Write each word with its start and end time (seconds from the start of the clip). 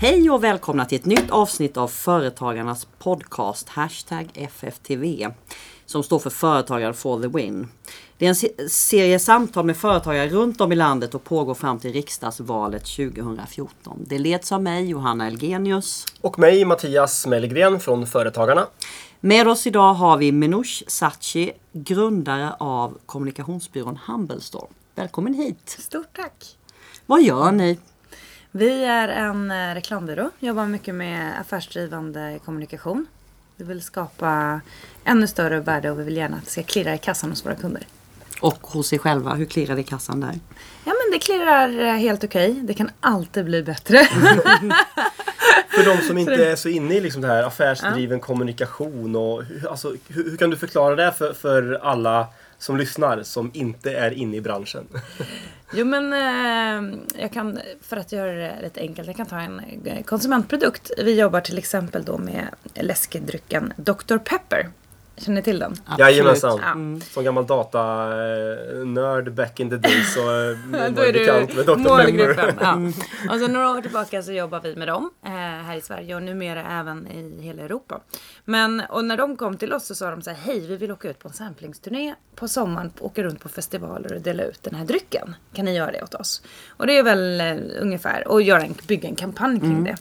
Hej 0.00 0.30
och 0.30 0.44
välkomna 0.44 0.84
till 0.84 0.98
ett 0.98 1.04
nytt 1.04 1.30
avsnitt 1.30 1.76
av 1.76 1.88
Företagarnas 1.88 2.86
podcast 2.98 3.68
Hashtag 3.68 4.30
FFTV 4.34 5.28
som 5.86 6.02
står 6.02 6.18
för 6.18 6.30
Företagare 6.30 6.92
for 6.92 7.22
the 7.22 7.28
win. 7.28 7.68
Det 8.18 8.26
är 8.26 8.28
en 8.28 8.68
serie 8.68 9.18
samtal 9.18 9.64
med 9.64 9.76
företagare 9.76 10.28
runt 10.28 10.60
om 10.60 10.72
i 10.72 10.76
landet 10.76 11.14
och 11.14 11.24
pågår 11.24 11.54
fram 11.54 11.78
till 11.78 11.92
riksdagsvalet 11.92 12.84
2014. 12.84 14.04
Det 14.06 14.18
leds 14.18 14.52
av 14.52 14.62
mig, 14.62 14.86
Johanna 14.86 15.26
Elgenius. 15.26 16.04
Och 16.20 16.38
mig, 16.38 16.64
Mattias 16.64 17.26
Mellgren 17.26 17.80
från 17.80 18.06
Företagarna. 18.06 18.66
Med 19.20 19.48
oss 19.48 19.66
idag 19.66 19.94
har 19.94 20.16
vi 20.16 20.32
Menush 20.32 20.82
Sachi, 20.86 21.52
grundare 21.72 22.52
av 22.58 22.98
kommunikationsbyrån 23.06 23.98
Humblestore. 24.06 24.66
Välkommen 24.94 25.34
hit! 25.34 25.76
Stort 25.78 26.16
tack! 26.16 26.56
Vad 27.06 27.22
gör 27.22 27.52
ni? 27.52 27.78
Vi 28.50 28.84
är 28.84 29.08
en 29.08 29.50
eh, 29.50 29.74
reklambyrå, 29.74 30.30
jobbar 30.38 30.66
mycket 30.66 30.94
med 30.94 31.40
affärsdrivande 31.40 32.38
kommunikation. 32.44 33.06
Vi 33.56 33.64
vill 33.64 33.82
skapa 33.82 34.60
ännu 35.04 35.26
större 35.26 35.60
värde 35.60 35.90
och 35.90 36.00
vi 36.00 36.04
vill 36.04 36.16
gärna 36.16 36.36
att 36.36 36.44
det 36.44 36.50
ska 36.50 36.62
klirra 36.62 36.94
i 36.94 36.98
kassan 36.98 37.30
hos 37.30 37.46
våra 37.46 37.54
kunder. 37.54 37.82
Och 38.40 38.66
hos 38.66 38.92
er 38.92 38.98
själva, 38.98 39.34
hur 39.34 39.44
klirrar 39.44 39.74
det 39.74 39.80
i 39.80 39.84
kassan 39.84 40.20
där? 40.20 40.34
Ja 40.84 40.92
men 40.92 41.12
det 41.12 41.18
klirrar 41.18 41.78
eh, 41.78 41.94
helt 41.94 42.24
okej. 42.24 42.50
Okay. 42.50 42.62
Det 42.62 42.74
kan 42.74 42.90
alltid 43.00 43.44
bli 43.44 43.62
bättre. 43.62 44.04
För 45.68 45.84
de 45.84 45.98
som 46.02 46.18
inte 46.18 46.46
är 46.46 46.56
så 46.56 46.68
inne 46.68 46.94
i 46.94 47.00
liksom 47.00 47.22
det 47.22 47.28
här 47.28 47.42
affärsdriven 47.42 48.18
ja. 48.18 48.24
kommunikation. 48.24 49.16
Och, 49.16 49.42
alltså, 49.70 49.94
hur, 50.08 50.30
hur, 50.30 50.36
kan 50.36 50.50
du 50.50 50.56
förklara 50.56 50.96
det 50.96 51.12
för, 51.12 51.32
för 51.32 51.80
alla 51.82 52.26
som 52.58 52.76
lyssnar 52.76 53.22
som 53.22 53.50
inte 53.54 53.92
är 53.92 54.10
inne 54.10 54.36
i 54.36 54.40
branschen? 54.40 54.86
Jo 55.72 55.84
men 55.86 56.12
eh, 56.12 56.98
jag 57.20 57.32
kan, 57.32 57.58
för 57.80 57.96
att 57.96 58.12
göra 58.12 58.32
det 58.32 58.58
lite 58.62 58.80
enkelt, 58.80 59.06
jag 59.06 59.16
kan 59.16 59.26
ta 59.26 59.40
en 59.40 59.60
eh, 59.84 60.02
konsumentprodukt. 60.02 60.90
Vi 60.98 61.20
jobbar 61.20 61.40
till 61.40 61.58
exempel 61.58 62.04
då 62.04 62.18
med 62.18 62.48
läskedrycken 62.74 63.72
Dr. 63.76 64.18
Pepper. 64.18 64.70
Känner 65.18 65.36
ni 65.36 65.42
till 65.42 65.58
den? 65.58 65.74
Jajamensan. 65.98 66.60
Ja. 66.62 66.70
Mm. 66.70 67.00
Som 67.00 67.24
gammal 67.24 67.46
datanörd 67.46 69.32
back 69.32 69.60
in 69.60 69.70
the 69.70 69.76
days 69.76 70.14
så 70.14 70.20
eh, 70.20 70.90
Då 70.90 71.02
är 71.02 71.12
bekant 71.12 71.56
med 71.56 71.66
Dr. 71.66 72.34
Pepper. 72.34 72.56
Ja. 72.60 72.72
Mm. 72.72 72.92
Och 73.30 73.38
så 73.40 73.48
några 73.48 73.70
år 73.70 73.82
tillbaka 73.82 74.22
så 74.22 74.32
jobbar 74.32 74.60
vi 74.60 74.76
med 74.76 74.88
dem 74.88 75.10
eh, 75.24 75.30
här 75.30 75.76
i 75.76 75.80
Sverige 75.80 76.14
och 76.14 76.22
numera 76.22 76.80
även 76.80 77.06
i 77.06 77.42
hela 77.42 77.62
Europa. 77.62 78.00
Men 78.44 78.82
och 78.88 79.04
när 79.04 79.16
de 79.16 79.36
kom 79.36 79.56
till 79.56 79.72
oss 79.72 79.86
så 79.86 79.94
sa 79.94 80.10
de 80.10 80.22
så 80.22 80.30
här, 80.30 80.36
hej 80.36 80.66
vi 80.66 80.76
vill 80.76 80.92
åka 80.92 81.10
ut 81.10 81.18
på 81.18 81.28
en 81.28 81.34
samplingsturné 81.34 82.14
på 82.34 82.48
sommaren, 82.48 82.92
åka 83.00 83.22
runt 83.22 83.40
på 83.40 83.48
festivaler 83.48 84.14
och 84.14 84.20
dela 84.20 84.42
ut 84.42 84.62
den 84.62 84.74
här 84.74 84.84
drycken. 84.84 85.34
Kan 85.52 85.64
ni 85.64 85.76
göra 85.76 85.92
det 85.92 86.02
åt 86.02 86.14
oss? 86.14 86.42
Och 86.68 86.86
det 86.86 86.98
är 86.98 87.02
väl 87.02 87.40
uh, 87.40 87.82
ungefär, 87.82 88.28
och 88.28 88.42
göra 88.42 88.62
en, 88.62 88.74
bygga 88.86 89.08
en 89.08 89.16
kampanj 89.16 89.60
kring 89.60 89.70
mm. 89.70 89.84
det. 89.84 89.96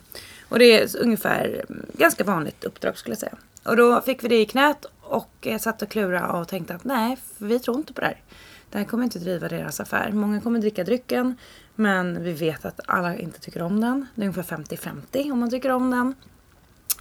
Och 0.50 0.60
det 0.60 0.82
är 0.82 1.02
ungefär 1.02 1.66
ganska 1.94 2.24
vanligt 2.24 2.64
uppdrag 2.64 2.98
skulle 2.98 3.12
jag 3.12 3.20
säga. 3.20 3.36
Och 3.64 3.78
då 3.78 4.02
fick 4.02 4.24
vi 4.24 4.28
det 4.28 4.42
i 4.42 4.46
knät 4.46 4.86
och 5.08 5.32
jag 5.42 5.62
satt 5.62 5.82
och 5.82 5.90
klurade 5.90 6.28
och 6.28 6.48
tänkte 6.48 6.76
att 6.76 6.84
nej, 6.84 7.18
vi 7.38 7.60
tror 7.60 7.78
inte 7.78 7.94
på 7.94 8.02
det 8.02 8.08
här. 8.08 8.22
Det 8.70 8.78
här 8.78 8.86
kommer 8.86 9.04
inte 9.04 9.20
driva 9.20 9.48
deras 9.48 9.80
affär. 9.80 10.12
Många 10.12 10.42
kommer 10.42 10.60
dricka 10.60 10.84
drycken 10.84 11.38
men 11.76 12.24
vi 12.24 12.34
vet 12.34 12.66
att 12.66 12.80
alla 12.86 13.16
inte 13.16 13.40
tycker 13.40 13.62
om 13.62 13.82
den. 13.82 14.08
Det 14.16 14.22
är 14.22 14.28
ungefär 14.28 14.58
50-50 14.58 15.32
om 15.32 15.40
man 15.40 15.50
tycker 15.50 15.72
om 15.72 15.92
den. 15.92 16.16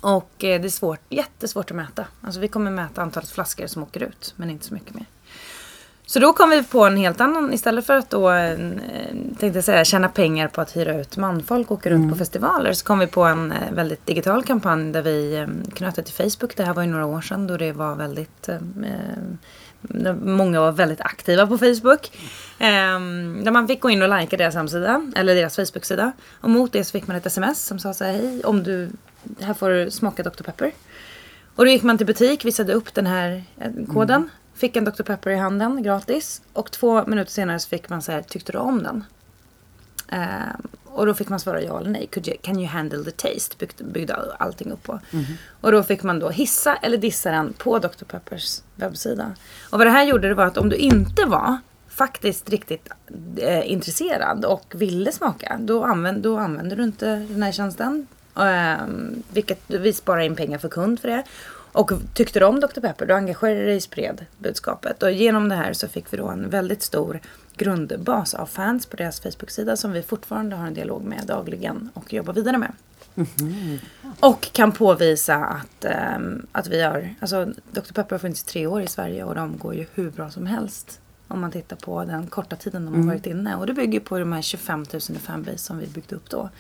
Och 0.03 0.45
eh, 0.45 0.61
det 0.61 0.69
är 0.69 0.71
svårt, 0.71 1.01
jättesvårt 1.09 1.71
att 1.71 1.77
mäta. 1.77 2.07
Alltså 2.21 2.41
vi 2.41 2.49
kommer 2.49 2.71
mäta 2.71 3.03
antalet 3.03 3.31
flaskor 3.31 3.67
som 3.67 3.83
åker 3.83 4.03
ut 4.03 4.35
men 4.37 4.51
inte 4.51 4.65
så 4.65 4.75
mycket 4.75 4.95
mer. 4.95 5.07
Så 6.09 6.19
då 6.19 6.33
kom 6.33 6.51
vi 6.51 6.63
på 6.63 6.85
en 6.85 6.97
helt 6.97 7.21
annan, 7.21 7.53
istället 7.53 7.87
för 7.87 7.97
att 7.97 8.11
då, 8.11 8.31
eh, 8.31 8.59
tänkte 9.39 9.47
jag 9.47 9.65
säga, 9.65 9.85
tjäna 9.85 10.09
pengar 10.09 10.49
på 10.49 10.61
att 10.61 10.77
hyra 10.77 11.01
ut 11.01 11.17
manfolk 11.17 11.71
och 11.71 11.79
åka 11.79 11.91
runt 11.91 11.99
mm. 11.99 12.11
på 12.11 12.17
festivaler. 12.17 12.73
Så 12.73 12.85
kom 12.85 12.99
vi 12.99 13.07
på 13.07 13.25
en 13.25 13.53
eh, 13.53 13.73
väldigt 13.73 14.07
digital 14.07 14.45
kampanj 14.45 14.93
där 14.93 15.03
vi 15.03 15.37
eh, 15.37 15.47
knöt 15.75 15.95
till 15.95 16.15
Facebook. 16.15 16.57
Det 16.57 16.65
här 16.65 16.75
var 16.75 16.83
ju 16.83 16.89
några 16.89 17.07
år 17.07 17.21
sedan 17.21 17.47
då 17.47 17.57
det 17.57 17.73
var 17.73 17.95
väldigt 17.95 18.49
eh, 18.49 18.59
Många 20.23 20.61
var 20.61 20.73
väldigt 20.73 21.01
aktiva 21.01 21.47
på 21.47 21.59
Facebook. 21.59 22.11
Eh, 22.59 23.01
där 23.45 23.51
man 23.51 23.69
fick 23.69 23.81
gå 23.81 23.91
in 23.91 24.03
och 24.03 24.21
likea 24.21 24.39
deras 24.39 24.55
hemsida, 24.55 25.13
eller 25.17 25.35
deras 25.35 25.57
Facebook-sida. 25.57 26.13
Och 26.41 26.51
mot 26.51 26.73
det 26.73 26.85
så 26.85 26.93
fick 26.93 27.07
man 27.07 27.17
ett 27.17 27.27
sms 27.27 27.67
som 27.67 27.79
sa 27.79 27.95
så 27.95 28.05
här, 28.05 28.13
hej, 28.13 28.41
om 28.45 28.63
du, 28.63 28.91
här 29.41 29.55
får 29.55 29.71
du 29.71 29.91
smaka 29.91 30.23
Dr. 30.23 30.43
Pepper. 30.43 30.73
Och 31.57 31.65
då 31.65 31.71
gick 31.71 31.83
man 31.83 31.99
till 31.99 32.07
butik, 32.07 32.45
visade 32.45 32.73
upp 32.73 32.95
den 32.95 33.07
här 33.07 33.45
koden. 33.93 34.17
Mm. 34.17 34.31
Fick 34.57 34.77
en 34.77 34.85
Dr. 34.85 35.03
Pepper 35.03 35.31
i 35.31 35.37
handen 35.37 35.83
gratis. 35.83 36.43
Och 36.53 36.71
två 36.71 37.07
minuter 37.07 37.33
senare 37.33 37.59
så 37.59 37.69
fick 37.69 37.89
man 37.89 38.03
så 38.03 38.13
här, 38.13 38.23
tyckte 38.23 38.53
du 38.53 38.59
om 38.59 38.83
den? 38.83 39.05
Uh, 40.13 40.55
och 40.85 41.07
då 41.07 41.15
fick 41.15 41.29
man 41.29 41.41
svara 41.41 41.63
ja 41.63 41.81
eller 41.81 41.91
nej. 41.91 42.07
Could 42.07 42.29
you, 42.29 42.37
can 42.43 42.59
you 42.59 42.67
handle 42.67 43.05
the 43.05 43.11
taste? 43.11 43.57
Byggde, 43.59 43.85
byggde 43.85 44.15
allting 44.39 44.73
upp 44.73 44.83
på. 44.83 45.01
Mm. 45.13 45.25
Och 45.61 45.73
då 45.73 45.83
fick 45.83 46.03
man 46.03 46.19
då 46.19 46.29
hissa 46.29 46.77
eller 46.77 46.99
dissa 46.99 47.31
den 47.31 47.53
på 47.53 47.79
Dr. 47.79 48.05
Peppers 48.05 48.63
webbsida. 48.75 49.35
Och 49.71 49.79
vad 49.79 49.87
det 49.87 49.91
här 49.91 50.05
gjorde 50.05 50.29
det 50.29 50.35
var 50.35 50.45
att 50.45 50.59
om 50.59 50.69
du 50.69 50.77
inte 50.77 51.25
var 51.25 51.59
faktiskt 51.89 52.51
riktigt 52.51 52.89
eh, 53.37 53.73
intresserad 53.73 54.45
och 54.45 54.75
ville 54.75 55.13
smaka. 55.13 55.59
Då, 55.61 55.85
använd, 55.85 56.23
då 56.23 56.39
använder 56.39 56.77
du 56.77 56.83
inte 56.83 57.17
den 57.17 57.43
här 57.43 57.53
tjänsten. 57.53 58.07
Eh, 58.39 58.87
vilket 59.33 59.61
vi 59.67 59.93
sparar 59.93 60.21
in 60.21 60.37
pengar 60.37 60.59
för 60.59 60.69
kund 60.69 61.01
för 61.01 61.09
det. 61.09 61.23
Och 61.77 61.93
tyckte 62.15 62.41
du 62.41 62.47
om 62.47 62.61
Dr. 62.61 62.81
Pepper, 62.81 63.07
då 63.07 63.15
engagerade 63.15 63.65
dig 63.65 63.77
i 63.77 63.81
spred 63.81 64.27
budskapet. 64.39 65.03
Och 65.03 65.13
genom 65.13 65.49
det 65.49 65.55
här 65.55 65.73
så 65.73 65.89
fick 65.89 66.13
vi 66.13 66.17
då 66.17 66.29
en 66.29 66.51
väldigt 66.51 66.83
stor 66.83 67.21
grundbas 67.57 68.35
av 68.35 68.47
fans 68.47 68.87
på 68.87 68.97
deras 68.97 69.21
Facebook-sida 69.21 69.77
som 69.77 69.93
vi 69.93 70.03
fortfarande 70.03 70.57
har 70.57 70.67
en 70.67 70.75
dialog 70.75 71.03
med 71.03 71.23
dagligen 71.27 71.91
och 71.95 72.13
jobbar 72.13 72.33
vidare 72.33 72.59
med. 72.59 72.73
Mm-hmm. 73.15 73.79
Och 74.21 74.53
kan 74.53 74.73
påvisa 74.73 75.37
att, 75.37 75.87
um, 76.17 76.47
att 76.53 76.69
vi 76.69 76.83
har, 76.83 77.15
alltså 77.21 77.45
Dr. 77.73 77.93
Pepper 77.93 78.11
har 78.11 78.19
funnits 78.19 78.43
i 78.43 78.47
tre 78.47 78.67
år 78.67 78.83
i 78.83 78.87
Sverige 78.87 79.25
och 79.25 79.35
de 79.35 79.59
går 79.59 79.75
ju 79.75 79.87
hur 79.95 80.11
bra 80.11 80.31
som 80.31 80.47
helst. 80.47 81.01
Om 81.29 81.41
man 81.41 81.51
tittar 81.51 81.77
på 81.77 82.05
den 82.05 82.27
korta 82.27 82.57
tiden 82.57 82.85
de 82.85 82.89
har 82.89 82.95
mm. 82.95 83.09
varit 83.09 83.27
inne. 83.27 83.57
Och 83.57 83.67
det 83.67 83.73
bygger 83.73 84.01
på 84.01 84.19
de 84.19 84.33
här 84.33 84.43
25 84.43 84.87
000 84.93 85.01
fanbase 85.01 85.59
som 85.59 85.79
vi 85.79 85.87
byggde 85.87 86.17
upp 86.17 86.31
då. 86.31 86.51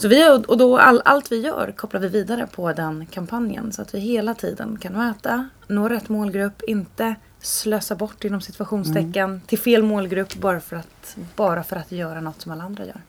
Så 0.00 0.08
vi, 0.08 0.28
och 0.48 0.58
då 0.58 0.78
all, 0.78 1.02
allt 1.04 1.32
vi 1.32 1.40
gör 1.40 1.72
kopplar 1.76 2.00
vi 2.00 2.08
vidare 2.08 2.46
på 2.46 2.72
den 2.72 3.06
kampanjen. 3.06 3.72
Så 3.72 3.82
att 3.82 3.94
vi 3.94 3.98
hela 3.98 4.34
tiden 4.34 4.78
kan 4.80 4.92
mäta, 4.92 5.48
nå 5.66 5.88
rätt 5.88 6.08
målgrupp, 6.08 6.62
inte 6.66 7.14
slösa 7.40 7.94
bort 7.94 8.24
inom 8.24 8.40
situationstecken 8.40 9.30
mm. 9.30 9.40
till 9.40 9.58
fel 9.58 9.82
målgrupp 9.82 10.34
bara 10.34 10.60
för, 10.60 10.76
att, 10.76 11.16
bara 11.36 11.62
för 11.62 11.76
att 11.76 11.92
göra 11.92 12.20
något 12.20 12.40
som 12.40 12.52
alla 12.52 12.64
andra 12.64 12.86
gör. 12.86 13.00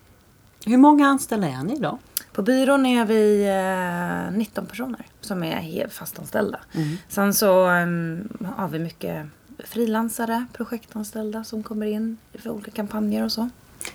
Hur 0.66 0.78
många 0.78 1.08
anställda 1.08 1.48
är 1.48 1.64
ni 1.64 1.80
då? 1.80 2.00
På 2.34 2.42
byrån 2.42 2.86
är 2.86 3.06
vi 3.06 3.48
eh, 4.30 4.38
19 4.38 4.66
personer 4.66 5.06
som 5.22 5.44
är 5.44 5.56
helt 5.56 5.94
fastanställda. 5.94 6.60
Mm. 6.74 6.98
Sen 7.10 7.34
så 7.34 7.70
um, 7.70 8.30
har 8.56 8.68
vi 8.68 8.80
mycket 8.80 9.26
frilansare, 9.60 10.46
projektanställda 10.54 11.44
som 11.44 11.64
kommer 11.64 11.86
in 11.86 12.18
för 12.34 12.50
olika 12.50 12.72
kampanjer 12.72 13.24
och 13.24 13.32
så. 13.32 13.50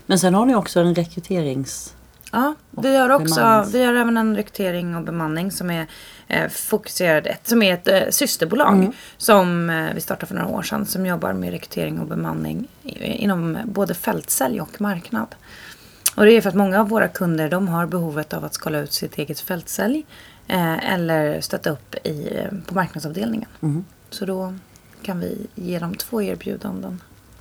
Men 0.07 0.19
sen 0.19 0.35
har 0.35 0.47
ni 0.47 0.55
också 0.55 0.81
en 0.81 0.95
rekryterings 0.95 1.95
Ja, 2.33 2.55
vi 2.71 2.97
har 2.97 3.11
också 3.11 3.67
vi 3.73 3.85
har 3.85 3.95
även 3.95 4.17
en 4.17 4.37
rekrytering 4.37 4.97
och 4.97 5.03
bemanning 5.03 5.51
som 5.51 5.71
är 5.71 5.87
eh, 6.29 6.49
fokuserad, 6.49 7.29
som 7.43 7.63
är 7.63 7.75
ett 7.75 7.89
eh, 7.89 8.01
systerbolag 8.11 8.75
mm. 8.75 8.93
som 9.17 9.71
eh, 9.71 9.95
vi 9.95 10.01
startade 10.01 10.27
för 10.27 10.35
några 10.35 10.49
år 10.49 10.63
sedan 10.63 10.87
som 10.87 11.07
jobbar 11.07 11.33
med 11.33 11.51
rekrytering 11.51 12.01
och 12.01 12.07
bemanning 12.07 12.69
inom 13.01 13.59
både 13.65 13.95
fältsälj 13.95 14.61
och 14.61 14.81
marknad. 14.81 15.35
Och 16.17 16.25
det 16.25 16.33
är 16.33 16.41
för 16.41 16.49
att 16.49 16.55
många 16.55 16.81
av 16.81 16.89
våra 16.89 17.09
kunder 17.09 17.51
de 17.51 17.69
har 17.69 17.87
behovet 17.87 18.33
av 18.33 18.45
att 18.45 18.55
skala 18.55 18.79
ut 18.79 18.93
sitt 18.93 19.19
eget 19.19 19.41
fältsälj 19.41 20.07
eh, 20.47 20.93
eller 20.93 21.41
stötta 21.41 21.71
upp 21.71 21.95
i, 22.07 22.37
eh, 22.37 22.59
på 22.67 22.75
marknadsavdelningen. 22.75 23.49
Mm. 23.63 23.85
Så 24.11 24.27
då 24.27 24.55
kan 25.03 25.21
vi 25.21 25.47
ge 25.55 25.79
dem 25.79 25.95
två 25.95 26.23
erbjudanden 26.23 27.01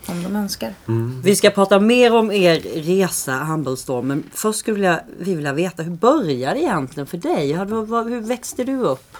om 0.09 0.23
de 0.23 0.35
önskar. 0.35 0.73
Mm. 0.87 1.21
Vi 1.21 1.35
ska 1.35 1.49
prata 1.49 1.79
mer 1.79 2.15
om 2.15 2.31
er 2.31 2.59
resa 2.59 3.31
Humblestorm. 3.31 4.07
Men 4.07 4.23
först 4.33 4.59
skulle 4.59 4.99
vi 5.19 5.35
vilja 5.35 5.53
veta 5.53 5.83
hur 5.83 5.91
började 5.91 6.55
det 6.55 6.61
egentligen 6.61 7.07
för 7.07 7.17
dig? 7.17 7.53
Hur 7.53 8.21
växte 8.21 8.63
du 8.63 8.77
upp? 8.77 9.17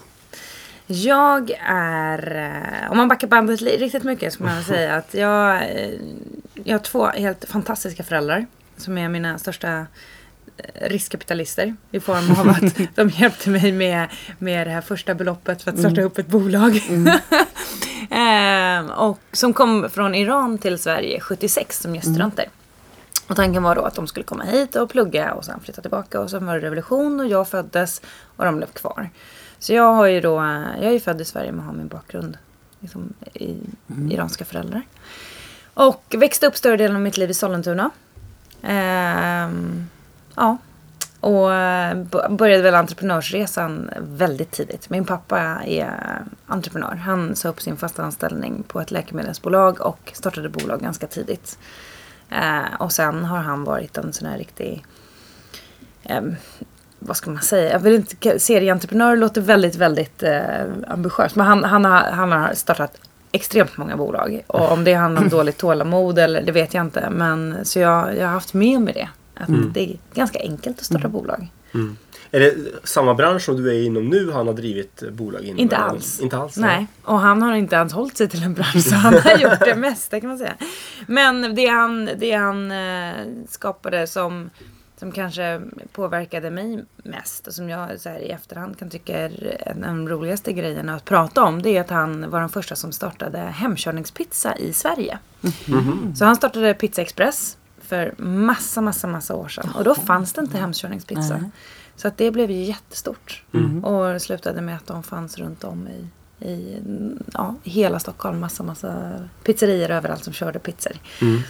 Jag 0.88 1.52
är, 1.68 2.36
eh, 2.36 2.92
om 2.92 2.98
man 2.98 3.08
backar 3.08 3.28
bandet 3.28 3.62
riktigt 3.62 4.04
mycket 4.04 4.34
så 4.34 4.38
kan 4.38 4.48
man 4.48 4.64
säga 4.64 4.96
att 4.96 5.14
jag, 5.14 5.56
eh, 5.56 5.90
jag 6.64 6.74
har 6.74 6.84
två 6.84 7.06
helt 7.06 7.46
fantastiska 7.46 8.04
föräldrar 8.04 8.46
som 8.78 8.98
är 8.98 9.10
mina 9.10 9.38
största 9.38 9.78
eh, 9.78 9.86
riskkapitalister 10.90 11.76
i 11.92 12.00
form 12.00 12.32
av 12.40 12.50
att 12.50 12.96
de 12.96 13.10
hjälpte 13.10 13.50
mig 13.50 13.72
med, 13.72 14.08
med 14.40 14.68
det 14.68 14.72
här 14.72 14.82
första 14.82 15.16
beloppet 15.16 15.62
för 15.62 15.72
att 15.72 15.80
starta 15.80 15.96
mm. 15.96 16.06
upp 16.06 16.18
ett 16.18 16.28
bolag. 16.28 16.84
Mm. 16.90 17.20
Eh, 18.16 18.86
och 18.86 19.20
som 19.32 19.54
kom 19.54 19.90
från 19.90 20.16
Iran 20.16 20.58
till 20.58 20.80
Sverige 20.80 21.20
76 21.20 21.80
som 21.80 21.96
gäststudenter. 21.96 22.44
Mm. 22.44 22.54
Och 23.28 23.36
tanken 23.36 23.64
var 23.64 23.76
då 23.76 23.82
att 23.82 23.96
de 23.96 24.08
skulle 24.08 24.24
komma 24.24 24.44
hit 24.44 24.76
och 24.76 24.90
plugga 24.90 25.34
och 25.34 25.46
sen 25.46 25.60
flytta 25.60 25.82
tillbaka. 25.82 26.20
Och 26.20 26.30
sen 26.30 26.46
var 26.46 26.54
det 26.54 26.66
revolution 26.66 27.20
och 27.20 27.28
jag 27.28 27.48
föddes 27.48 28.02
och 28.36 28.46
de 28.46 28.58
blev 28.58 28.68
kvar. 28.68 29.10
Så 29.60 29.74
jag 29.74 29.94
har 29.94 30.06
ju 30.06 30.22
då, 30.22 30.36
jag 30.82 30.86
är 30.86 30.92
ju 30.92 31.00
född 31.00 31.22
i 31.22 31.26
Sverige 31.26 31.52
men 31.52 31.66
har 31.66 31.74
min 31.74 31.88
bakgrund 31.88 32.38
liksom, 32.80 33.14
i 33.34 33.58
mm. 33.88 34.12
iranska 34.12 34.46
föräldrar. 34.46 34.82
Och 35.74 36.16
växte 36.18 36.48
upp 36.48 36.58
större 36.58 36.78
delen 36.78 36.96
av 36.96 37.02
mitt 37.02 37.18
liv 37.18 37.30
i 37.30 37.34
Sollentuna. 37.34 37.90
Eh, 38.62 39.50
ja 40.36 40.58
och 41.26 41.54
eh, 41.54 41.98
började 42.30 42.64
väl 42.64 42.76
entreprenörsresan 42.76 43.90
väldigt 44.00 44.52
tidigt. 44.52 44.90
Min 44.90 45.06
pappa 45.06 45.40
är 45.66 46.24
entreprenör. 46.48 46.96
Han 46.96 47.36
sa 47.36 47.50
upp 47.50 47.62
sin 47.62 47.78
fasta 47.78 48.04
anställning 48.04 48.64
på 48.68 48.82
ett 48.82 48.92
läkemedelsbolag 48.92 49.82
och 49.82 50.12
startade 50.14 50.50
bolag 50.50 50.82
ganska 50.82 51.08
tidigt. 51.08 51.58
Eh, 52.30 52.76
och 52.80 52.92
sen 52.92 53.26
har 53.26 53.38
han 53.38 53.64
varit 53.64 53.98
en 53.98 54.14
sån 54.14 54.28
här 54.28 54.38
riktig 54.38 54.86
eh, 56.04 56.22
vad 57.00 57.18
ska 57.18 57.32
man 57.32 57.42
säga? 57.42 57.72
Jag 57.72 57.80
vill 57.80 57.96
inte, 57.96 58.40
serieentreprenör 58.40 59.16
låter 59.16 59.42
väldigt, 59.42 59.76
väldigt 59.76 60.24
eh, 60.24 60.64
ambitiöst. 60.88 61.36
Men 61.36 61.46
han, 61.46 61.64
han, 61.64 61.86
har, 61.86 62.02
han 62.02 62.32
har 62.32 62.54
startat 62.54 62.98
extremt 63.32 63.78
många 63.78 63.98
bolag. 63.98 64.42
Och 64.48 64.72
om 64.72 64.84
det 64.84 64.94
handlar 64.94 65.22
om 65.22 65.30
dåligt 65.30 65.58
tålamod 65.58 66.20
eller 66.20 66.42
det 66.42 66.52
vet 66.52 66.74
jag 66.74 66.86
inte. 66.86 67.10
Men 67.10 67.66
så 67.66 67.80
jag, 67.80 68.18
jag 68.18 68.26
har 68.26 68.34
haft 68.34 68.54
med 68.54 68.82
mig 68.82 68.94
det. 68.94 69.10
Att 69.36 69.50
mm. 69.50 69.72
det 69.74 69.92
är 69.92 69.98
ganska 70.14 70.40
enkelt 70.40 70.80
att 70.80 70.86
starta 70.86 71.08
mm. 71.08 71.12
bolag. 71.12 71.52
Mm. 71.74 71.98
Är 72.32 72.40
det 72.40 72.56
samma 72.84 73.14
bransch 73.14 73.42
som 73.42 73.56
du 73.56 73.70
är 73.70 73.84
inom 73.84 74.10
nu 74.10 74.32
han 74.32 74.48
har 74.48 74.54
drivit 74.54 75.04
bolag 75.12 75.44
inom? 75.44 75.60
Inte 75.60 75.78
alls. 75.78 76.20
Inte 76.20 76.38
alls? 76.38 76.58
Nej. 76.58 76.88
Och 77.04 77.20
han 77.20 77.42
har 77.42 77.56
inte 77.56 77.76
ens 77.76 77.94
hållit 77.94 78.18
sig 78.18 78.30
till 78.30 78.44
en 78.44 78.54
bransch 78.54 78.84
så 78.84 78.96
han 78.96 79.14
har 79.14 79.38
gjort 79.38 79.60
det 79.60 79.76
mesta 79.76 80.20
kan 80.20 80.30
man 80.30 80.38
säga. 80.38 80.56
Men 81.08 81.56
det 81.56 81.68
han, 81.68 82.10
det 82.18 82.32
han 82.32 82.72
eh, 82.72 83.14
skapade 83.48 84.08
som 84.08 84.50
som 84.98 85.12
kanske 85.12 85.62
påverkade 85.92 86.52
mig 86.52 86.86
mest 87.04 87.48
och 87.48 87.54
som 87.54 87.70
jag 87.70 88.00
så 88.00 88.10
här, 88.10 88.20
i 88.20 88.30
efterhand 88.30 88.80
kan 88.80 88.90
tycka 88.90 89.18
är 89.18 89.58
en 89.66 89.84
av 89.84 89.90
de 89.90 90.10
roligaste 90.10 90.54
grejerna 90.54 90.96
att 90.96 91.06
prata 91.06 91.44
om. 91.44 91.62
Det 91.62 91.78
är 91.78 91.82
att 91.82 91.90
han 91.90 92.30
var 92.30 92.40
den 92.40 92.50
första 92.50 92.76
som 92.76 92.92
startade 92.92 93.38
hemkörningspizza 93.38 94.58
i 94.58 94.74
Sverige. 94.74 95.20
Mm. 95.68 96.16
Så 96.16 96.26
han 96.26 96.36
startade 96.36 96.74
Pizza 96.74 97.02
Express 97.02 97.58
för 97.86 98.14
massa, 98.18 98.82
massa, 98.82 99.08
massa 99.08 99.36
år 99.36 99.48
sedan. 99.48 99.70
Och 99.76 99.84
då 99.84 99.96
fanns 99.96 100.34
det 100.34 100.42
inte 100.42 100.58
hemkörningspizza. 100.58 101.36
Mm. 101.36 101.52
Så 101.96 102.08
att 102.08 102.18
det 102.18 102.32
blev 102.32 102.52
ju 102.52 102.64
jättestort. 102.64 103.44
Mm. 103.54 103.86
Och 103.86 104.22
slutade 104.22 104.62
med 104.62 104.76
att 104.76 104.88
de 104.88 105.04
fanns 105.04 105.38
runt 105.38 105.64
om 105.64 105.88
i, 105.88 106.08
i 106.50 106.82
ja, 107.34 107.56
hela 107.64 108.00
Stockholm. 108.00 108.40
Massa, 108.40 108.64
massa 108.64 109.12
pizzerier 109.44 109.90
överallt 109.90 110.24
som 110.24 110.34
körde 110.34 110.60
pizzor. 110.60 110.94
Mm. 111.22 111.42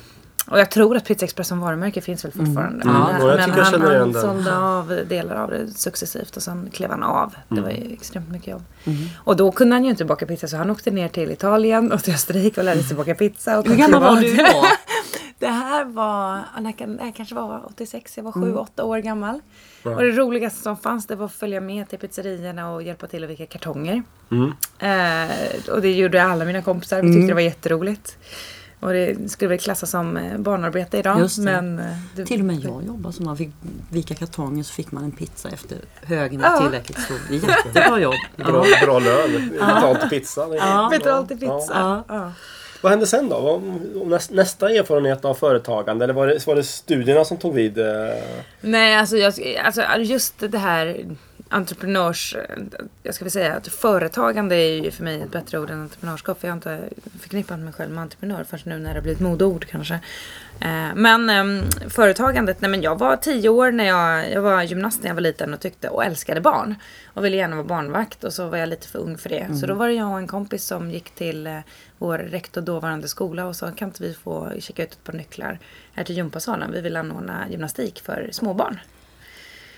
Och 0.48 0.60
jag 0.60 0.72
tror 0.72 0.98
att 0.98 1.06
Pizza 1.06 1.26
Express 1.26 1.48
som 1.48 1.60
varumärke 1.60 2.02
finns 2.02 2.26
väl 2.26 2.32
mm. 2.36 2.46
fortfarande. 2.46 2.84
Mm. 2.84 2.96
Ja, 2.96 3.08
men, 3.18 3.40
han, 3.40 3.52
han 3.82 4.14
sålde 4.14 4.58
av 4.58 5.00
delar 5.08 5.36
av 5.36 5.50
det 5.50 5.68
successivt 5.68 6.38
och 6.38 6.44
sen 6.44 6.70
klev 6.74 6.90
han 6.90 7.04
av. 7.04 7.36
Det 7.50 7.62
var 7.62 7.70
ju 7.70 7.78
mm. 7.78 7.94
extremt 7.94 8.32
mycket 8.32 8.48
jobb. 8.48 8.64
Mm. 8.84 9.00
Och 9.18 9.36
då 9.36 9.52
kunde 9.52 9.76
han 9.76 9.84
ju 9.84 9.90
inte 9.90 10.06
baka 10.06 10.26
pizza 10.26 10.48
så 10.48 10.58
han 10.58 10.70
åkte 10.70 10.92
ner 10.92 11.08
till 11.08 11.32
Italien 11.32 11.92
och 11.92 12.04
till 12.04 12.14
Österrike 12.14 12.62
och 12.62 12.66
lärde 12.66 12.84
sig 12.84 12.98
baka 12.98 13.16
pizza. 13.16 13.62
Hur 13.62 13.76
gammal 13.76 14.02
var 14.02 14.22
du 14.22 14.36
då? 14.38 14.66
Det 15.40 15.48
här 15.48 15.86
var, 15.86 16.44
det 16.98 17.04
här 17.04 17.12
kanske 17.12 17.36
var 17.36 17.66
86, 17.66 18.18
jag 18.18 18.24
var 18.24 18.32
7-8 18.32 18.42
mm. 18.42 18.90
år 18.90 18.98
gammal. 18.98 19.42
Och 19.84 20.02
det 20.02 20.12
roligaste 20.12 20.62
som 20.62 20.78
fanns 20.78 21.08
det 21.08 21.16
var 21.16 21.26
att 21.26 21.34
följa 21.34 21.62
med 21.62 21.90
till 21.90 22.00
pizzerierna 22.00 22.72
och 22.72 22.84
hjälpa 22.84 23.08
till 23.08 23.24
att 23.24 23.30
vika 23.30 23.46
kartonger. 23.46 24.04
Mm. 24.32 24.54
Eh, 24.80 25.74
och 25.74 25.82
det 25.82 25.94
gjorde 25.94 26.24
alla 26.24 26.46
mina 26.46 26.62
kompisar. 26.62 27.02
Vi 27.02 27.14
tyckte 27.14 27.28
det 27.28 27.34
var 27.34 27.42
jätteroligt. 27.42 28.18
Och 28.80 28.94
det 28.94 29.32
skulle 29.32 29.50
väl 29.50 29.60
klassas 29.60 29.90
som 29.90 30.18
eh, 30.18 30.38
barnarbete 30.38 30.98
idag. 30.98 31.20
Just 31.20 31.38
Men 31.38 31.80
eh, 31.80 31.86
det, 32.16 32.26
Till 32.26 32.40
och 32.40 32.46
med 32.46 32.56
jag 32.56 32.84
jobbade 32.84 33.16
så 33.16 33.24
man 33.24 33.38
fick 33.38 33.50
vika 33.92 34.16
kartonger 34.16 34.64
så 34.64 34.74
fick 34.74 34.92
man 34.92 35.04
en 35.04 35.12
pizza 35.12 35.50
efter 35.50 35.78
högen 36.02 36.40
ja. 36.40 36.60
tillräckligt 36.62 37.00
stor. 37.00 37.18
Jättebra 37.30 38.00
jobb. 38.00 38.16
Bra, 38.36 38.66
bra 38.82 39.00
lön. 39.00 39.50
Betalt 39.50 40.00
till 40.00 40.10
pizza. 40.10 40.56
Ja. 40.56 40.88
Betalt 40.92 41.28
till 41.28 41.40
pizza. 41.40 42.04
Ja. 42.08 42.32
Vad 42.86 42.92
hände 42.92 43.08
sen 43.08 43.30
då? 43.30 43.62
Nästa 44.30 44.70
erfarenhet 44.70 45.26
av 45.26 45.34
företagande? 45.34 46.04
Eller 46.04 46.14
var 46.14 46.28
det, 46.28 46.48
var 46.48 46.56
det 46.56 46.64
studierna 46.64 47.26
som 47.26 47.38
tog 47.38 47.54
vid? 47.54 47.78
Eh? 47.78 47.86
Nej, 48.62 48.96
alltså, 48.96 49.18
jag, 49.18 49.34
alltså 49.64 49.82
just 49.98 50.34
det 50.52 50.58
här 50.58 51.06
entreprenörs... 51.56 52.36
Jag 53.04 53.16
ska 53.16 53.26
väl 53.26 53.32
säga 53.32 53.54
att 53.54 53.68
företagande 53.68 54.56
är 54.56 54.84
ju 54.84 54.92
för 54.92 55.04
mig 55.04 55.22
ett 55.22 55.32
bättre 55.32 55.60
ord 55.60 55.70
än 55.70 55.82
entreprenörskap. 55.82 56.40
För 56.40 56.48
jag 56.48 56.52
har 56.52 56.58
inte 56.58 56.90
förknippat 57.20 57.60
mig 57.60 57.74
själv 57.74 57.92
med 57.92 58.02
entreprenör 58.02 58.44
förrän 58.44 58.62
nu 58.66 58.80
när 58.80 58.90
det 58.90 58.96
har 58.96 59.02
blivit 59.02 59.20
modeord 59.20 59.66
kanske. 59.66 59.94
Eh, 60.60 60.96
men 60.96 61.30
ehm, 61.30 61.62
företagandet, 61.90 62.62
nej 62.62 62.72
men 62.72 62.82
jag 62.82 63.00
var 63.00 63.16
tio 63.16 63.50
år 63.50 63.72
när 63.72 63.84
jag, 63.84 64.32
jag 64.32 64.42
var 64.42 64.64
gymnast 64.64 65.04
när 65.04 65.10
jag 65.10 65.16
var 65.16 65.22
liten 65.22 65.54
och 65.54 65.60
tyckte 65.60 65.90
och 65.90 66.06
älskade 66.06 66.42
barn. 66.42 66.76
Och 67.14 67.26
ville 67.26 67.38
gärna 67.38 67.56
vara 67.56 67.68
barnvakt 67.68 68.24
och 68.24 68.34
så 68.34 68.48
var 68.48 68.58
jag 68.58 68.70
lite 68.70 68.88
för 68.88 69.00
ung 69.00 69.18
för 69.18 69.30
det. 69.30 69.40
Mm. 69.40 69.58
Så 69.58 69.66
då 69.66 69.74
var 69.74 69.88
det 69.88 69.94
jag 69.94 70.12
och 70.12 70.18
en 70.18 70.28
kompis 70.28 70.66
som 70.66 70.92
gick 70.92 71.12
till 71.12 71.48
eh, 71.48 71.60
vår 71.98 72.18
rektor 72.18 72.62
dåvarande 72.62 73.08
skola 73.08 73.46
och 73.46 73.56
sa 73.56 73.72
kan 73.72 73.90
inte 73.90 74.04
vi 74.04 74.14
få 74.14 74.52
checka 74.60 74.84
ut 74.84 74.92
ett 74.92 75.04
par 75.04 75.14
nycklar 75.14 75.60
här 75.94 76.04
till 76.04 76.18
gympasalen. 76.18 76.72
Vi 76.72 76.82
vill 76.82 76.98
anordna 76.98 77.50
gymnastik 77.50 78.02
för 78.06 78.30
småbarn. 78.32 78.80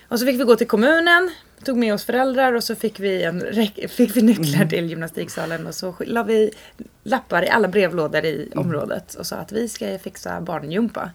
Och 0.07 0.19
så 0.19 0.25
fick 0.25 0.39
vi 0.39 0.44
gå 0.44 0.56
till 0.56 0.68
kommunen, 0.68 1.31
tog 1.65 1.77
med 1.77 1.94
oss 1.94 2.06
föräldrar 2.06 2.54
och 2.54 2.63
så 2.63 2.75
fick 2.75 3.00
vi, 3.00 3.24
en, 3.24 3.44
fick 3.89 4.18
vi 4.18 4.21
nycklar 4.21 4.56
mm. 4.56 4.69
till 4.69 4.89
gymnastiksalen 4.89 5.68
och 5.68 5.75
så 5.75 5.95
la 6.00 6.24
vi 6.24 6.51
lappar 7.04 7.44
i 7.44 7.50
alla 7.50 7.68
brevlådor 7.68 8.25
i 8.25 8.50
mm. 8.54 8.65
området 8.65 9.13
och 9.13 9.25
sa 9.25 9.36
att 9.36 9.51
vi 9.51 9.69
ska 9.69 10.00
fixa 10.00 10.42
barngympa. 10.42 11.12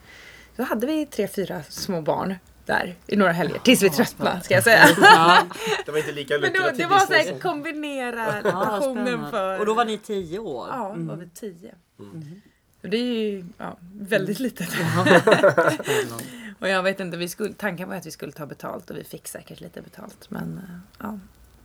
Så 0.56 0.62
hade 0.62 0.86
vi 0.86 1.06
tre, 1.06 1.28
fyra 1.28 1.62
små 1.68 2.00
barn 2.00 2.34
där 2.66 2.94
i 3.06 3.16
några 3.16 3.32
helger 3.32 3.58
tills 3.58 3.82
vi 3.82 3.90
tröttnade 3.90 4.40
ska 4.40 4.54
jag 4.54 4.64
säga. 4.64 4.88
det 5.86 5.92
var 5.92 5.98
inte 5.98 6.12
lika 6.12 6.34
lukrativt. 6.34 6.62
Men 6.62 6.76
det, 6.76 6.82
det 6.82 6.86
var 6.86 6.98
så 6.98 7.12
här 7.12 7.38
kombinera 7.38 8.42
passionen 8.42 9.30
för... 9.30 9.58
Och 9.58 9.66
då 9.66 9.74
var 9.74 9.84
ni 9.84 9.98
tio 9.98 10.38
år? 10.38 10.68
Ja, 10.70 10.94
då 10.96 11.04
var 11.04 11.16
vi 11.16 11.28
tio. 11.28 11.74
Mm. 11.98 12.40
Det 12.80 12.96
är 12.96 13.04
ju 13.04 13.44
ja, 13.58 13.78
väldigt 13.92 14.40
litet. 14.40 14.68
och 16.62 16.68
jag 16.68 16.82
vet 16.82 17.00
inte, 17.00 17.16
vi 17.16 17.28
skulle, 17.28 17.52
tanken 17.52 17.88
var 17.88 17.96
att 17.96 18.06
vi 18.06 18.10
skulle 18.10 18.32
ta 18.32 18.46
betalt 18.46 18.90
och 18.90 18.96
vi 18.96 19.04
fick 19.04 19.28
säkert 19.28 19.60
lite 19.60 19.82
betalt. 19.82 20.26
Men 20.28 20.60
eh, 20.68 20.76
ja. 20.98 21.18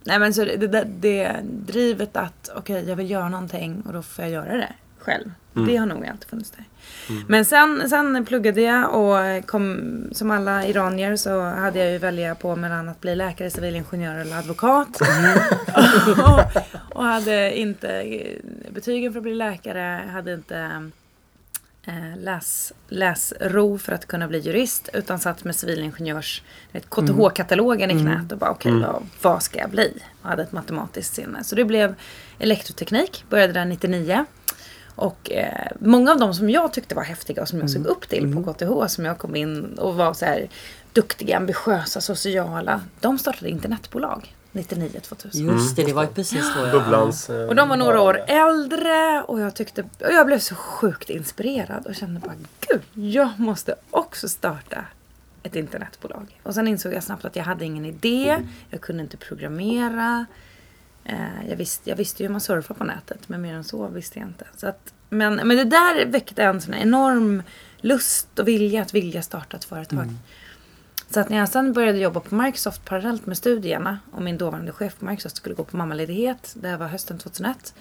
Nej 0.03 0.19
men 0.19 0.33
så 0.33 0.45
det, 0.45 0.67
det, 0.67 0.87
det 0.99 1.39
drivet 1.43 2.17
att 2.17 2.49
okej 2.55 2.75
okay, 2.75 2.89
jag 2.89 2.95
vill 2.95 3.11
göra 3.11 3.29
någonting 3.29 3.83
och 3.85 3.93
då 3.93 4.01
får 4.01 4.25
jag 4.25 4.31
göra 4.31 4.57
det 4.57 4.73
själv. 4.99 5.31
Mm. 5.55 5.67
Det 5.67 5.75
har 5.75 5.85
nog 5.85 6.07
alltid 6.07 6.29
funnits 6.29 6.51
där. 6.51 6.65
Mm. 7.09 7.23
Men 7.27 7.45
sen, 7.45 7.89
sen 7.89 8.25
pluggade 8.25 8.61
jag 8.61 8.95
och 8.95 9.45
kom, 9.45 9.89
som 10.11 10.31
alla 10.31 10.65
iranier 10.65 11.15
så 11.15 11.41
hade 11.41 11.79
jag 11.79 11.91
ju 11.91 11.97
välja 11.97 12.35
på 12.35 12.55
mellan 12.55 12.89
att 12.89 13.01
bli 13.01 13.15
läkare, 13.15 13.49
civilingenjör 13.49 14.15
eller 14.15 14.37
advokat. 14.37 15.01
Mm. 15.01 15.39
och, 16.23 16.41
och, 16.97 17.03
hade 17.03 17.57
inte 17.57 18.05
betygen 18.69 19.13
för 19.13 19.19
att 19.19 19.23
bli 19.23 19.35
läkare, 19.35 20.01
hade 20.11 20.33
inte 20.33 20.89
läs, 22.17 22.73
läsro 22.87 23.77
för 23.77 23.91
att 23.91 24.05
kunna 24.05 24.27
bli 24.27 24.39
jurist 24.39 24.89
utan 24.93 25.19
satt 25.19 25.43
med 25.43 25.55
civilingenjörs 25.55 26.41
KTH-katalogen 26.89 27.91
mm. 27.91 27.97
i 27.97 28.01
knät 28.01 28.31
och 28.31 28.37
bara 28.37 28.51
okej 28.51 28.71
okay, 28.71 28.83
mm. 28.83 28.93
vad, 28.93 29.03
vad 29.21 29.43
ska 29.43 29.59
jag 29.59 29.69
bli? 29.69 30.03
Och 30.21 30.29
hade 30.29 30.43
ett 30.43 30.51
matematiskt 30.51 31.15
sinne. 31.15 31.43
Så 31.43 31.55
det 31.55 31.65
blev 31.65 31.95
elektroteknik, 32.39 33.25
började 33.29 33.53
där 33.53 33.65
99. 33.65 34.25
Och 34.95 35.31
eh, 35.31 35.71
många 35.79 36.11
av 36.11 36.19
dem 36.19 36.33
som 36.33 36.49
jag 36.49 36.73
tyckte 36.73 36.95
var 36.95 37.03
häftiga 37.03 37.41
och 37.41 37.47
som 37.47 37.59
jag 37.59 37.69
såg 37.69 37.81
mm. 37.81 37.91
upp 37.91 38.09
till 38.09 38.33
på 38.33 38.53
KTH 38.53 38.63
mm. 38.63 38.89
som 38.89 39.05
jag 39.05 39.17
kom 39.17 39.35
in 39.35 39.77
och 39.77 39.95
var 39.95 40.13
så 40.13 40.25
här 40.25 40.49
duktiga, 40.93 41.37
ambitiösa, 41.37 42.01
sociala. 42.01 42.81
De 42.99 43.17
startade 43.17 43.49
internetbolag. 43.49 44.35
99, 44.57 44.99
2000. 45.01 45.45
Just 45.45 45.75
det, 45.75 45.83
det 45.83 45.93
var 45.93 46.03
ju 46.03 46.09
precis 46.09 46.53
så. 46.53 46.71
Bubblans. 46.71 47.29
Och 47.29 47.55
de 47.55 47.69
var 47.69 47.77
några 47.77 48.01
år 48.01 48.23
äldre 48.27 49.23
och 49.27 49.39
jag 49.39 49.55
tyckte, 49.55 49.81
och 49.81 50.11
jag 50.11 50.25
blev 50.25 50.39
så 50.39 50.55
sjukt 50.55 51.09
inspirerad 51.09 51.85
och 51.85 51.95
kände 51.95 52.19
bara 52.19 52.35
gud, 52.59 52.81
jag 53.13 53.39
måste 53.39 53.75
också 53.89 54.29
starta 54.29 54.85
ett 55.43 55.55
internetbolag. 55.55 56.39
Och 56.43 56.53
sen 56.53 56.67
insåg 56.67 56.93
jag 56.93 57.03
snabbt 57.03 57.25
att 57.25 57.35
jag 57.35 57.43
hade 57.43 57.65
ingen 57.65 57.85
idé, 57.85 58.37
jag 58.69 58.81
kunde 58.81 59.03
inte 59.03 59.17
programmera. 59.17 60.25
Eh, 61.03 61.49
jag 61.49 61.55
visste, 61.55 61.89
jag 61.89 61.97
visste 61.97 62.23
ju 62.23 62.27
hur 62.27 62.31
man 62.31 62.41
surfar 62.41 62.75
på 62.75 62.83
nätet, 62.83 63.29
men 63.29 63.41
mer 63.41 63.53
än 63.53 63.63
så 63.63 63.87
visste 63.87 64.19
jag 64.19 64.27
inte. 64.27 64.45
Så 64.55 64.67
att, 64.67 64.93
men, 65.09 65.35
men 65.35 65.57
det 65.57 65.63
där 65.63 66.05
väckte 66.05 66.43
en 66.43 66.61
sån 66.61 66.73
enorm 66.73 67.43
lust 67.77 68.39
och 68.39 68.47
vilja 68.47 68.81
att 68.81 68.93
vilja 68.93 69.21
starta 69.21 69.57
ett 69.57 69.65
företag. 69.65 70.03
Mm. 70.03 70.17
Så 71.09 71.19
att 71.19 71.29
när 71.29 71.37
jag 71.37 71.49
sen 71.49 71.73
började 71.73 71.97
jobba 71.97 72.19
på 72.19 72.35
Microsoft 72.35 72.85
parallellt 72.85 73.25
med 73.25 73.37
studierna 73.37 73.99
och 74.11 74.21
min 74.21 74.37
dåvarande 74.37 74.71
chef 74.71 74.95
på 74.99 75.05
Microsoft 75.05 75.37
skulle 75.37 75.55
gå 75.55 75.63
på 75.63 75.77
mammaledighet. 75.77 76.55
Det 76.61 76.67
här 76.67 76.77
var 76.77 76.87
hösten 76.87 77.17
2001. 77.17 77.73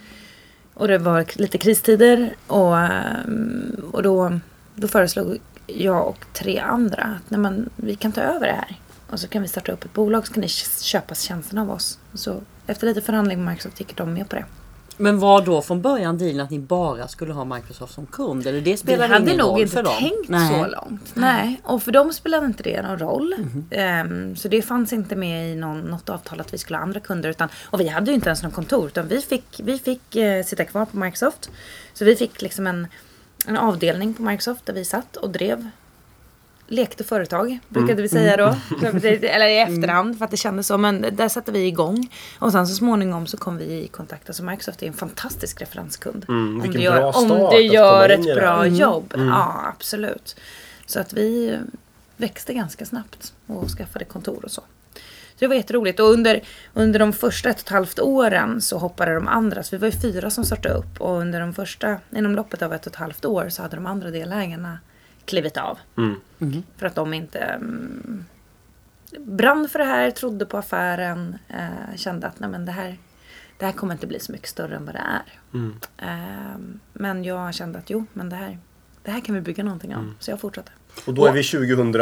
Och 0.75 0.89
det 0.89 0.99
var 0.99 1.27
lite 1.39 1.59
kristider 1.59 2.37
och, 2.47 2.79
ehm, 2.79 3.91
och 3.93 4.03
då, 4.03 4.41
då 4.75 4.89
föreslog 4.89 5.39
jag 5.67 6.09
och 6.09 6.25
tre 6.33 6.59
andra 6.59 7.03
att 7.03 7.31
nej 7.31 7.41
men, 7.41 7.71
vi 7.77 7.97
kan 7.97 8.13
ta 8.13 8.21
över 8.21 8.47
det 8.47 8.53
här. 8.53 8.81
Och 9.11 9.21
så 9.21 9.29
kan 9.29 9.43
vi 9.43 9.49
starta 9.49 9.73
upp 9.73 9.85
ett 9.85 9.93
bolag 9.93 10.27
så 10.27 10.33
kan 10.33 10.41
ni 10.41 10.49
köpa 10.83 11.15
tjänsterna 11.15 11.63
av 11.63 11.71
oss. 11.71 11.99
Så 12.15 12.41
efter 12.67 12.87
lite 12.87 13.01
förhandling 13.01 13.45
med 13.45 13.53
Microsoft 13.53 13.81
gick 13.81 13.97
de 13.97 14.15
med 14.15 14.29
på 14.29 14.37
det. 14.37 14.45
Men 14.97 15.19
var 15.19 15.43
då 15.43 15.63
från 15.63 15.83
början 15.83 16.19
dealen 16.19 16.41
att 16.41 16.51
ni 16.51 16.59
bara 16.59 17.09
skulle 17.09 17.33
ha 17.33 17.45
Microsoft 17.45 17.95
som 17.95 18.07
kund? 18.07 18.47
Eller 18.47 18.61
det 18.61 18.77
spelade 18.77 19.19
ingen 19.19 19.39
roll 19.39 19.69
för 19.69 19.83
dem? 19.83 19.93
Vi 19.99 20.05
hade 20.05 20.11
nog 20.11 20.11
inte 20.11 20.17
tänkt 20.17 20.29
Nej. 20.29 20.65
så 20.65 20.71
långt. 20.71 21.11
Nej, 21.15 21.61
och 21.65 21.83
för 21.83 21.93
dem 21.93 22.13
spelade 22.13 22.47
inte 22.47 22.63
det 22.63 22.83
någon 22.83 22.99
roll. 22.99 23.35
Mm. 23.73 24.29
Um, 24.31 24.37
så 24.37 24.49
det 24.49 24.63
fanns 24.63 24.93
inte 24.93 25.17
med 25.17 25.53
i 25.53 25.55
någon, 25.55 25.81
något 25.81 26.09
avtal 26.09 26.41
att 26.41 26.55
vi 26.55 26.59
skulle 26.59 26.77
ha 26.77 26.83
andra 26.83 27.01
kunder. 27.01 27.31
Utan, 27.31 27.49
och 27.65 27.81
vi 27.81 27.89
hade 27.89 28.11
ju 28.11 28.15
inte 28.15 28.29
ens 28.29 28.43
någon 28.43 28.53
kontor. 28.53 28.87
Utan 28.87 29.09
vi 29.09 29.21
fick, 29.21 29.61
vi 29.65 29.79
fick 29.79 30.17
uh, 30.17 30.45
sitta 30.45 30.65
kvar 30.65 30.85
på 30.85 30.97
Microsoft. 30.97 31.51
Så 31.95 32.05
vi 32.05 32.17
fick 32.17 32.43
liksom 32.43 32.67
en, 32.67 32.87
en 33.47 33.57
avdelning 33.57 34.15
på 34.15 34.23
Microsoft 34.23 34.67
där 34.67 34.75
vi 34.75 34.85
satt 34.85 35.17
och 35.17 35.31
drev 35.31 35.71
lekte 36.69 37.05
företag, 37.05 37.59
brukade 37.69 38.03
vi 38.03 38.09
säga 38.09 38.37
då. 38.37 38.57
Eller 39.23 39.47
i 39.47 39.59
efterhand 39.59 40.19
för 40.19 40.25
att 40.25 40.31
det 40.31 40.37
kändes 40.37 40.67
så. 40.67 40.79
Men 40.79 41.07
där 41.13 41.29
satte 41.29 41.53
vi 41.53 41.67
igång. 41.67 42.09
Och 42.39 42.53
sen 42.53 42.67
så 42.67 42.75
småningom 42.75 43.27
så 43.27 43.37
kom 43.37 43.57
vi 43.59 43.65
i 43.65 43.89
kontakt. 43.89 44.29
Alltså 44.29 44.43
Microsoft 44.45 44.83
är 44.83 44.87
en 44.87 44.93
fantastisk 44.93 45.61
referenskund. 45.61 46.25
Mm, 46.29 46.61
om 46.61 46.73
du 46.73 46.79
gör, 46.81 47.17
om 47.17 47.51
du 47.51 47.61
gör 47.63 48.09
ett 48.09 48.35
bra 48.37 48.65
Mm. 48.65 48.75
jobb. 48.75 49.15
Ja, 49.17 49.65
absolut. 49.77 50.37
Så 50.87 51.01
att 51.01 51.13
vi 51.13 51.59
växte 52.17 52.55
ganska 52.55 52.87
snabbt 52.87 53.33
och 53.47 53.69
skaffade 53.69 54.05
kontor 54.05 54.45
och 54.45 54.51
så. 54.51 54.63
Så 55.35 55.39
det 55.39 55.47
var 55.47 55.55
jätteroligt. 55.55 56.01
Och 56.01 56.07
under, 56.11 56.43
under 56.75 56.99
de 56.99 57.13
första 57.13 57.49
ett 57.51 57.57
och 57.57 57.63
ett 57.63 57.69
halvt 57.69 57.99
åren 58.01 58.61
så 58.61 58.79
hoppade 58.79 59.15
de 59.15 59.29
andra. 59.29 59.63
Så 59.63 59.77
vi 59.77 59.81
var 59.81 59.89
ju 59.89 60.01
fyra 60.01 60.31
som 60.31 60.45
startade 60.45 60.75
upp. 60.75 61.01
Och 61.01 61.21
under 61.21 61.41
de 61.41 61.55
första, 61.55 61.97
inom 62.17 62.35
loppet 62.35 62.63
av 62.63 62.73
ett 62.75 62.87
och 62.87 62.93
ett 62.93 62.97
halvt 62.99 63.25
år 63.25 63.49
så 63.49 63.63
hade 63.63 63.77
de 63.77 63.87
andra 63.87 64.11
delägarna 64.11 64.79
klivit 65.27 65.57
av. 65.57 65.79
Mm. 65.97 66.63
För 66.77 66.87
att 66.87 66.95
de 66.95 67.15
inte 67.15 67.39
mm, 67.39 68.25
brann 69.19 69.69
för 69.69 69.79
det 69.79 69.85
här, 69.85 70.11
trodde 70.11 70.47
på 70.47 70.59
affären, 70.59 71.39
eh, 71.49 71.97
kände 71.97 72.27
att 72.27 72.41
nej, 72.41 72.51
men 72.51 72.65
det, 72.65 72.73
här, 72.73 72.97
det 73.59 73.65
här 73.65 73.73
kommer 73.73 73.95
inte 73.95 74.07
bli 74.07 74.21
så 74.21 74.33
mycket 74.33 74.49
större 74.49 74.77
än 74.77 74.85
vad 74.85 74.95
det 74.95 75.03
är. 75.05 75.39
Mm. 75.55 75.77
Eh, 75.99 76.59
men 76.93 77.25
jag 77.25 77.55
kände 77.55 77.79
att 77.79 77.91
jo, 77.91 78.07
men 78.13 78.29
det 78.29 78.37
här, 78.37 78.59
det 79.03 79.11
här 79.11 79.21
kan 79.21 79.35
vi 79.35 79.41
bygga 79.41 79.65
någonting 79.65 79.95
av. 79.95 80.03
Mm. 80.03 80.15
Så 80.19 80.31
jag 80.31 80.41
fortsatte. 80.41 80.73
Och 81.07 81.15
då 81.15 81.27
är 81.27 81.33
vi 81.33 81.45
2000... 81.45 81.93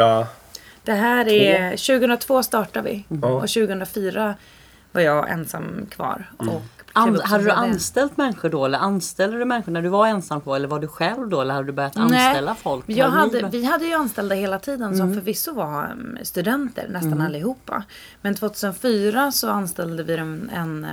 Det 0.83 0.93
här 0.93 1.27
är, 1.27 1.69
2002 1.69 2.43
startade 2.43 2.89
vi 2.89 3.05
och 3.21 3.41
2004 3.41 4.35
var 4.91 5.01
jag 5.01 5.29
ensam 5.29 5.85
kvar. 5.89 6.31
Och 6.37 6.74
An, 6.97 7.19
hade 7.23 7.43
du 7.43 7.51
anställt 7.51 8.17
människor 8.17 8.49
då 8.49 8.65
eller 8.65 8.79
anställde 8.79 9.37
du 9.37 9.45
människor 9.45 9.71
när 9.71 9.81
du 9.81 9.89
var 9.89 10.07
ensam 10.07 10.41
kvar 10.41 10.55
eller 10.55 10.67
var 10.67 10.79
du 10.79 10.87
själv 10.87 11.29
då 11.29 11.41
eller 11.41 11.53
hade 11.53 11.65
du 11.65 11.71
börjat 11.71 11.95
Nej, 11.95 12.27
anställa 12.27 12.55
folk? 12.55 12.85
Jag 12.87 13.11
ni- 13.11 13.17
hade, 13.17 13.49
vi 13.49 13.65
hade 13.65 13.85
ju 13.85 13.93
anställda 13.93 14.35
hela 14.35 14.59
tiden 14.59 14.97
som 14.97 15.13
förvisso 15.13 15.53
var 15.53 15.83
mm, 15.83 16.17
studenter, 16.23 16.87
nästan 16.89 17.21
allihopa. 17.21 17.83
Men 18.21 18.35
2004 18.35 19.31
så 19.31 19.49
anställde 19.49 20.03
vi 20.03 20.17
en, 20.17 20.49
en, 20.53 20.85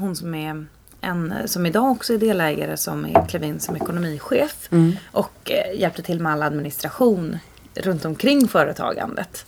hon 0.00 0.16
som 0.16 0.34
är 0.34 0.66
en 1.00 1.34
som 1.46 1.66
idag 1.66 1.90
också 1.90 2.14
är 2.14 2.18
delägare 2.18 2.76
som 2.76 3.04
är, 3.04 3.28
klev 3.28 3.44
in 3.44 3.60
som 3.60 3.76
ekonomichef 3.76 4.68
och 5.12 5.50
eh, 5.50 5.80
hjälpte 5.80 6.02
till 6.02 6.20
med 6.20 6.32
all 6.32 6.42
administration 6.42 7.38
runt 7.74 8.04
omkring 8.04 8.48
företagandet. 8.48 9.44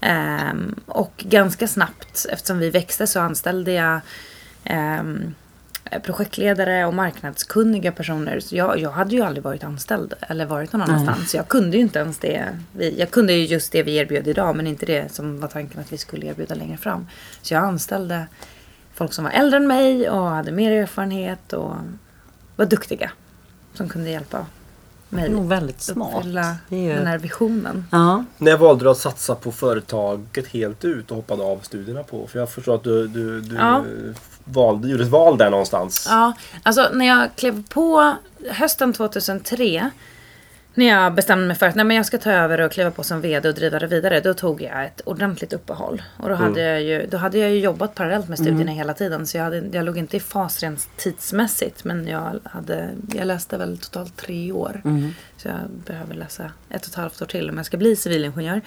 Ehm, 0.00 0.74
och 0.86 1.24
ganska 1.28 1.68
snabbt, 1.68 2.26
eftersom 2.30 2.58
vi 2.58 2.70
växte, 2.70 3.06
så 3.06 3.20
anställde 3.20 3.72
jag 3.72 4.00
ehm, 4.66 5.34
projektledare 6.02 6.86
och 6.86 6.94
marknadskunniga 6.94 7.92
personer. 7.92 8.40
Så 8.40 8.56
jag, 8.56 8.78
jag 8.78 8.90
hade 8.90 9.14
ju 9.16 9.22
aldrig 9.22 9.44
varit 9.44 9.64
anställd 9.64 10.14
eller 10.20 10.46
varit 10.46 10.72
någon 10.72 10.82
annanstans. 10.82 11.30
Så 11.30 11.36
jag 11.36 11.48
kunde 11.48 11.76
ju 11.76 11.82
inte 11.82 11.98
ens 11.98 12.18
det. 12.18 12.58
Vi, 12.72 12.98
jag 12.98 13.10
kunde 13.10 13.32
ju 13.32 13.44
just 13.44 13.72
det 13.72 13.82
vi 13.82 13.96
erbjöd 13.96 14.26
idag 14.28 14.56
men 14.56 14.66
inte 14.66 14.86
det 14.86 15.12
som 15.14 15.40
var 15.40 15.48
tanken 15.48 15.80
att 15.80 15.92
vi 15.92 15.98
skulle 15.98 16.26
erbjuda 16.26 16.54
längre 16.54 16.76
fram. 16.76 17.06
Så 17.42 17.54
jag 17.54 17.62
anställde 17.64 18.26
folk 18.94 19.12
som 19.12 19.24
var 19.24 19.30
äldre 19.32 19.56
än 19.56 19.66
mig 19.66 20.10
och 20.10 20.26
hade 20.26 20.52
mer 20.52 20.72
erfarenhet 20.72 21.52
och 21.52 21.72
var 22.56 22.66
duktiga. 22.66 23.10
Som 23.74 23.88
kunde 23.88 24.10
hjälpa 24.10 24.46
Det 25.08 25.16
mig 25.16 25.24
är 25.24 25.30
nog 25.30 25.48
väldigt 25.48 25.80
smart. 25.80 26.14
uppfylla 26.16 26.56
Det 26.68 26.76
är 26.76 26.80
ju- 26.80 26.94
den 26.98 27.06
här 27.06 27.18
visionen. 27.18 27.84
Ja. 27.92 28.24
När 28.38 28.56
valde 28.56 28.84
du 28.84 28.90
att 28.90 28.98
satsa 28.98 29.34
på 29.34 29.52
företaget 29.52 30.46
helt 30.46 30.84
ut 30.84 31.10
och 31.10 31.16
hoppade 31.16 31.42
av 31.42 31.58
studierna 31.58 32.02
på? 32.02 32.26
För 32.26 32.38
jag 32.38 32.50
förstår 32.50 32.74
att 32.74 32.84
du, 32.84 33.08
du, 33.08 33.40
du 33.40 33.54
Ja. 33.56 33.84
Gjorde 34.84 35.02
ett 35.02 35.10
val 35.10 35.38
där 35.38 35.50
någonstans. 35.50 36.06
Ja, 36.10 36.32
alltså 36.62 36.88
när 36.92 37.06
jag 37.06 37.28
klev 37.36 37.62
på 37.68 38.14
hösten 38.50 38.92
2003 38.92 39.90
när 40.76 40.86
jag 40.86 41.14
bestämde 41.14 41.46
mig 41.46 41.56
för 41.56 41.66
att 41.66 41.74
nej, 41.74 41.84
men 41.84 41.96
jag 41.96 42.06
ska 42.06 42.18
ta 42.18 42.32
över 42.32 42.60
och 42.60 42.72
kliva 42.72 42.90
på 42.90 43.02
som 43.02 43.20
VD 43.20 43.48
och 43.48 43.54
driva 43.54 43.78
det 43.78 43.86
vidare. 43.86 44.20
Då 44.20 44.34
tog 44.34 44.62
jag 44.62 44.84
ett 44.84 45.00
ordentligt 45.04 45.52
uppehåll. 45.52 46.02
Och 46.16 46.28
då 46.28 46.34
hade, 46.34 46.60
jag, 46.60 46.82
ju, 46.82 47.06
då 47.06 47.16
hade 47.16 47.38
jag 47.38 47.50
ju 47.50 47.58
jobbat 47.58 47.94
parallellt 47.94 48.28
med 48.28 48.38
studierna 48.38 48.72
hela 48.72 48.94
tiden. 48.94 49.26
Så 49.26 49.36
jag, 49.36 49.44
hade, 49.44 49.62
jag 49.72 49.84
låg 49.84 49.98
inte 49.98 50.16
i 50.16 50.20
fas 50.20 50.60
rent 50.60 50.88
tidsmässigt. 50.96 51.84
Men 51.84 52.08
jag, 52.08 52.40
hade, 52.44 52.90
jag 53.14 53.26
läste 53.26 53.58
väl 53.58 53.78
totalt 53.78 54.16
tre 54.16 54.52
år. 54.52 54.80
Så 55.36 55.48
jag 55.48 55.56
behöver 55.86 56.14
läsa 56.14 56.50
ett 56.70 56.82
och 56.82 56.88
ett 56.88 56.94
halvt 56.94 57.22
år 57.22 57.26
till 57.26 57.50
om 57.50 57.56
jag 57.56 57.66
ska 57.66 57.76
bli 57.76 57.96
civilingenjör. 57.96 58.60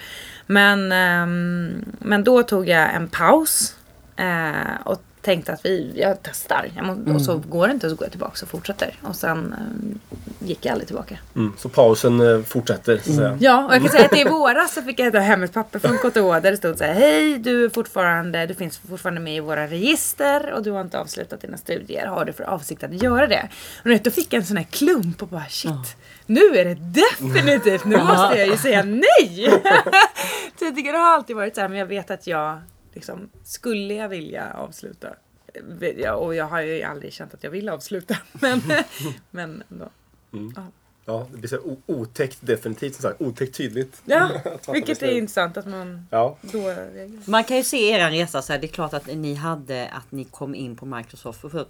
Men, 0.46 0.92
ehm, 0.92 1.84
men 1.98 2.24
då 2.24 2.42
tog 2.42 2.68
jag 2.68 2.94
en 2.94 3.08
paus. 3.08 3.76
Eh, 4.16 4.80
och 4.84 5.02
tänkte 5.22 5.52
att 5.52 5.64
vi, 5.64 5.92
jag 5.96 6.16
testar. 6.22 6.70
Jag 6.76 6.86
må, 6.86 7.14
Och 7.14 7.22
så 7.22 7.38
går 7.38 7.66
det 7.66 7.72
inte 7.72 7.90
så 7.90 7.96
går 7.96 8.04
jag 8.04 8.10
tillbaka 8.10 8.36
och 8.42 8.48
fortsätter. 8.48 8.98
Och 9.02 9.16
sen 9.16 9.54
eh, 9.58 10.48
gick 10.48 10.64
jag 10.66 10.72
aldrig 10.72 10.86
tillbaka. 10.86 11.18
Mm. 11.36 11.52
Så 11.58 11.68
pausen 11.68 12.20
eh, 12.20 12.42
fortsätter 12.42 13.00
så 13.04 13.12
säga. 13.12 13.38
Ja, 13.40 13.66
och 13.66 13.74
jag 13.74 13.80
kan 13.80 13.90
säga 13.90 14.04
att 14.04 14.18
i 14.18 14.24
våras 14.30 14.74
så 14.74 14.82
fick 14.82 14.98
jag 14.98 15.12
ta 15.12 15.18
hem 15.18 15.42
ett 15.42 15.52
papper 15.52 15.78
från 15.78 15.98
KTH 15.98 16.42
där 16.42 16.50
det 16.50 16.56
stod 16.56 16.78
så 16.78 16.84
här. 16.84 16.94
Hej, 16.94 17.38
du 17.38 17.64
är 17.64 17.68
fortfarande, 17.68 18.46
du 18.46 18.54
finns 18.54 18.78
fortfarande 18.78 19.20
med 19.20 19.36
i 19.36 19.40
våra 19.40 19.66
register 19.66 20.52
och 20.52 20.62
du 20.62 20.70
har 20.70 20.80
inte 20.80 20.98
avslutat 20.98 21.40
dina 21.40 21.56
studier. 21.56 22.06
Har 22.06 22.24
du 22.24 22.32
för 22.32 22.44
avsikt 22.44 22.84
att 22.84 23.02
göra 23.02 23.26
det? 23.26 23.48
Och 23.84 24.00
då 24.02 24.10
fick 24.10 24.32
jag 24.32 24.40
en 24.40 24.46
sån 24.46 24.56
här 24.56 24.64
klump 24.64 25.22
och 25.22 25.28
bara 25.28 25.46
shit. 25.48 25.96
Nu 26.26 26.40
är 26.40 26.64
det 26.64 26.74
definitivt, 26.74 27.84
nu 27.84 27.96
måste 27.96 28.38
jag 28.38 28.46
ju 28.46 28.56
säga 28.56 28.82
nej! 28.82 29.60
jag 30.60 30.74
det 30.74 30.98
har 30.98 31.14
alltid 31.14 31.36
varit 31.36 31.54
så 31.54 31.60
här, 31.60 31.68
men 31.68 31.78
jag 31.78 31.86
vet 31.86 32.10
att 32.10 32.26
jag 32.26 32.60
liksom, 32.92 33.28
skulle 33.44 33.94
jag 33.94 34.08
vilja 34.08 34.52
avsluta 34.52 35.08
jag- 35.96 36.22
och 36.22 36.34
jag 36.34 36.44
har 36.44 36.60
ju 36.60 36.82
aldrig 36.82 37.12
känt 37.12 37.34
att 37.34 37.44
jag 37.44 37.50
vill 37.50 37.68
avsluta. 37.68 38.16
Men, 38.32 38.62
men 39.30 39.62
ändå. 39.70 39.88
Ja, 41.04 41.26
det 41.32 41.38
blir 41.38 41.48
så 41.48 41.76
otäckt 41.86 42.38
definitivt 42.40 42.94
som 42.94 43.02
sagt. 43.02 43.20
Otäckt 43.20 43.56
tydligt. 43.56 44.02
Ja, 44.04 44.30
vilket 44.72 45.02
är 45.02 45.10
intressant 45.10 45.56
att 45.56 45.66
man 45.66 46.06
Ja. 46.10 46.36
då. 46.42 46.74
Man 47.24 47.44
kan 47.44 47.56
ju 47.56 47.62
se 47.64 47.90
er 47.90 48.10
resa 48.10 48.42
så 48.42 48.52
här. 48.52 48.60
Det 48.60 48.66
är 48.66 48.68
klart 48.68 48.94
att 48.94 49.06
ni 49.06 49.34
hade 49.34 49.88
att 49.88 50.12
ni 50.12 50.24
kom 50.24 50.54
in 50.54 50.76
på 50.76 50.86
Microsoft. 50.86 51.40
För 51.40 51.66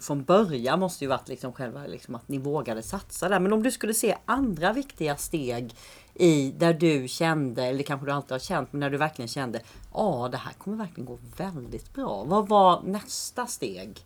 från 0.00 0.24
början 0.24 0.80
måste 0.80 1.04
ju 1.04 1.08
varit 1.08 1.28
liksom 1.28 1.52
själva 1.52 1.86
liksom 1.86 2.14
att 2.14 2.28
ni 2.28 2.38
vågade 2.38 2.82
satsa 2.82 3.28
där. 3.28 3.40
Men 3.40 3.52
om 3.52 3.62
du 3.62 3.70
skulle 3.70 3.94
se 3.94 4.16
andra 4.26 4.72
viktiga 4.72 5.16
steg 5.16 5.74
i 6.14 6.50
där 6.58 6.74
du 6.74 7.08
kände, 7.08 7.64
eller 7.64 7.82
kanske 7.82 8.06
du 8.06 8.12
alltid 8.12 8.32
har 8.32 8.38
känt, 8.38 8.72
men 8.72 8.80
när 8.80 8.90
du 8.90 8.96
verkligen 8.96 9.28
kände 9.28 9.60
ja 9.94 10.28
det 10.32 10.38
här 10.38 10.52
kommer 10.52 10.76
verkligen 10.76 11.06
gå 11.06 11.18
väldigt 11.36 11.94
bra. 11.94 12.24
Vad 12.24 12.48
var 12.48 12.82
nästa 12.82 13.46
steg? 13.46 14.04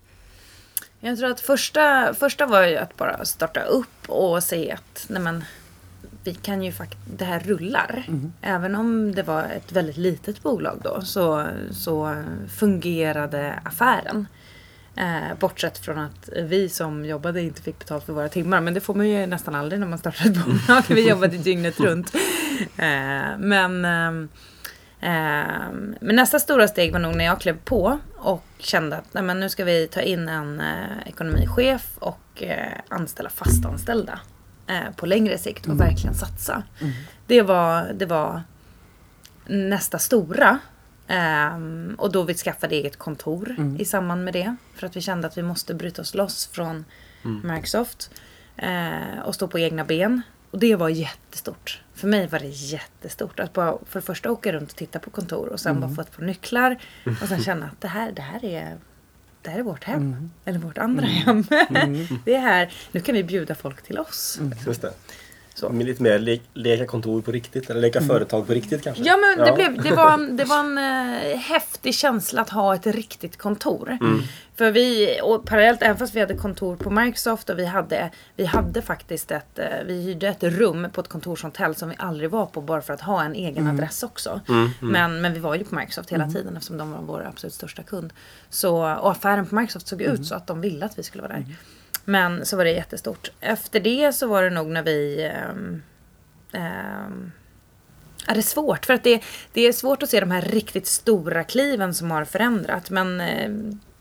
Jag 1.00 1.18
tror 1.18 1.30
att 1.30 1.40
första, 1.40 2.14
första 2.14 2.46
var 2.46 2.66
ju 2.66 2.76
att 2.76 2.96
bara 2.96 3.25
starta 3.25 3.62
upp 3.62 4.08
och 4.08 4.42
se 4.42 4.72
att 4.72 5.06
nej 5.08 5.22
men, 5.22 5.44
vi 6.25 6.34
kan 6.34 6.62
ju 6.62 6.72
faktiskt, 6.72 7.02
det 7.18 7.25
här 7.25 7.40
rullar. 7.40 8.06
Även 8.40 8.75
om 8.75 9.14
det 9.14 9.22
var 9.22 9.42
ett 9.42 9.72
väldigt 9.72 9.96
litet 9.96 10.42
bolag 10.42 10.80
då 10.84 11.00
så, 11.02 11.46
så 11.70 12.25
fungerade 12.58 13.60
affären. 13.64 14.26
Eh, 14.96 15.38
bortsett 15.38 15.78
från 15.78 15.98
att 15.98 16.28
vi 16.36 16.68
som 16.68 17.04
jobbade 17.04 17.42
inte 17.42 17.62
fick 17.62 17.78
betalt 17.78 18.04
för 18.04 18.12
våra 18.12 18.28
timmar. 18.28 18.60
Men 18.60 18.74
det 18.74 18.80
får 18.80 18.94
man 18.94 19.08
ju 19.08 19.26
nästan 19.26 19.54
aldrig 19.54 19.80
när 19.80 19.86
man 19.86 19.98
startar 19.98 20.26
ett 20.26 20.44
bolag. 20.44 20.82
Vi 20.88 21.08
jobbade 21.08 21.36
dygnet 21.36 21.80
runt. 21.80 22.14
Eh, 22.76 23.38
men, 23.38 23.84
ehm, 23.84 24.28
ehm, 25.00 25.94
men 26.00 26.16
nästa 26.16 26.38
stora 26.38 26.68
steg 26.68 26.92
var 26.92 26.98
nog 26.98 27.16
när 27.16 27.24
jag 27.24 27.40
klev 27.40 27.56
på 27.64 27.98
och 28.16 28.44
kände 28.58 28.96
att 28.96 29.14
nej, 29.14 29.22
men 29.22 29.40
nu 29.40 29.48
ska 29.48 29.64
vi 29.64 29.88
ta 29.88 30.00
in 30.00 30.28
en 30.28 30.60
eh, 30.60 31.06
ekonomichef 31.06 31.98
och 31.98 32.42
eh, 32.42 32.72
anställa 32.88 33.30
fastanställda 33.30 34.20
eh, 34.66 34.94
på 34.96 35.06
längre 35.06 35.38
sikt 35.38 35.68
och 35.68 35.80
verkligen 35.80 36.14
satsa. 36.14 36.62
Det, 37.26 37.42
var, 37.42 37.92
det 37.94 38.06
var 38.06 38.42
nästa 39.46 39.98
stora. 39.98 40.58
Ehm, 41.08 41.94
och 41.98 42.12
då 42.12 42.22
vi 42.22 42.34
skaffade 42.34 42.75
eget 42.75 42.96
kontor 42.96 43.56
i 43.78 43.84
samband 43.84 44.25
med 44.25 44.32
det. 44.34 44.56
För 44.75 44.86
att 44.86 44.96
vi 44.96 45.00
kände 45.00 45.26
att 45.26 45.38
vi 45.38 45.42
måste 45.42 45.75
bryta 45.75 46.02
oss 46.02 46.14
loss 46.14 46.46
från 46.52 46.84
Microsoft. 47.44 48.10
eh, 48.56 49.18
och 49.25 49.34
stå 49.34 49.48
på 49.48 49.58
egna 49.58 49.84
ben. 49.84 50.22
Och 50.50 50.58
det 50.58 50.76
var 50.76 50.88
jättestort. 50.88 51.82
För 51.94 52.08
mig 52.08 52.26
var 52.26 52.38
det 52.38 52.46
jättestort. 52.48 53.40
Att 53.40 53.52
bara 53.52 53.78
för 53.86 54.00
det 54.00 54.06
första 54.06 54.30
åka 54.30 54.52
runt 54.52 54.70
och 54.70 54.76
titta 54.76 54.98
på 54.98 55.10
kontor 55.10 55.48
och 55.48 55.60
sen 55.60 55.80
bara 55.80 55.90
få 55.94 56.00
ett 56.00 56.16
par 56.16 56.22
nycklar. 56.22 56.76
Och 57.22 57.28
sen 57.28 57.42
känna 57.42 57.66
att 57.66 57.80
det 57.80 57.88
här, 57.88 58.12
det 58.12 58.22
här 58.22 58.44
är 58.44 58.76
det 59.42 59.50
här 59.50 59.58
är 59.58 59.62
vårt 59.62 59.84
hem. 59.84 60.30
Eller 60.44 60.58
vårt 60.58 60.78
andra 60.78 61.06
hem. 61.06 61.42
det 62.25 62.34
är 62.34 62.40
här. 62.40 62.72
Nu 62.92 63.00
kan 63.00 63.14
vi 63.14 63.25
bjuda 63.25 63.54
folk 63.54 63.82
till 63.82 63.98
oss. 63.98 64.38
Just 64.66 64.82
det. 64.82 64.92
Så. 65.58 65.72
Lite 65.72 66.02
mer 66.02 66.18
le 66.18 66.38
leka 66.54 66.86
kontor 66.86 67.20
på 67.22 67.32
riktigt. 67.32 67.70
Eller 67.70 67.80
leka 67.80 68.00
företag 68.00 68.46
på 68.46 68.52
riktigt 68.52 68.82
kanske. 68.82 69.02
Ja 69.04 69.16
men 69.16 69.46
det, 69.46 69.52
blev, 69.52 69.82
det 69.82 69.90
var, 69.96 70.12
en- 70.12 70.36
det 70.36 70.44
var 70.44 70.60
en 70.60 70.78
eh, 70.78 71.38
häftig 71.38 71.94
känsla 71.94 72.40
att 72.42 72.50
ha 72.50 72.75
ett 72.75 72.86
riktigt 72.86 73.36
kontor. 73.36 73.98
För 74.54 74.70
vi, 74.70 75.18
och 75.22 75.44
parallellt, 75.46 75.82
även 75.82 75.96
fast 75.96 76.14
vi 76.14 76.20
hade 76.20 76.34
kontor 76.36 76.76
på 76.76 76.90
Microsoft 76.90 77.50
och 77.50 77.58
vi 77.58 77.64
hade, 77.66 78.10
vi 78.36 78.44
hade 78.44 78.82
faktiskt 78.82 79.30
ett, 79.30 79.58
eh, 79.58 79.64
vi 79.86 80.02
hyrde 80.02 80.28
ett 80.28 80.42
rum 80.42 80.86
på 80.92 81.00
ett 81.00 81.08
kontorshotell 81.08 81.75
som 81.75 81.88
vi 81.88 81.94
aldrig 81.98 82.30
var 82.30 82.46
på 82.46 82.60
bara 82.60 82.82
för 82.82 82.94
att 82.94 83.00
ha 83.00 83.22
en 83.25 83.34
egen 83.34 83.66
adress 83.68 84.02
också. 84.02 84.40
Men, 84.80 85.20
men 85.20 85.34
vi 85.34 85.40
var 85.40 85.54
ju 85.54 85.64
på 85.64 85.75
Microsoft 85.75 86.10
hela 86.12 86.30
tiden 86.30 86.56
eftersom 86.56 86.78
de 86.78 86.92
var 86.92 87.00
vår 87.02 87.26
absolut 87.26 87.54
största 87.54 87.82
kund. 87.82 88.12
Så, 88.50 88.76
och 88.96 89.10
affären 89.10 89.46
på 89.46 89.54
Microsoft 89.54 89.86
såg 89.88 90.02
ut 90.02 90.26
så 90.26 90.34
att 90.34 90.46
de 90.46 90.60
ville 90.60 90.86
att 90.86 90.98
vi 90.98 91.02
skulle 91.02 91.22
vara 91.22 91.32
där. 91.32 91.44
Men 92.08 92.46
så 92.46 92.56
var 92.56 92.64
det 92.64 92.70
jättestort. 92.70 93.30
Efter 93.40 93.80
det 93.80 94.12
så 94.12 94.26
var 94.26 94.42
det 94.42 94.50
nog 94.50 94.66
när 94.66 94.82
vi 94.82 95.25
ehm, 95.25 95.82
ehm, 96.52 97.32
Ja, 98.26 98.34
det 98.34 98.40
är 98.40 98.42
svårt. 98.42 98.86
För 98.86 98.94
att 98.94 99.04
det, 99.04 99.22
det 99.52 99.60
är 99.60 99.72
svårt 99.72 100.02
att 100.02 100.10
se 100.10 100.20
de 100.20 100.30
här 100.30 100.42
riktigt 100.42 100.86
stora 100.86 101.44
kliven 101.44 101.94
som 101.94 102.10
har 102.10 102.25
förändrat. 102.25 102.90
Men 102.90 103.20
eh, 103.20 103.50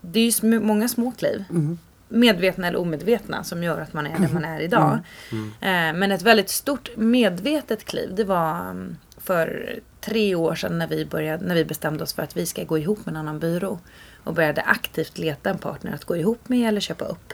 det 0.02 0.20
är 0.20 0.24
ju 0.24 0.32
sm 0.32 0.66
många 0.68 0.88
små 0.88 1.12
kliv. 1.12 1.44
Mm. 1.50 1.80
Medvetna 2.08 2.68
eller 2.68 2.80
omedvetna 2.80 3.44
som 3.44 3.64
gör 3.64 3.82
att 3.82 3.94
man 3.94 4.08
är 4.08 4.20
där 4.20 4.34
man 4.34 4.46
är 4.46 4.60
idag. 4.60 5.00
Mm. 5.32 5.48
Eh, 5.62 6.00
men 6.00 6.12
ett 6.12 6.22
väldigt 6.22 6.50
stort 6.50 6.98
medvetet 6.98 7.86
kliv 7.86 8.16
det 8.16 8.24
var 8.24 8.60
mm, 8.60 8.98
för 9.18 9.80
tre 10.02 10.36
år 10.36 10.56
sedan 10.56 10.78
när 10.78 10.88
vi, 10.88 11.06
började, 11.06 11.46
när 11.46 11.56
vi 11.56 11.66
bestämde 11.66 12.04
oss 12.04 12.14
för 12.14 12.24
att 12.24 12.38
vi 12.38 12.46
ska 12.46 12.64
gå 12.64 12.78
ihop 12.78 13.06
med 13.06 13.12
en 13.14 13.18
annan 13.18 13.40
byrå. 13.40 13.80
Och 14.24 14.34
började 14.34 14.62
aktivt 14.62 15.18
leta 15.18 15.50
en 15.50 15.58
partner 15.58 15.94
att 15.94 16.06
gå 16.06 16.16
ihop 16.18 16.50
med 16.50 16.68
eller 16.68 16.82
köpa 16.82 17.06
upp. 17.06 17.34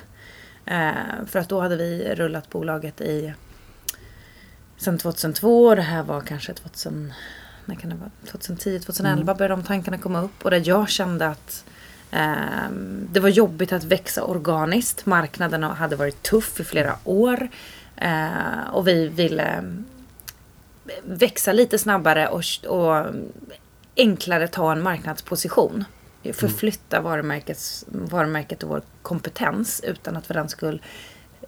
Eh, 0.65 1.25
för 1.27 1.39
att 1.39 1.49
då 1.49 1.61
hade 1.61 1.75
vi 1.75 2.15
rullat 2.15 2.49
bolaget 2.49 3.01
i 3.01 3.33
sen 4.77 4.97
2002 4.97 5.65
och 5.65 5.75
det 5.75 5.81
här 5.81 6.03
var 6.03 6.21
kanske 6.21 6.53
2000, 6.53 7.13
när 7.65 7.75
kan 7.75 7.89
det 7.89 7.95
vara? 7.95 8.11
2010, 8.31 8.79
2011 8.79 9.35
började 9.35 9.53
de 9.53 9.63
tankarna 9.63 9.97
komma 9.97 10.21
upp. 10.21 10.45
Och 10.45 10.51
där 10.51 10.61
jag 10.65 10.89
kände 10.89 11.27
att 11.27 11.65
ehm, 12.11 13.07
det 13.11 13.19
var 13.19 13.29
jobbigt 13.29 13.73
att 13.73 13.83
växa 13.83 14.23
organiskt. 14.23 15.05
Marknaden 15.05 15.63
hade 15.63 15.95
varit 15.95 16.23
tuff 16.23 16.59
i 16.59 16.63
flera 16.63 16.95
år. 17.03 17.49
Eh, 17.95 18.69
och 18.71 18.87
vi 18.87 19.07
ville 19.07 19.63
växa 21.03 21.51
lite 21.51 21.77
snabbare 21.77 22.27
och 22.27 23.05
enklare 23.95 24.47
ta 24.47 24.71
en 24.71 24.83
marknadsposition. 24.83 25.85
Förflytta 26.23 27.01
varumärkets, 27.01 27.85
varumärket 27.87 28.63
och 28.63 28.69
vår 28.69 28.81
kompetens 29.01 29.81
utan 29.87 30.17
att 30.17 30.27
för 30.27 30.33
den 30.33 30.49
skull 30.49 30.81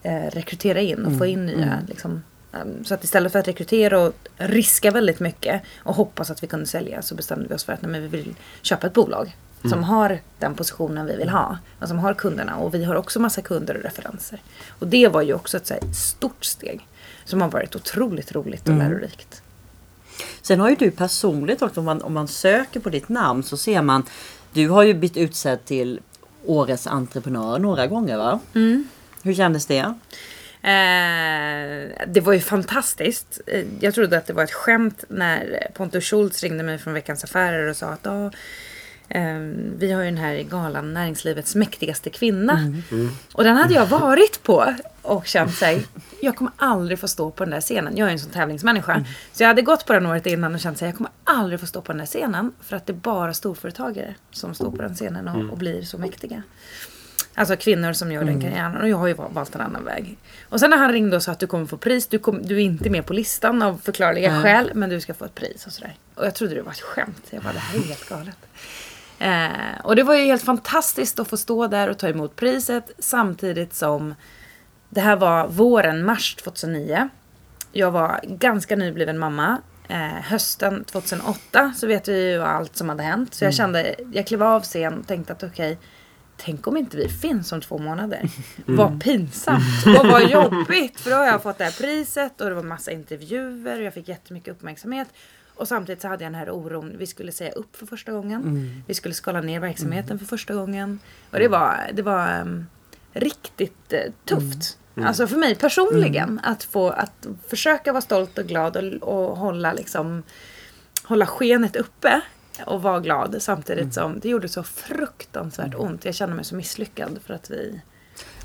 eh, 0.04 0.26
rekrytera 0.32 0.82
in 0.82 1.06
och 1.06 1.18
få 1.18 1.26
in 1.26 1.46
nya. 1.46 1.80
Liksom, 1.88 2.24
um, 2.52 2.86
så 2.86 2.94
att 2.94 3.04
istället 3.04 3.32
för 3.32 3.40
att 3.40 3.48
rekrytera 3.48 4.00
och 4.00 4.14
riska 4.38 4.92
väldigt 4.92 5.20
mycket 5.20 5.62
och 5.78 5.96
hoppas 5.96 6.32
att 6.32 6.44
vi 6.44 6.48
kunde 6.48 6.66
sälja 6.66 7.02
så 7.02 7.16
bestämde 7.16 7.48
vi 7.48 7.56
oss 7.56 7.64
för 7.64 7.74
att 7.74 7.82
nej, 7.82 8.02
vi 8.02 8.08
vill 8.08 8.36
köpa 8.62 8.88
ett 8.88 8.94
bolag. 8.94 9.36
Som 9.70 9.84
har 9.84 10.20
den 10.40 10.56
positionen 10.56 11.06
vi 11.06 11.16
vill 11.16 11.30
ha. 11.30 11.58
Och 11.80 11.88
som 11.88 12.00
har 12.00 12.14
kunderna. 12.14 12.58
Och 12.58 12.74
vi 12.74 12.84
har 12.84 12.96
också 12.96 13.20
massa 13.20 13.42
kunder 13.42 13.78
och 13.78 13.84
referenser. 13.84 14.42
Och 14.80 14.88
det 14.88 15.08
var 15.08 15.22
ju 15.22 15.34
också 15.34 15.58
ett 15.58 15.70
här, 15.70 15.80
stort 15.94 16.46
steg. 16.46 16.88
Som 17.26 17.42
har 17.42 17.50
varit 17.50 17.76
otroligt 17.76 18.32
roligt 18.32 18.70
och 18.70 18.76
lärorikt. 18.76 19.42
Sen 20.42 20.60
har 20.60 20.70
ju 20.70 20.76
du 20.76 20.92
personligt 20.92 21.62
också, 21.62 21.80
om 21.80 21.86
man, 21.86 22.02
om 22.02 22.14
man 22.14 22.28
söker 22.28 22.80
på 22.80 22.90
ditt 22.90 23.10
namn 23.10 23.44
så 23.44 23.58
ser 23.58 23.82
man 23.82 24.04
Du 24.54 24.70
har 24.70 24.84
ju 24.84 24.94
blivit 24.94 25.18
utsedd 25.18 25.66
till 25.66 26.00
Årets 26.46 26.88
entreprenör 26.88 27.60
några 27.60 27.88
gånger 27.88 28.18
va? 28.18 28.40
Hur 29.24 29.34
kändes 29.34 29.66
det? 29.66 29.94
Eh, 30.62 32.06
det 32.08 32.22
var 32.22 32.34
ju 32.34 32.40
fantastiskt. 32.40 33.42
Eh, 33.48 33.66
Jag 33.80 33.94
trodde 33.94 34.18
att 34.18 34.26
det 34.28 34.34
var 34.34 34.44
ett 34.44 34.52
skämt 34.54 35.04
när 35.10 35.68
Pontus 35.74 36.04
Schultz 36.06 36.44
ringde 36.44 36.64
mig 36.64 36.78
från 36.78 36.94
Veckans 36.94 37.24
Affärer 37.24 37.68
och 37.70 37.76
sa 37.78 37.88
att 37.88 38.00
"Ja, 38.04 38.32
eh, 39.10 39.38
vi 39.78 39.92
har 39.92 40.02
ju 40.02 40.06
den 40.06 40.18
här 40.18 40.36
galan 40.44 40.94
Näringslivets 40.94 41.56
mäktigaste 41.56 42.10
kvinna. 42.10 42.60
Och 43.34 43.44
den 43.44 43.58
hade 43.58 43.74
jag 43.74 43.86
varit 43.86 44.44
på 44.44 44.76
och 45.04 45.28
känt 45.28 45.54
sig, 45.54 45.86
jag 46.22 46.36
kommer 46.36 46.54
aldrig 46.58 47.00
få 47.00 47.08
stå 47.08 47.32
på 47.32 47.44
den 47.44 47.52
där 47.52 47.62
scenen. 47.62 47.98
Jag 47.98 48.08
är 48.08 48.12
en 48.12 48.20
sån 48.20 48.32
tävlingsmänniska. 48.32 49.06
Så 49.32 49.44
jag 49.44 49.48
hade 49.48 49.62
gått 49.62 49.86
på 49.86 49.94
den 49.94 50.06
året 50.06 50.26
innan 50.26 50.54
och 50.54 50.60
känt 50.60 50.78
sig, 50.78 50.88
jag 50.88 50.98
kommer 50.98 51.12
aldrig 51.24 51.60
få 51.60 51.66
stå 51.66 51.82
på 51.82 51.92
den 51.92 52.00
där 52.00 52.06
scenen. 52.06 52.54
För 52.62 52.76
att 52.76 52.86
det 52.86 52.94
är 52.94 52.98
bara 52.98 53.34
storföretagare 53.34 54.16
som 54.32 54.54
står 54.54 54.72
på 54.72 54.82
den 54.82 54.96
scenen 54.96 55.28
och, 55.28 55.52
och 55.52 55.58
blir 55.58 55.82
så 55.82 55.98
mäktiga. 55.98 56.44
Alltså 57.36 57.56
kvinnor 57.56 57.94
som 57.94 58.12
gör 58.12 58.24
den 58.24 58.42
karriären. 58.42 58.82
Och 58.82 58.90
jag 58.90 58.98
har 58.98 59.08
ju 59.08 59.14
valt 59.14 59.56
en 59.56 59.62
annan 59.62 59.86
väg. 59.86 60.18
Och 60.50 60.60
sen 60.60 60.70
när 60.70 60.78
han 60.78 60.92
ringde 60.92 61.16
och 61.16 61.24
sa 61.24 61.32
att 61.32 61.40
du 61.40 61.48
kommer 61.48 61.66
få 61.66 61.78
pris. 61.78 62.08
Du, 62.08 62.20
kom, 62.20 62.40
du 62.44 62.56
är 62.56 62.60
inte 62.60 62.90
med 62.90 63.06
på 63.06 63.14
listan 63.14 63.62
av 63.62 63.78
förklarliga 63.78 64.42
skäl. 64.42 64.72
Men 64.74 64.90
du 64.90 65.02
ska 65.02 65.14
få 65.14 65.26
ett 65.26 65.36
pris 65.36 65.66
och 65.66 65.74
sådär. 65.74 65.96
Och 66.16 66.26
jag 66.26 66.36
trodde 66.36 66.56
det 66.56 66.62
var 66.62 66.72
ett 66.72 66.82
skämt. 66.82 67.28
Jag 67.30 67.44
bara, 67.44 67.54
det 67.54 67.60
här 67.60 67.80
är 67.80 67.84
helt 67.84 68.10
galet. 68.10 68.38
Eh, 69.20 69.86
och 69.86 69.96
det 69.96 70.04
var 70.04 70.16
ju 70.16 70.26
helt 70.26 70.44
fantastiskt 70.44 71.20
att 71.20 71.28
få 71.28 71.38
stå 71.38 71.68
där 71.68 71.90
och 71.90 71.98
ta 71.98 72.08
emot 72.08 72.36
priset. 72.36 72.92
Samtidigt 73.00 73.74
som 73.74 74.16
det 74.94 75.02
här 75.02 75.16
var 75.16 75.48
våren, 75.48 76.06
mars 76.06 76.36
2009. 76.36 77.10
Jag 77.72 77.92
var 77.92 78.20
ganska 78.24 78.76
nybliven 78.76 79.20
mamma. 79.20 79.62
Eh, 79.88 80.22
hösten 80.24 80.84
2008 80.84 81.74
så 81.76 81.88
vet 81.88 82.08
vi 82.08 82.32
ju 82.32 82.42
allt 82.42 82.76
som 82.76 82.90
hade 82.90 83.04
hänt. 83.04 83.34
Så 83.34 83.46
jag 83.46 83.54
kände, 83.54 83.96
jag 84.12 84.28
klev 84.28 84.44
av 84.44 84.62
scen 84.62 85.00
och 85.00 85.08
tänkte 85.08 85.34
att 85.34 85.44
okej, 85.44 85.78
tänk 86.38 86.68
om 86.68 86.78
inte 86.78 86.98
vi 86.98 87.10
finns 87.10 87.52
om 87.52 87.62
två 87.62 87.78
månader. 87.78 88.30
Vad 88.66 89.04
pinsamt 89.04 89.86
och 90.00 90.08
vad 90.08 90.30
jobbigt. 90.30 91.00
För 91.00 91.10
då 91.10 91.16
har 91.16 91.26
jag 91.26 91.44
fått 91.44 91.58
det 91.58 91.64
här 91.64 91.72
priset 91.72 92.42
och 92.42 92.50
det 92.50 92.56
var 92.56 92.64
massa 92.64 92.92
intervjuer 92.92 93.80
och 93.80 93.86
jag 93.86 93.94
fick 93.94 94.08
jättemycket 94.08 94.52
uppmärksamhet. 94.54 95.08
Och 95.56 95.68
samtidigt 95.68 96.02
så 96.02 96.08
hade 96.08 96.24
jag 96.24 96.32
den 96.34 96.40
här 96.40 96.50
oron. 96.50 96.96
Vi 96.98 97.08
skulle 97.08 97.32
säga 97.32 97.52
upp 97.52 97.76
för 97.76 97.86
första 97.86 98.12
gången. 98.12 98.42
Vi 98.88 98.94
skulle 98.94 99.14
skala 99.14 99.42
ner 99.42 99.60
verksamheten 99.60 100.20
för 100.20 100.26
första 100.26 100.54
gången. 100.54 101.00
Och 101.32 101.40
det 101.40 101.48
var, 101.48 101.78
det 101.94 102.02
var 102.02 102.28
ehm, 102.28 102.66
riktigt 103.14 103.94
eh, 103.94 104.00
tufft. 104.26 104.78
Alltså 104.96 105.28
för 105.28 105.38
mig 105.38 105.56
personligen. 105.56 106.40
Att 106.44 106.64
få 106.64 106.90
att 106.90 107.28
försöka 107.48 107.92
vara 107.92 108.02
stolt 108.02 108.38
och 108.38 108.46
glad 108.46 108.78
och, 108.78 108.94
och 109.04 109.38
hålla 109.38 109.74
liksom 109.74 110.24
hålla 111.04 111.26
skenet 111.26 111.76
uppe 111.76 112.22
och 112.66 112.82
vara 112.82 113.00
glad 113.00 113.36
samtidigt 113.40 113.94
som 113.94 114.20
det 114.20 114.30
gjorde 114.30 114.50
så 114.50 114.64
fruktansvärt 114.64 115.76
ont. 115.76 116.06
Jag 116.06 116.16
kände 116.16 116.36
mig 116.36 116.46
så 116.46 116.56
misslyckad 116.56 117.20
för 117.26 117.34
att 117.34 117.50
vi... 117.50 117.82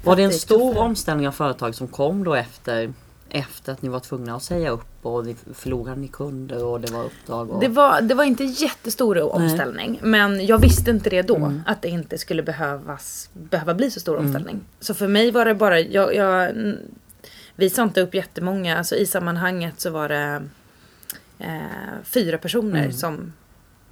Var 0.05 0.17
det 0.17 0.23
en 0.23 0.33
stor 0.33 0.69
tuffare. 0.69 0.85
omställning 0.85 1.29
av 1.29 1.33
företag 1.33 1.75
som 1.75 1.89
kom 1.89 2.25
då 2.25 2.35
efter 2.35 2.93
efter 3.31 3.73
att 3.73 3.83
ni 3.83 3.89
var 3.89 4.01
tvungna 4.01 4.37
att 4.37 4.43
säga 4.43 4.71
upp 4.71 4.87
och 5.03 5.27
ni 5.27 5.37
förlorade 5.55 6.01
ni 6.01 6.09
kunder 6.09 6.65
och 6.65 6.81
det 6.81 6.93
var 6.93 7.05
uppdrag? 7.05 7.51
Och... 7.51 7.61
Det 7.61 7.69
var, 7.69 8.01
det 8.01 8.15
var 8.15 8.25
inte 8.25 8.45
jättestor 8.45 9.35
omställning. 9.35 10.01
Men 10.03 10.47
jag 10.47 10.59
visste 10.59 10.91
inte 10.91 11.11
det 11.11 11.23
då. 11.23 11.53
Att 11.67 11.83
det 11.83 11.89
inte 11.89 12.19
skulle 12.19 12.43
behövas, 12.43 13.31
behöva 13.33 13.75
bli 13.75 13.91
så 13.91 14.01
stor 14.01 14.17
omställning. 14.17 14.61
Så 14.81 14.95
för 14.95 15.09
mig 15.09 15.31
var 15.31 15.45
det 15.45 15.55
bara, 15.55 15.81
jag, 15.81 16.15
jag 16.15 16.53
vi 17.55 17.71
sa 17.71 17.83
inte 17.83 18.01
upp 18.01 18.15
jättemånga. 18.15 18.79
Alltså 18.79 18.97
i 18.97 19.07
sammanhanget 19.07 19.81
så 19.81 19.91
var 19.91 20.09
det 20.09 20.43
eh, 21.39 22.03
fyra 22.05 22.39
personer 22.39 22.91
som, 22.91 23.33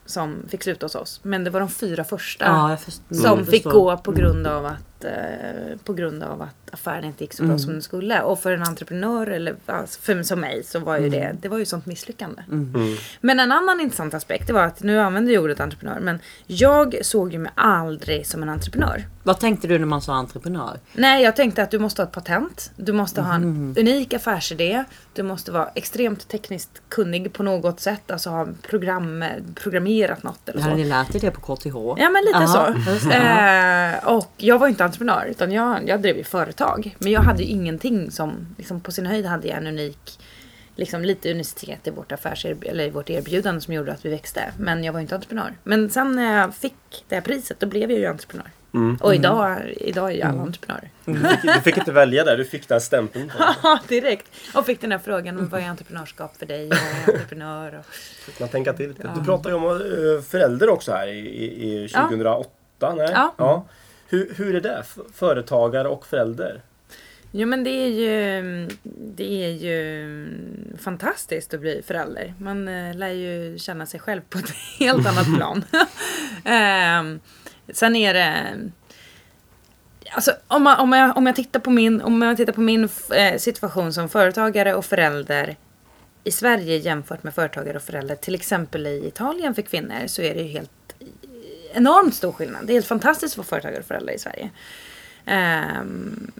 som 0.07 0.37
fick 0.49 0.63
sluta 0.63 0.87
hos 0.87 0.95
oss. 0.95 1.21
Men 1.23 1.45
det 1.45 1.51
var 1.51 1.61
de 1.61 1.69
fyra 1.69 2.05
första 2.05 2.45
ja, 2.45 2.71
jag 2.71 2.81
först- 2.81 3.03
som 3.23 3.47
fick 3.47 3.63
förstår. 3.63 3.71
gå 3.71 3.97
på 3.97 4.13
grund 4.13 4.47
av 4.47 4.67
att 4.67 4.96
eh, 5.05 5.79
på 5.85 5.93
grund 5.93 6.23
av 6.23 6.43
att 6.43 6.75
affären 6.75 7.05
inte 7.05 7.25
gick 7.25 7.33
så 7.33 7.45
bra 7.45 7.59
som 7.59 7.73
den 7.73 7.83
skulle. 7.83 8.23
Och 8.23 8.39
för 8.39 8.53
en 8.53 8.63
entreprenör 8.63 9.27
eller 9.27 9.57
alltså 9.67 10.01
för, 10.01 10.23
som 10.23 10.41
mig 10.41 10.65
så 10.65 10.79
var 10.79 10.99
ju 10.99 11.09
det, 11.09 11.37
det 11.41 11.49
var 11.49 11.59
ju 11.59 11.67
sånt 11.67 11.87
misslyckande. 11.87 12.43
Men 13.21 13.41
en 13.41 13.53
annan 13.53 13.81
intressant 13.81 14.15
aspekt 14.15 14.47
det 14.47 14.53
var 14.53 14.63
att 14.63 14.83
nu 14.83 15.01
använder 15.01 15.33
jag 15.33 15.45
ordet 15.45 15.61
entreprenör 15.61 16.01
men 16.01 16.19
jag 16.47 16.99
såg 17.03 17.33
ju 17.33 17.39
mig 17.39 17.53
aldrig 17.55 18.27
som 18.27 18.43
en 18.43 18.49
entreprenör. 18.49 19.07
Vad 19.23 19.41
tänkte 19.41 19.69
du 19.69 19.79
när 19.79 19.87
man 19.87 20.03
sa 20.03 20.15
entreprenör? 20.15 20.79
Nej, 20.93 21.23
jag 21.23 21.37
tänkte 21.37 21.63
att 21.63 21.71
du 21.71 21.79
måste 21.79 22.03
ha 22.03 22.07
ett 22.07 22.15
patent. 22.15 22.71
Du 22.77 22.93
måste 22.93 23.21
ha 23.23 23.35
en 23.35 23.75
unik 23.79 24.15
affärsidé. 24.15 24.85
Du 25.15 25.23
måste 25.23 25.53
vara 25.53 25.69
extremt 25.75 26.29
tekniskt 26.29 26.83
kunnig 26.89 27.33
på 27.33 27.43
något 27.43 27.81
sätt. 27.81 28.11
Alltså 28.11 28.31
ha 28.31 28.47
program, 28.63 29.25
programmerat 29.55 30.23
något 30.23 30.49
eller 30.49 30.61
så. 30.61 30.69
Hade 30.69 30.77
ni 30.77 30.85
lärt 30.85 31.15
er 31.15 31.21
det 31.21 31.31
på 31.31 31.57
KTH? 31.57 31.75
Ja 31.75 32.11
men 32.11 32.25
lite 32.25 32.39
Aha, 32.39 32.75
så. 33.01 33.11
Eh, 33.11 34.15
och 34.17 34.33
jag 34.37 34.59
var 34.59 34.69
inte 34.69 34.85
entreprenör 34.87 35.27
utan 35.31 35.53
jag, 35.53 35.89
jag 35.89 36.03
drev 36.03 36.17
ju 36.17 36.25
företag. 36.25 36.97
Men 36.99 37.13
jag 37.13 37.21
hade 37.21 37.43
ju 37.43 37.49
ingenting 37.49 38.11
som, 38.11 38.55
liksom 38.59 38.81
på 38.81 38.93
sin 38.93 39.07
höjd 39.07 39.27
hade 39.27 39.49
jag 39.49 39.57
en 39.57 39.67
unik, 39.67 40.19
liksom 40.77 41.03
lite 41.03 41.31
unicitet 41.31 41.87
i 41.87 41.91
vårt 41.91 42.13
affärserb- 42.13 42.69
eller 42.71 42.85
i 42.85 42.91
vårt 42.91 43.11
erbjudande 43.11 43.61
som 43.61 43.75
gjorde 43.75 43.93
att 43.93 44.05
vi 44.05 44.11
växte. 44.11 44.53
Men 44.59 44.85
jag 44.85 44.93
var 44.93 45.01
inte 45.01 45.15
entreprenör. 45.15 45.53
Men 45.63 45.91
sen 45.91 46.17
när 46.17 46.41
jag 46.41 46.55
fick 46.55 47.05
det 47.09 47.15
här 47.15 47.23
priset 47.23 47.61
då 47.61 47.67
blev 47.67 47.91
jag 47.91 48.01
ju 48.01 48.07
entreprenör. 48.07 48.51
Och 49.01 49.15
idag, 49.15 49.59
idag 49.77 50.11
är 50.11 50.15
ju 50.15 50.23
alla 50.23 50.43
entreprenörer. 50.43 50.91
Du 51.05 51.15
fick, 51.15 51.43
du 51.43 51.61
fick 51.61 51.77
inte 51.77 51.93
välja 51.93 52.25
där, 52.25 52.37
du 52.37 52.45
fick 52.45 52.69
den 52.69 52.81
stämpeln. 52.81 53.33
Ja, 53.63 53.79
direkt. 53.89 54.27
Och 54.55 54.67
fick 54.67 54.81
den 54.81 54.93
här 54.93 54.99
frågan, 54.99 55.49
vad 55.49 55.61
är 55.61 55.69
entreprenörskap 55.69 56.37
för 56.37 56.47
dig? 56.47 56.69
Vad 56.69 56.79
är 56.79 57.13
entreprenör? 57.15 57.79
Och, 58.29 58.41
man 58.41 58.49
tänka 58.49 58.73
till 58.73 58.89
lite. 58.89 59.11
Du 59.19 59.25
pratar 59.25 59.51
ju 59.51 59.57
om 59.57 59.65
eh, 59.65 60.23
förälder 60.23 60.69
också 60.69 60.93
här 60.93 61.07
i, 61.07 61.19
i, 61.19 61.85
i 61.85 61.89
2008. 61.89 62.51
Nej? 62.97 63.11
Ja. 63.37 63.67
Hur, 64.09 64.35
hur 64.37 64.55
är 64.55 64.61
det? 64.61 64.85
Företagare 65.13 65.89
och 65.89 66.07
förälder? 66.07 66.63
Jo 67.31 67.49
men 67.49 67.65
det 67.65 67.71
är 67.71 67.89
ju, 67.89 68.69
det 69.17 69.45
är 69.45 69.51
ju 69.51 70.29
fantastiskt 70.79 71.55
att 71.55 71.61
bli 71.61 71.83
förälder. 71.87 72.35
Man 72.39 72.69
eh, 72.69 72.95
lär 72.95 73.11
ju 73.11 73.59
känna 73.59 73.87
sig 73.87 74.01
själv 74.01 74.21
på 74.31 74.39
ett 74.39 74.51
helt 74.79 75.07
annat 75.07 75.37
plan. 75.37 75.65
Ehm, 76.45 77.21
sen 77.69 77.97
är 77.97 78.15
det... 78.15 78.37
Alltså 80.11 80.33
om, 80.47 80.63
man, 80.63 80.81
om, 80.81 80.93
jag, 80.93 81.17
om 81.17 81.27
jag 81.27 81.37
tittar 81.37 81.61
på 81.61 81.71
min, 81.71 82.01
om 82.01 82.23
jag 82.23 82.37
tittar 82.37 82.53
på 82.53 82.61
min 82.61 82.89
eh, 83.15 83.39
situation 83.39 83.93
som 83.93 84.09
företagare 84.09 84.75
och 84.75 84.85
förälder 84.85 85.57
i 86.25 86.31
Sverige 86.31 86.77
jämfört 86.77 87.23
med 87.23 87.35
företagare 87.35 87.77
och 87.77 87.83
förälder 87.83 88.17
till 88.17 88.35
exempel 88.35 88.87
i 88.87 89.07
Italien 89.07 89.55
för 89.55 89.63
kvinnor 89.63 90.07
så 90.07 90.23
är 90.23 90.35
det 90.35 90.43
ju 90.43 90.49
helt 90.49 90.71
enormt 91.73 92.15
stor 92.15 92.33
skillnad. 92.33 92.67
Det 92.67 92.73
är 92.73 92.75
helt 92.75 92.87
fantastiskt 92.87 93.35
att 93.35 93.39
vara 93.39 93.47
företagare 93.47 93.81
och 93.81 93.87
förälder 93.87 94.13
i 94.13 94.19
Sverige. 94.19 94.51
Um, 95.81 96.33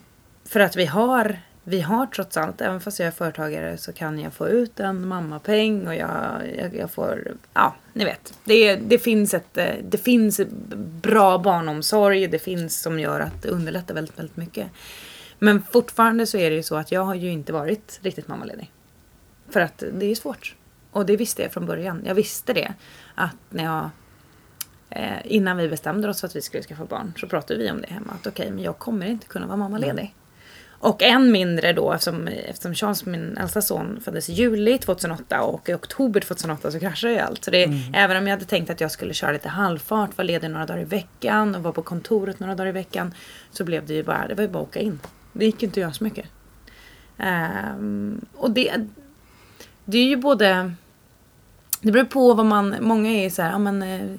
för 0.45 0.61
att 0.61 0.77
vi 0.77 0.87
har 0.87 1.39
vi 1.69 1.81
har 1.81 2.07
trots 2.07 2.37
allt, 2.37 2.61
även 2.61 2.81
fast 2.81 2.99
jag 2.99 3.07
är 3.07 3.13
företagare 3.13 3.77
så 3.77 3.93
kan 3.93 4.21
jag 4.21 4.33
få 4.33 4.49
ut 4.49 4.81
en 4.81 5.09
mammapeng 5.09 5.87
och 5.87 5.95
jag, 5.95 6.43
jag, 6.59 6.75
jag 6.75 6.91
får, 6.91 7.33
ja 7.55 7.75
ni 7.93 8.05
vet. 8.05 8.39
Det, 8.45 8.77
det, 8.77 8.99
finns 8.99 9.35
ett, 9.35 9.59
det 9.83 9.99
finns 9.99 10.41
bra 11.03 11.39
barnomsorg, 11.39 12.27
det 12.27 12.39
finns 12.39 12.81
som 12.81 13.01
gör 13.01 13.21
att 13.21 13.43
det 13.43 13.49
underlättar 13.49 13.95
väldigt, 13.95 14.19
väldigt 14.19 14.37
mycket. 14.37 14.67
Men 15.39 15.63
fortfarande 15.63 16.27
så 16.27 16.39
är 16.39 16.51
det 16.51 16.57
ju 16.57 16.63
så 16.63 16.77
att 16.77 16.93
jag 16.93 17.05
har 17.05 17.15
ju 17.15 17.31
inte 17.31 17.53
varit 17.53 17.99
riktigt 18.03 18.29
mammaledig. 18.29 18.73
För 19.51 19.61
att 19.61 19.83
det 19.93 20.07
är 20.07 20.15
svårt. 20.15 20.55
Och 20.91 21.07
det 21.07 21.17
visste 21.17 21.43
jag 21.43 21.53
från 21.53 21.67
början. 21.67 22.03
Jag 22.07 22.15
visste 22.15 22.53
det. 22.53 22.75
Att 23.15 23.37
när 23.51 23.65
jag 23.65 23.91
eh, 24.91 25.19
innan 25.25 25.57
vi 25.57 25.69
bestämde 25.69 26.09
oss 26.09 26.21
för 26.21 26.29
att 26.29 26.37
vi 26.37 26.43
skulle 26.43 26.63
skaffa 26.63 26.85
barn 26.85 27.13
så 27.21 27.27
pratade 27.27 27.59
vi 27.59 27.71
om 27.71 27.81
det 27.81 27.89
hemma. 27.89 28.13
Att 28.13 28.27
okej, 28.27 28.43
okay, 28.43 28.55
men 28.55 28.65
jag 28.65 28.79
kommer 28.79 29.07
inte 29.07 29.27
kunna 29.27 29.47
vara 29.47 29.57
mammaledig. 29.57 30.03
Mm. 30.03 30.13
Och 30.79 31.03
än 31.03 31.33
mindre 31.33 31.73
då 31.73 31.93
eftersom, 31.93 32.29
eftersom 32.29 32.75
Charles, 32.75 33.07
min 33.07 33.37
äldsta 33.37 33.63
son, 33.63 34.01
föddes 34.05 34.29
i 34.29 34.33
juli 34.33 34.79
2008 34.79 35.43
och 35.43 35.69
i 35.69 35.75
oktober 35.75 36.21
2008 36.21 36.71
så 36.71 36.81
kraschade 36.81 37.13
ju 37.13 37.19
allt. 37.19 37.45
Så 37.45 37.51
det, 37.51 37.65
mm. 37.65 37.95
även 37.95 38.17
om 38.17 38.27
jag 38.27 38.37
hade 38.37 38.45
tänkt 38.45 38.71
att 38.71 38.81
jag 38.81 38.91
skulle 38.91 39.15
köra 39.15 39.33
lite 39.33 39.49
halvfart, 39.49 40.19
vara 40.19 40.27
ledig 40.27 40.51
några 40.51 40.67
dagar 40.67 40.81
i 40.81 40.85
veckan 40.85 41.55
och 41.55 41.63
vara 41.63 41.73
på 41.73 41.83
kontoret 41.83 42.41
några 42.41 42.55
dagar 42.55 42.69
i 42.69 42.73
veckan. 42.73 43.15
Så 43.51 43.65
blev 43.65 43.87
det 43.87 43.95
ju 43.95 44.03
bara, 44.03 44.29
det 44.29 44.35
var 44.35 44.43
ju 44.43 44.49
bara 44.49 44.63
att 44.63 44.69
åka 44.69 44.81
in. 44.81 45.01
Det 45.33 45.45
gick 45.45 45.63
inte 45.63 45.73
att 45.73 45.83
göra 45.83 45.93
så 45.93 46.05
mycket. 46.05 46.27
Um, 47.79 48.27
och 48.35 48.51
det, 48.51 48.87
det 49.85 49.99
är 49.99 50.05
ju 50.05 50.17
både, 50.17 50.73
det 51.81 51.93
beror 51.93 52.05
på 52.05 52.35
vad 52.35 52.47
man, 52.47 52.77
många 52.81 53.11
är 53.11 53.31
så 53.31 53.43
här, 53.43 53.51
ja 53.51 53.59
men 53.59 54.19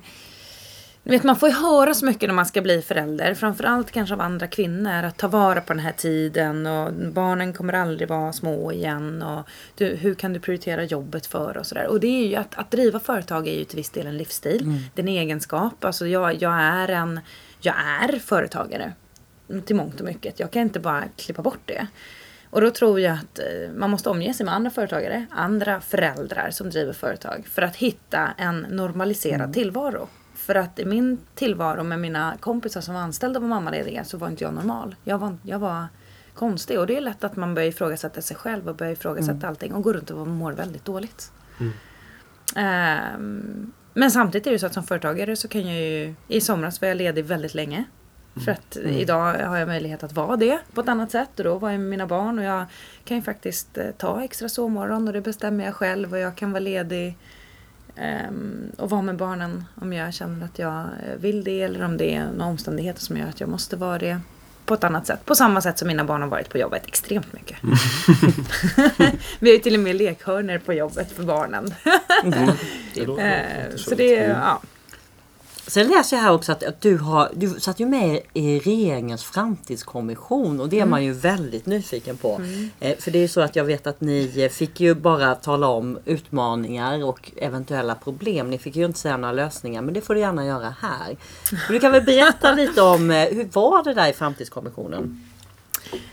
vet, 1.12 1.24
man 1.24 1.36
får 1.36 1.50
ju 1.50 1.56
höra 1.56 1.94
så 1.94 2.06
mycket 2.06 2.30
när 2.30 2.34
man 2.34 2.46
ska 2.46 2.62
bli 2.62 2.82
förälder. 2.82 3.34
Framförallt 3.34 3.92
kanske 3.92 4.16
av 4.16 4.22
andra 4.22 4.48
kvinnor. 4.48 5.04
Att 5.04 5.18
ta 5.18 5.28
vara 5.28 5.62
på 5.62 5.74
den 5.74 5.80
här 5.80 5.92
tiden. 5.92 6.66
Och 6.66 6.94
barnen 6.94 7.54
kommer 7.54 7.74
aldrig 7.74 8.10
vara 8.10 8.34
små 8.34 8.72
igen. 8.72 9.22
Och 9.22 9.50
du, 9.76 9.86
hur 9.86 10.16
kan 10.16 10.34
du 10.34 10.40
prioritera 10.40 10.84
jobbet 10.84 11.26
för 11.26 11.58
och 11.58 11.66
sådär. 11.66 11.88
Och 11.88 12.00
det 12.00 12.08
är 12.08 12.28
ju 12.28 12.36
att, 12.36 12.56
att 12.56 12.72
driva 12.72 13.00
företag 13.00 13.48
är 13.48 13.58
ju 13.58 13.64
till 13.64 13.78
viss 13.78 13.90
del 13.90 14.08
en 14.08 14.18
livsstil. 14.18 14.62
Mm. 14.62 14.78
Det 14.94 15.02
är 15.02 15.04
en 15.04 15.14
egenskap. 15.14 15.86
Alltså 15.86 16.08
jag, 16.08 16.42
jag 16.42 16.54
är 16.54 16.88
en 16.88 17.20
jag 17.60 17.76
är 18.02 18.20
företagare. 18.20 18.94
Till 19.66 19.76
mångt 19.76 20.00
och 20.00 20.06
mycket. 20.06 20.40
Jag 20.40 20.52
kan 20.52 20.62
inte 20.62 20.80
bara 20.80 21.04
klippa 21.16 21.42
bort 21.42 21.62
det. 21.66 21.88
Och 22.50 22.62
då 22.62 22.72
tror 22.72 23.00
jag 23.00 23.14
att 23.14 23.40
eh, 23.40 23.72
man 23.76 23.90
måste 23.90 24.10
omge 24.10 24.34
sig 24.34 24.46
med 24.46 24.56
andra 24.56 24.72
företagare, 24.72 25.26
andra 25.32 25.82
föräldrar 25.82 26.50
som 26.52 26.70
driver 26.70 26.94
företag 26.94 27.48
för 27.52 27.62
att 27.62 27.76
hitta 27.76 28.30
en 28.38 28.60
normaliserad 28.70 29.42
mm. 29.42 29.54
tillvaro. 29.54 30.08
För 30.48 30.56
att 30.56 30.80
i 30.80 30.86
min 30.86 31.18
tillvaro 31.36 31.84
med 31.84 32.00
mina 32.00 32.38
kompisar 32.40 32.82
som 32.82 32.94
var 32.94 33.02
anställda 33.02 33.40
på 33.40 33.46
mammalediga 33.46 34.04
så 34.04 34.18
var 34.18 34.28
inte 34.28 34.44
jag 34.44 34.54
normal. 34.54 34.96
Jag 35.04 35.18
var, 35.18 35.38
jag 35.44 35.60
var 35.60 35.88
konstig 36.34 36.80
och 36.80 36.88
det 36.88 36.98
är 36.98 37.02
lätt 37.02 37.24
att 37.24 37.36
man 37.36 37.56
börjar 37.56 37.70
ifrågasätta 37.70 38.22
sig 38.22 38.38
själv 38.38 38.70
och 38.70 38.76
börjar 38.76 38.94
ifrågasätta 38.94 39.34
mm. 39.34 39.50
allting 39.50 39.74
och 39.74 39.84
går 39.84 39.94
runt 39.94 40.12
och 40.12 40.28
mår 40.28 40.52
väldigt 40.52 40.86
dåligt. 40.86 41.32
Mm. 41.60 41.74
Um, 43.16 43.74
men 43.94 44.12
samtidigt 44.12 44.48
är 44.48 44.52
det 44.52 44.60
så 44.60 44.66
att 44.66 44.74
som 44.74 44.84
företagare 44.84 45.36
så 45.36 45.48
kan 45.48 45.68
jag 45.68 45.82
ju... 45.82 46.16
I 46.28 46.42
somras 46.42 46.82
var 46.82 46.88
jag 46.88 46.98
ledig 46.98 47.26
väldigt 47.26 47.54
länge. 47.54 47.78
Mm. 47.78 48.46
För 48.46 48.52
att 48.52 48.76
mm. 48.76 48.92
idag 48.92 49.34
har 49.34 49.58
jag 49.58 49.68
möjlighet 49.68 50.04
att 50.04 50.14
vara 50.14 50.36
det 50.36 50.60
på 50.74 50.82
ett 50.82 50.90
annat 50.90 51.12
sätt. 51.12 51.40
Och 51.40 51.44
då 51.44 51.58
var 51.58 51.72
jag 51.72 51.80
med 51.80 51.90
mina 51.90 52.08
barn 52.08 52.40
och 52.40 52.46
jag 52.46 52.66
kan 53.06 53.18
ju 53.18 53.24
faktiskt 53.24 53.78
eh, 53.78 53.92
ta 53.98 54.24
extra 54.24 54.50
sovmorgon 54.50 55.08
och 55.08 55.14
det 55.14 55.22
bestämmer 55.22 55.66
jag 55.66 55.76
själv. 55.76 56.14
Och 56.14 56.20
jag 56.20 56.36
kan 56.36 56.52
vara 56.52 56.60
ledig 56.60 57.18
och 58.78 58.90
vara 58.90 59.02
med 59.02 59.16
barnen 59.16 59.66
om 59.82 59.94
jag 59.94 60.14
känner 60.14 60.46
att 60.46 60.60
jag 60.60 60.80
eh, 60.80 61.16
vill 61.20 61.44
det 61.44 61.62
eller 61.62 61.86
om 61.86 61.98
det 61.98 62.16
är 62.16 62.26
några 62.32 62.52
omständigheter 62.52 63.02
som 63.02 63.18
gör 63.18 63.28
att 63.28 63.40
jag 63.40 63.50
måste 63.50 63.76
vara 63.76 63.98
det 63.98 64.20
på 64.66 64.74
ett 64.74 64.84
annat 64.84 65.08
sätt. 65.08 65.26
På 65.26 65.36
samma 65.36 65.62
sätt 65.62 65.80
som 65.80 65.88
mina 65.88 66.04
barn 66.04 66.22
har 66.22 66.30
varit 66.30 66.50
på 66.50 66.58
jobbet 66.58 66.86
extremt 66.86 67.34
mycket. 67.34 67.64
Mm. 67.64 67.76
Vi 69.40 69.50
har 69.50 69.56
ju 69.56 69.60
till 69.60 69.74
och 69.74 69.80
med 69.80 69.96
lekhörner 69.96 70.58
på 70.58 70.74
jobbet 70.74 71.12
för 71.12 71.24
barnen. 71.24 71.74
mm. 72.24 72.50
det 72.94 73.02
uh, 73.02 73.76
så 73.76 73.96
det, 73.96 74.14
ja. 74.14 74.62
Sen 75.68 75.88
läser 75.88 76.18
jag 76.18 76.24
här 76.24 76.34
också 76.34 76.52
att, 76.52 76.64
att 76.64 76.82
du, 76.82 76.98
har, 76.98 77.30
du 77.34 77.50
satt 77.50 77.80
ju 77.80 77.86
med 77.86 78.22
i 78.34 78.60
regeringens 78.60 79.24
framtidskommission 79.24 80.60
och 80.60 80.70
det 80.70 80.76
är 80.76 80.82
mm. 80.82 80.90
man 80.90 81.04
ju 81.04 81.14
väldigt 81.14 81.66
nyfiken 81.66 82.18
på. 82.18 82.36
Mm. 82.36 82.70
Eh, 82.80 82.98
för 82.98 83.12
det 83.12 83.20
är 83.20 83.22
ju 83.22 83.28
så 83.28 83.42
att 83.42 83.56
jag 83.56 83.64
vet 83.64 83.88
att 83.88 84.02
ni 84.02 84.50
fick 84.54 84.80
ju 84.80 84.96
bara 84.96 85.36
tala 85.36 85.68
om 85.68 86.00
utmaningar 86.06 87.06
och 87.06 87.32
eventuella 87.38 87.96
problem. 87.96 88.50
Ni 88.50 88.58
fick 88.58 88.76
ju 88.76 88.86
inte 88.86 89.00
säga 89.00 89.18
några 89.18 89.34
lösningar 89.34 89.82
men 89.82 89.94
det 89.94 90.02
får 90.02 90.14
du 90.14 90.20
gärna 90.20 90.46
göra 90.46 90.74
här. 90.82 91.18
du 91.70 91.80
kan 91.80 91.92
väl 91.92 92.04
berätta 92.04 92.54
lite 92.54 92.82
om 92.82 93.12
eh, 93.12 93.28
hur 93.28 93.50
var 93.54 93.84
det 93.84 93.94
där 93.94 94.10
i 94.10 94.14
framtidskommissionen? 94.14 95.24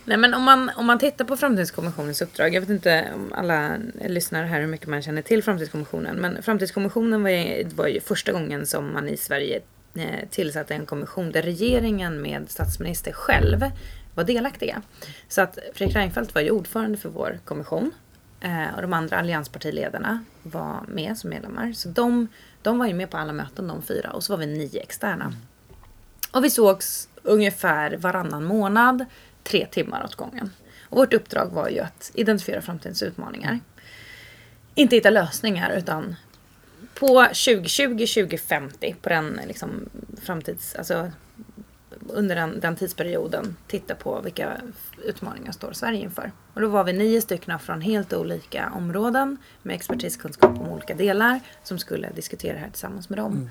Nej 0.04 0.16
men 0.16 0.34
om 0.34 0.42
man, 0.42 0.70
om 0.76 0.86
man 0.86 0.98
tittar 0.98 1.24
på 1.24 1.36
Framtidskommissionens 1.36 2.22
uppdrag. 2.22 2.54
Jag 2.54 2.60
vet 2.60 2.70
inte 2.70 3.08
om 3.14 3.32
alla 3.32 3.76
lyssnare 4.04 4.46
här 4.46 4.60
hur 4.60 4.66
mycket 4.66 4.86
man 4.86 5.02
känner 5.02 5.22
till 5.22 5.42
Framtidskommissionen. 5.42 6.16
Men 6.16 6.42
Framtidskommissionen 6.42 7.22
var 7.22 7.30
ju, 7.30 7.64
var 7.74 7.86
ju 7.86 8.00
första 8.00 8.32
gången 8.32 8.66
som 8.66 8.92
man 8.92 9.08
i 9.08 9.16
Sverige 9.16 9.60
eh, 9.94 10.28
tillsatte 10.30 10.74
en 10.74 10.86
kommission 10.86 11.32
där 11.32 11.42
regeringen 11.42 12.22
med 12.22 12.50
statsminister 12.50 13.12
själv 13.12 13.70
var 14.14 14.24
delaktiga. 14.24 14.82
Så 15.28 15.40
att 15.42 15.58
Fredrik 15.74 15.96
Reinfeldt 15.96 16.34
var 16.34 16.42
ju 16.42 16.50
ordförande 16.50 16.98
för 16.98 17.08
vår 17.08 17.38
kommission. 17.44 17.90
Eh, 18.40 18.74
och 18.76 18.82
de 18.82 18.92
andra 18.92 19.18
allianspartiledarna 19.18 20.24
var 20.42 20.84
med 20.88 21.18
som 21.18 21.30
medlemmar. 21.30 21.72
Så 21.72 21.88
de, 21.88 22.28
de 22.62 22.78
var 22.78 22.86
ju 22.86 22.94
med 22.94 23.10
på 23.10 23.16
alla 23.16 23.32
möten 23.32 23.68
de 23.68 23.82
fyra. 23.82 24.10
Och 24.10 24.22
så 24.22 24.32
var 24.32 24.38
vi 24.38 24.46
nio 24.46 24.80
externa. 24.80 25.32
Och 26.32 26.44
vi 26.44 26.50
sågs 26.50 27.08
ungefär 27.22 27.96
varannan 27.96 28.44
månad 28.44 29.04
tre 29.44 29.66
timmar 29.66 30.04
åt 30.04 30.14
gången. 30.14 30.50
Och 30.82 30.96
vårt 30.96 31.14
uppdrag 31.14 31.46
var 31.52 31.68
ju 31.68 31.80
att 31.80 32.10
identifiera 32.14 32.62
framtidens 32.62 33.02
utmaningar. 33.02 33.60
Inte 34.74 34.96
hitta 34.96 35.10
lösningar 35.10 35.70
utan 35.70 36.16
på 36.94 37.06
2020-2050 37.20 38.94
på 39.02 39.08
den 39.08 39.40
liksom 39.46 39.88
framtids... 40.22 40.74
Alltså 40.74 41.10
under 42.08 42.36
den, 42.36 42.60
den, 42.60 42.76
tidsperioden 42.76 43.56
titta 43.66 43.94
på 43.94 44.20
vilka 44.20 44.60
utmaningar 45.04 45.52
står 45.52 45.72
Sverige 45.72 46.00
inför. 46.00 46.32
Och 46.54 46.60
då 46.60 46.68
var 46.68 46.84
vi 46.84 46.92
nio 46.92 47.20
stycken 47.20 47.58
från 47.58 47.80
helt 47.80 48.12
olika 48.12 48.70
områden 48.74 49.36
med 49.62 49.74
expertiskunskap 49.74 50.58
om 50.58 50.68
olika 50.68 50.94
delar 50.94 51.40
som 51.62 51.78
skulle 51.78 52.10
diskutera 52.10 52.52
det 52.52 52.58
här 52.58 52.70
tillsammans 52.70 53.08
med 53.08 53.18
dem. 53.18 53.32
Mm. 53.32 53.48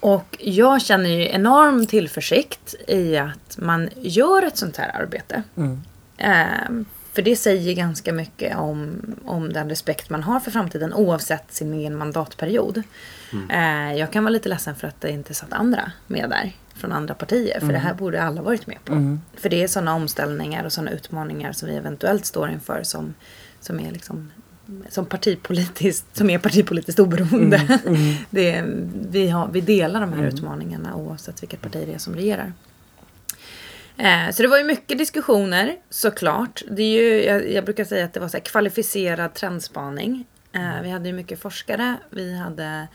Och 0.00 0.36
jag 0.40 0.82
känner 0.82 1.10
ju 1.10 1.28
enorm 1.28 1.86
tillförsikt 1.86 2.74
i 2.88 3.16
att 3.16 3.58
man 3.58 3.88
gör 4.00 4.46
ett 4.46 4.56
sånt 4.56 4.76
här 4.76 5.02
arbete. 5.02 5.42
Mm. 5.56 5.82
Eh, 6.18 6.84
för 7.12 7.22
det 7.22 7.36
säger 7.36 7.74
ganska 7.74 8.12
mycket 8.12 8.56
om, 8.56 9.00
om 9.24 9.52
den 9.52 9.68
respekt 9.68 10.10
man 10.10 10.22
har 10.22 10.40
för 10.40 10.50
framtiden 10.50 10.94
oavsett 10.94 11.52
sin 11.52 11.74
egen 11.74 11.96
mandatperiod. 11.96 12.82
Mm. 13.32 13.50
Eh, 13.50 13.98
jag 13.98 14.10
kan 14.10 14.24
vara 14.24 14.32
lite 14.32 14.48
ledsen 14.48 14.74
för 14.74 14.88
att 14.88 15.00
det 15.00 15.10
inte 15.10 15.34
satt 15.34 15.52
andra 15.52 15.92
med 16.06 16.30
där 16.30 16.52
från 16.74 16.92
andra 16.92 17.14
partier. 17.14 17.54
För 17.54 17.62
mm. 17.62 17.72
det 17.72 17.78
här 17.78 17.94
borde 17.94 18.22
alla 18.22 18.42
varit 18.42 18.66
med 18.66 18.84
på. 18.84 18.92
Mm. 18.92 19.20
För 19.34 19.48
det 19.48 19.62
är 19.62 19.68
sådana 19.68 19.94
omställningar 19.94 20.64
och 20.64 20.72
sådana 20.72 20.90
utmaningar 20.90 21.52
som 21.52 21.68
vi 21.68 21.76
eventuellt 21.76 22.26
står 22.26 22.50
inför 22.50 22.82
som, 22.82 23.14
som 23.60 23.80
är 23.80 23.90
liksom 23.90 24.30
som 24.88 25.06
partipolitiskt, 25.06 26.16
som 26.16 26.30
är 26.30 26.38
partipolitiskt 26.38 27.00
oberoende. 27.00 27.56
Mm, 27.56 27.94
mm. 28.00 28.14
Det, 28.30 28.64
vi, 29.10 29.28
har, 29.28 29.48
vi 29.52 29.60
delar 29.60 30.00
de 30.00 30.12
här 30.12 30.18
mm. 30.18 30.34
utmaningarna 30.34 30.94
oavsett 30.94 31.42
vilket 31.42 31.60
parti 31.60 31.86
det 31.86 31.94
är 31.94 31.98
som 31.98 32.14
regerar. 32.14 32.52
Eh, 33.96 34.30
så 34.32 34.42
det 34.42 34.48
var 34.48 34.58
ju 34.58 34.64
mycket 34.64 34.98
diskussioner 34.98 35.76
såklart. 35.90 36.62
Det 36.70 36.82
är 36.82 37.02
ju, 37.02 37.24
jag, 37.24 37.52
jag 37.52 37.64
brukar 37.64 37.84
säga 37.84 38.04
att 38.04 38.12
det 38.12 38.20
var 38.20 38.28
så 38.28 38.40
kvalificerad 38.40 39.34
trendspaning. 39.34 40.26
Eh, 40.52 40.82
vi 40.82 40.90
hade 40.90 41.08
ju 41.08 41.14
mycket 41.14 41.40
forskare. 41.40 41.96
Vi 42.10 42.36
hade 42.36 42.88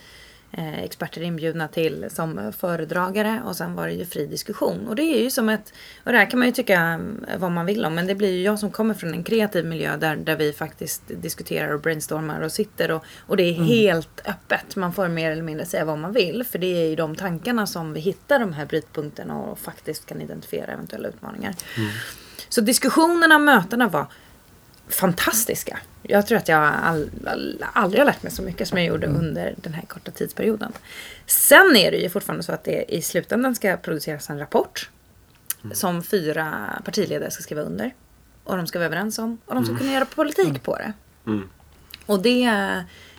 experter 0.57 1.21
inbjudna 1.21 1.67
till 1.67 2.05
som 2.09 2.53
föredragare 2.57 3.41
och 3.45 3.55
sen 3.55 3.75
var 3.75 3.87
det 3.87 3.93
ju 3.93 4.05
fri 4.05 4.25
diskussion. 4.25 4.87
Och 4.87 4.95
det 4.95 5.03
är 5.03 5.23
ju 5.23 5.29
som 5.29 5.49
ett, 5.49 5.73
och 6.03 6.11
det 6.11 6.17
här 6.17 6.29
kan 6.29 6.39
man 6.39 6.47
ju 6.47 6.53
tycka 6.53 6.99
vad 7.37 7.51
man 7.51 7.65
vill 7.65 7.85
om, 7.85 7.95
men 7.95 8.07
det 8.07 8.15
blir 8.15 8.31
ju 8.31 8.41
jag 8.41 8.59
som 8.59 8.71
kommer 8.71 8.93
från 8.93 9.13
en 9.13 9.23
kreativ 9.23 9.65
miljö 9.65 9.97
där, 9.97 10.15
där 10.15 10.35
vi 10.35 10.53
faktiskt 10.53 11.01
diskuterar 11.07 11.73
och 11.73 11.81
brainstormar 11.81 12.41
och 12.41 12.51
sitter 12.51 12.91
och, 12.91 13.03
och 13.19 13.37
det 13.37 13.43
är 13.43 13.55
mm. 13.55 13.65
helt 13.65 14.21
öppet. 14.25 14.75
Man 14.75 14.93
får 14.93 15.07
mer 15.07 15.31
eller 15.31 15.43
mindre 15.43 15.65
säga 15.65 15.85
vad 15.85 15.99
man 15.99 16.13
vill, 16.13 16.43
för 16.43 16.59
det 16.59 16.83
är 16.83 16.89
ju 16.89 16.95
de 16.95 17.15
tankarna 17.15 17.67
som 17.67 17.93
vi 17.93 17.99
hittar 17.99 18.39
de 18.39 18.53
här 18.53 18.65
brytpunkterna 18.65 19.37
och 19.37 19.59
faktiskt 19.59 20.05
kan 20.05 20.21
identifiera 20.21 20.71
eventuella 20.71 21.07
utmaningar. 21.07 21.55
Mm. 21.77 21.89
Så 22.49 22.61
diskussionerna, 22.61 23.39
mötena 23.39 23.87
var 23.87 24.07
fantastiska. 24.87 25.79
Jag 26.01 26.27
tror 26.27 26.37
att 26.37 26.47
jag 26.47 26.63
all, 26.63 27.09
all, 27.25 27.65
aldrig 27.73 28.01
har 28.01 28.05
lärt 28.05 28.23
mig 28.23 28.31
så 28.31 28.41
mycket 28.41 28.67
som 28.67 28.77
jag 28.77 28.87
gjorde 28.87 29.07
mm. 29.07 29.19
under 29.19 29.55
den 29.57 29.73
här 29.73 29.81
korta 29.81 30.11
tidsperioden. 30.11 30.71
Sen 31.25 31.75
är 31.75 31.91
det 31.91 31.97
ju 31.97 32.09
fortfarande 32.09 32.43
så 32.43 32.51
att 32.51 32.63
det 32.63 32.95
i 32.95 33.01
slutändan 33.01 33.55
ska 33.55 33.77
produceras 33.77 34.29
en 34.29 34.39
rapport. 34.39 34.89
Mm. 35.63 35.75
Som 35.75 36.03
fyra 36.03 36.69
partiledare 36.85 37.31
ska 37.31 37.43
skriva 37.43 37.61
under. 37.61 37.93
Och 38.43 38.57
de 38.57 38.67
ska 38.67 38.79
vara 38.79 38.85
överens 38.85 39.19
om. 39.19 39.37
Och 39.45 39.55
de 39.55 39.63
ska 39.63 39.71
mm. 39.71 39.79
kunna 39.79 39.93
göra 39.93 40.05
politik 40.05 40.47
mm. 40.47 40.59
på 40.59 40.77
det. 40.77 40.93
Mm. 41.25 41.49
Och 42.05 42.21
det, 42.21 42.51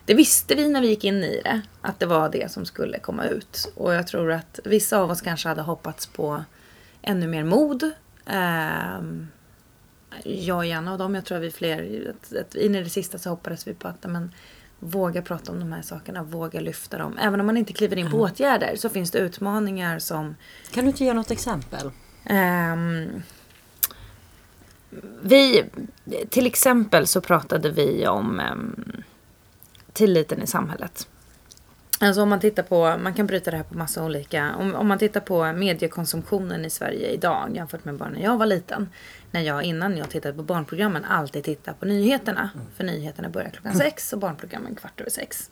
det 0.04 0.14
visste 0.14 0.54
vi 0.54 0.68
när 0.68 0.80
vi 0.80 0.88
gick 0.88 1.04
in 1.04 1.24
i 1.24 1.40
det. 1.44 1.60
Att 1.80 2.00
det 2.00 2.06
var 2.06 2.28
det 2.28 2.52
som 2.52 2.66
skulle 2.66 2.98
komma 2.98 3.24
ut. 3.24 3.72
Och 3.74 3.94
jag 3.94 4.06
tror 4.06 4.32
att 4.32 4.60
vissa 4.64 4.98
av 4.98 5.10
oss 5.10 5.20
kanske 5.20 5.48
hade 5.48 5.62
hoppats 5.62 6.06
på 6.06 6.44
ännu 7.02 7.26
mer 7.26 7.44
mod. 7.44 7.82
Um, 8.26 9.28
jag 10.24 10.66
är 10.66 10.74
en 10.76 10.88
av 10.88 10.98
dem. 10.98 11.14
Jag 11.14 11.24
tror 11.24 11.38
vi 11.38 11.46
är 11.46 11.50
fler. 11.50 12.10
Att, 12.10 12.36
att 12.36 12.54
in 12.54 12.74
i 12.74 12.82
det 12.82 12.90
sista 12.90 13.18
så 13.18 13.30
hoppades 13.30 13.66
vi 13.66 13.74
på 13.74 13.88
att 13.88 14.04
men, 14.06 14.32
våga 14.78 15.22
prata 15.22 15.52
om 15.52 15.60
de 15.60 15.72
här 15.72 15.82
sakerna, 15.82 16.22
våga 16.22 16.60
lyfta 16.60 16.98
dem. 16.98 17.18
Även 17.18 17.40
om 17.40 17.46
man 17.46 17.56
inte 17.56 17.72
kliver 17.72 17.96
in 17.96 18.10
på 18.10 18.16
åtgärder 18.16 18.76
så 18.76 18.88
finns 18.88 19.10
det 19.10 19.18
utmaningar 19.18 19.98
som... 19.98 20.36
Kan 20.70 20.84
du 20.84 20.90
inte 20.90 21.04
ge 21.04 21.12
något 21.12 21.30
exempel? 21.30 21.90
Um, 22.30 23.22
vi, 25.22 25.64
till 26.28 26.46
exempel 26.46 27.06
så 27.06 27.20
pratade 27.20 27.70
vi 27.70 28.06
om 28.06 28.40
um, 28.52 29.02
tilliten 29.92 30.42
i 30.42 30.46
samhället. 30.46 31.08
Alltså 32.00 32.22
om 32.22 32.28
man 32.28 32.40
tittar 32.40 32.62
på, 32.62 32.96
man 32.98 33.14
kan 33.14 33.26
bryta 33.26 33.50
det 33.50 33.56
här 33.56 33.64
på 33.64 33.78
massa 33.78 34.04
olika, 34.04 34.54
om, 34.56 34.74
om 34.74 34.86
man 34.86 34.98
tittar 34.98 35.20
på 35.20 35.52
mediekonsumtionen 35.52 36.64
i 36.64 36.70
Sverige 36.70 37.10
idag 37.10 37.50
jämfört 37.54 37.84
med 37.84 37.94
bara 37.94 38.08
när 38.08 38.22
jag 38.22 38.36
var 38.36 38.46
liten. 38.46 38.88
När 39.30 39.40
jag 39.40 39.62
innan 39.62 39.96
jag 39.96 40.10
tittade 40.10 40.34
på 40.34 40.42
barnprogrammen 40.42 41.04
alltid 41.04 41.44
tittade 41.44 41.76
på 41.80 41.86
nyheterna. 41.86 42.50
Mm. 42.54 42.66
För 42.76 42.84
nyheterna 42.84 43.28
börjar 43.28 43.50
klockan 43.50 43.72
mm. 43.72 43.84
sex 43.84 44.12
och 44.12 44.18
barnprogrammen 44.18 44.74
kvart 44.74 45.00
över 45.00 45.10
sex. 45.10 45.50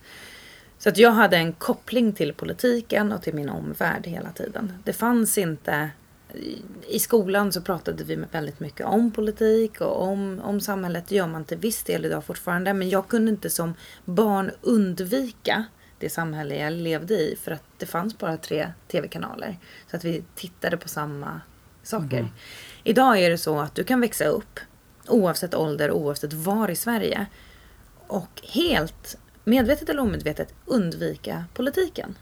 Så 0.79 0.89
att 0.89 0.99
jag 0.99 1.11
hade 1.11 1.37
en 1.37 1.53
koppling 1.53 2.13
till 2.13 2.33
politiken 2.33 3.13
och 3.13 3.23
till 3.23 3.35
min 3.35 3.49
omvärld 3.49 4.07
hela 4.07 4.31
tiden. 4.31 4.73
Det 4.85 4.93
fanns 4.93 5.39
inte 5.39 5.91
i 6.89 6.99
skolan 6.99 7.53
så 7.53 7.61
pratade 7.61 8.05
vi 8.05 8.25
väldigt 8.33 8.61
mycket 8.61 8.87
om 8.87 9.11
politik 9.11 9.81
och 9.81 10.03
om, 10.03 10.41
om 10.45 10.61
samhället. 10.61 11.05
Det 11.09 11.15
gör 11.15 11.27
man 11.27 11.45
till 11.45 11.59
viss 11.59 11.83
del 11.83 12.05
idag 12.05 12.25
fortfarande. 12.25 12.75
Men 12.75 12.89
jag 12.89 13.09
kunde 13.09 13.31
inte 13.31 13.51
som 13.51 13.75
barn 14.05 14.51
undvika 14.61 15.65
det 15.99 16.11
samhälle 16.11 16.57
jag 16.57 16.73
levde 16.73 17.15
i. 17.15 17.37
För 17.43 17.53
att 17.53 17.63
det 17.79 17.87
fanns 17.87 18.19
bara 18.19 18.37
tre 18.37 18.73
tv-kanaler. 18.89 19.59
Så 19.91 19.97
att 19.97 20.05
vi 20.05 20.25
tittade 20.35 20.77
på 20.77 20.89
samma 20.89 21.41
saker. 21.83 22.19
Mm. 22.19 22.31
Idag 22.85 23.19
är 23.19 23.31
det 23.31 23.39
så 23.39 23.59
att 23.59 23.75
du 23.75 23.85
kan 23.85 24.01
växa 24.01 24.25
upp 24.25 24.61
oavsett 25.09 25.55
ålder, 25.55 25.91
oavsett 25.91 26.33
var 26.33 26.71
i 26.71 26.77
Sverige. 26.77 27.27
Och 28.07 28.43
helt 28.43 29.19
medvetet 29.45 29.89
eller 29.89 30.03
omedvetet 30.03 30.55
undvika 30.65 31.45
politiken. 31.55 32.15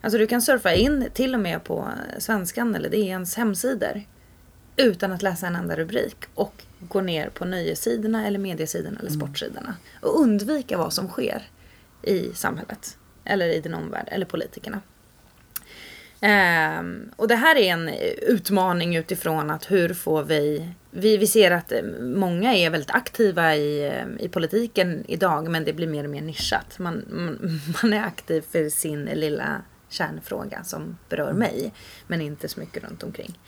Alltså 0.00 0.18
du 0.18 0.26
kan 0.26 0.42
surfa 0.42 0.74
in 0.74 1.08
till 1.14 1.34
och 1.34 1.40
med 1.40 1.64
på 1.64 1.88
Svenskan 2.18 2.74
eller 2.74 2.90
DNs 2.90 3.36
hemsidor 3.36 4.02
utan 4.76 5.12
att 5.12 5.22
läsa 5.22 5.46
en 5.46 5.56
enda 5.56 5.76
rubrik 5.76 6.16
och 6.34 6.62
gå 6.78 7.00
ner 7.00 7.28
på 7.28 7.44
nöjessidorna 7.44 8.26
eller 8.26 8.38
mediesidorna 8.38 8.98
eller 8.98 9.10
mm. 9.10 9.20
sportsidorna 9.20 9.76
och 10.00 10.20
undvika 10.20 10.78
vad 10.78 10.92
som 10.92 11.08
sker 11.08 11.48
i 12.02 12.30
samhället 12.34 12.98
eller 13.24 13.48
i 13.48 13.60
din 13.60 13.74
omvärld 13.74 14.08
eller 14.10 14.26
politikerna. 14.26 14.80
Um, 16.80 17.10
och 17.16 17.28
det 17.28 17.34
här 17.34 17.56
är 17.56 17.72
en 17.72 17.88
utmaning 18.22 18.96
utifrån 18.96 19.50
att 19.50 19.70
hur 19.70 19.94
får 19.94 20.22
vi... 20.22 20.68
Vi, 20.90 21.16
vi 21.16 21.26
ser 21.26 21.50
att 21.50 21.72
många 22.00 22.54
är 22.54 22.70
väldigt 22.70 22.90
aktiva 22.90 23.56
i, 23.56 23.92
i 24.18 24.28
politiken 24.28 25.04
idag 25.08 25.50
men 25.50 25.64
det 25.64 25.72
blir 25.72 25.86
mer 25.86 26.04
och 26.04 26.10
mer 26.10 26.22
nischat. 26.22 26.78
Man, 26.78 27.04
man, 27.10 27.60
man 27.82 27.92
är 27.92 28.02
aktiv 28.02 28.44
för 28.50 28.68
sin 28.68 29.04
lilla 29.04 29.62
kärnfråga 29.88 30.64
som 30.64 30.98
berör 31.08 31.30
mm. 31.30 31.38
mig 31.38 31.72
men 32.06 32.20
inte 32.20 32.48
så 32.48 32.60
mycket 32.60 32.84
runt 32.84 33.02
omkring. 33.02 33.38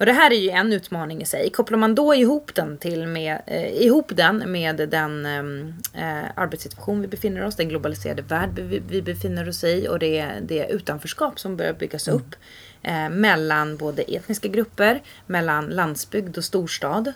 Och 0.00 0.06
det 0.06 0.12
här 0.12 0.30
är 0.30 0.36
ju 0.36 0.50
en 0.50 0.72
utmaning 0.72 1.22
i 1.22 1.24
sig. 1.24 1.50
Kopplar 1.50 1.78
man 1.78 1.94
då 1.94 2.14
ihop 2.14 2.54
den, 2.54 2.78
till 2.78 3.06
med, 3.06 3.42
eh, 3.46 3.82
ihop 3.82 4.12
den 4.14 4.52
med 4.52 4.76
den 4.76 5.26
eh, 5.26 6.24
arbetssituation 6.34 7.00
vi 7.00 7.06
befinner 7.06 7.44
oss, 7.44 7.56
den 7.56 7.68
globaliserade 7.68 8.22
värld 8.22 8.50
vi, 8.58 8.82
vi 8.88 9.02
befinner 9.02 9.48
oss 9.48 9.64
i 9.64 9.88
och 9.88 9.98
det, 9.98 10.32
det 10.42 10.66
utanförskap 10.70 11.40
som 11.40 11.56
börjar 11.56 11.72
byggas 11.72 12.08
mm. 12.08 12.20
upp 12.20 12.34
eh, 12.82 13.08
mellan 13.08 13.76
både 13.76 14.02
etniska 14.02 14.48
grupper, 14.48 15.02
mellan 15.26 15.66
landsbygd 15.66 16.38
och 16.38 16.44
storstad, 16.44 17.12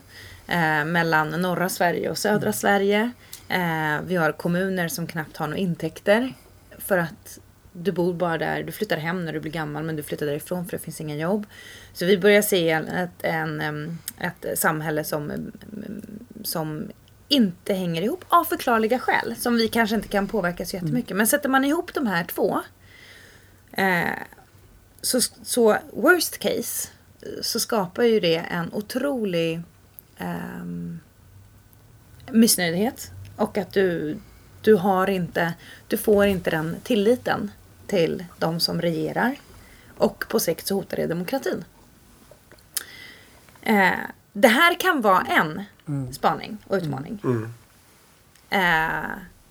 eh, 0.47 0.85
mellan 0.85 1.31
norra 1.31 1.69
Sverige 1.69 2.11
och 2.11 2.19
södra 2.19 2.37
mm. 2.37 2.53
Sverige. 2.53 3.11
Eh, 3.49 4.03
vi 4.07 4.17
har 4.17 4.33
kommuner 4.33 4.89
som 4.89 5.07
knappt 5.07 5.37
har 5.37 5.47
några 5.47 5.59
intäkter 5.59 6.35
för 6.79 6.99
att 6.99 7.39
du 7.77 7.93
bor 7.93 8.15
bara 8.15 8.39
där, 8.39 8.63
du 8.63 8.73
flyttar 8.73 8.97
hem 8.97 9.25
när 9.25 9.33
du 9.33 9.41
blir 9.41 9.53
gammal 9.53 9.83
men 9.83 9.97
du 9.97 10.03
flyttar 10.03 10.27
därifrån 10.27 10.65
för 10.65 10.71
det 10.71 10.85
finns 10.85 11.01
inga 11.01 11.17
jobb. 11.17 11.47
Så 11.93 12.07
vi 12.07 12.19
börjar 12.19 12.43
se 12.43 12.71
ett, 12.71 13.23
en, 13.23 13.99
ett 14.19 14.59
samhälle 14.59 15.05
som, 15.05 15.53
som 16.43 16.91
inte 17.29 17.75
hänger 17.75 18.03
ihop 18.03 18.25
av 18.29 18.45
förklarliga 18.45 18.99
skäl. 18.99 19.35
Som 19.39 19.57
vi 19.57 19.69
kanske 19.69 19.97
inte 19.97 20.09
kan 20.09 20.29
påverka 20.29 20.67
så 20.67 20.77
jättemycket. 20.77 21.11
Mm. 21.11 21.19
Men 21.19 21.27
sätter 21.27 21.49
man 21.49 21.65
ihop 21.65 21.95
de 21.95 22.07
här 22.07 22.25
två. 22.25 22.61
Eh, 23.73 24.19
så, 25.01 25.21
så 25.21 25.77
worst 25.93 26.39
case 26.39 26.89
så 27.43 27.61
skapar 27.61 28.03
ju 28.03 28.21
det 28.21 28.37
en 28.37 28.73
otrolig 28.73 29.61
eh, 30.19 30.65
missnöjdhet. 32.33 33.11
Och 33.37 33.59
att 33.59 33.73
du, 33.73 34.19
du 34.63 34.75
har 34.75 35.11
inte, 35.11 35.55
du 35.89 35.97
får 35.97 36.27
inte 36.27 36.51
den 36.51 36.77
tilliten 36.83 37.51
till 37.87 38.25
de 38.39 38.61
som 38.61 38.83
regerar. 38.83 39.37
Och 39.99 40.25
på 40.29 40.41
sikt 40.41 40.67
så 40.67 40.75
hotar 40.75 40.97
det 40.97 41.07
demokratin. 41.07 41.65
Eh, 43.63 43.93
det 44.33 44.49
här 44.49 44.81
kan 44.81 45.01
vara 45.01 45.23
en 45.23 45.63
mm. 45.89 46.13
spaning 46.13 46.59
och 46.67 46.77
utmaning. 46.77 47.21
Mm. 47.25 47.55
Eh, 48.51 49.11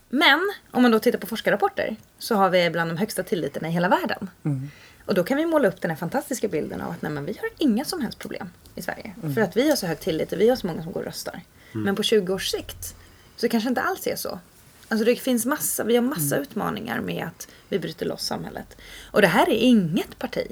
men 0.09 0.53
om 0.71 0.81
man 0.81 0.91
då 0.91 0.99
tittar 0.99 1.19
på 1.19 1.27
forskarrapporter 1.27 1.95
så 2.19 2.35
har 2.35 2.49
vi 2.49 2.69
bland 2.69 2.89
de 2.91 2.97
högsta 2.97 3.23
tilliterna 3.23 3.67
i 3.67 3.71
hela 3.71 3.89
världen. 3.89 4.29
Mm. 4.43 4.71
Och 5.05 5.13
då 5.13 5.23
kan 5.23 5.37
vi 5.37 5.45
måla 5.45 5.67
upp 5.67 5.81
den 5.81 5.91
här 5.91 5.97
fantastiska 5.97 6.47
bilden 6.47 6.81
av 6.81 6.91
att 6.91 7.01
nej, 7.01 7.11
men 7.11 7.25
vi 7.25 7.37
har 7.41 7.49
inga 7.57 7.85
som 7.85 8.01
helst 8.01 8.19
problem 8.19 8.49
i 8.75 8.81
Sverige. 8.81 9.13
Mm. 9.23 9.35
För 9.35 9.41
att 9.41 9.57
vi 9.57 9.69
har 9.69 9.75
så 9.75 9.87
hög 9.87 9.99
tillit 9.99 10.31
och 10.31 10.39
vi 10.39 10.49
har 10.49 10.55
så 10.55 10.67
många 10.67 10.83
som 10.83 10.91
går 10.91 10.99
och 10.99 11.05
röstar. 11.05 11.41
Mm. 11.73 11.85
Men 11.85 11.95
på 11.95 12.03
20 12.03 12.33
års 12.33 12.47
sikt 12.51 12.95
så 13.35 13.49
kanske 13.49 13.69
inte 13.69 13.81
alls 13.81 14.07
är 14.07 14.15
så. 14.15 14.39
Alltså 14.87 15.05
det 15.05 15.15
finns 15.15 15.45
massa, 15.45 15.83
vi 15.83 15.95
har 15.95 16.03
massa 16.03 16.35
mm. 16.35 16.41
utmaningar 16.41 16.99
med 16.99 17.27
att 17.27 17.47
vi 17.73 17.79
bryter 17.79 18.05
loss 18.05 18.25
samhället. 18.25 18.77
Och 19.11 19.21
det 19.21 19.27
här 19.27 19.49
är 19.49 19.57
inget 19.57 20.19
parti. 20.19 20.47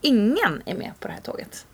Ingen 0.00 0.62
är 0.64 0.74
med 0.74 0.92
på 1.00 1.08
det 1.08 1.14
här 1.14 1.20
tåget. 1.20 1.66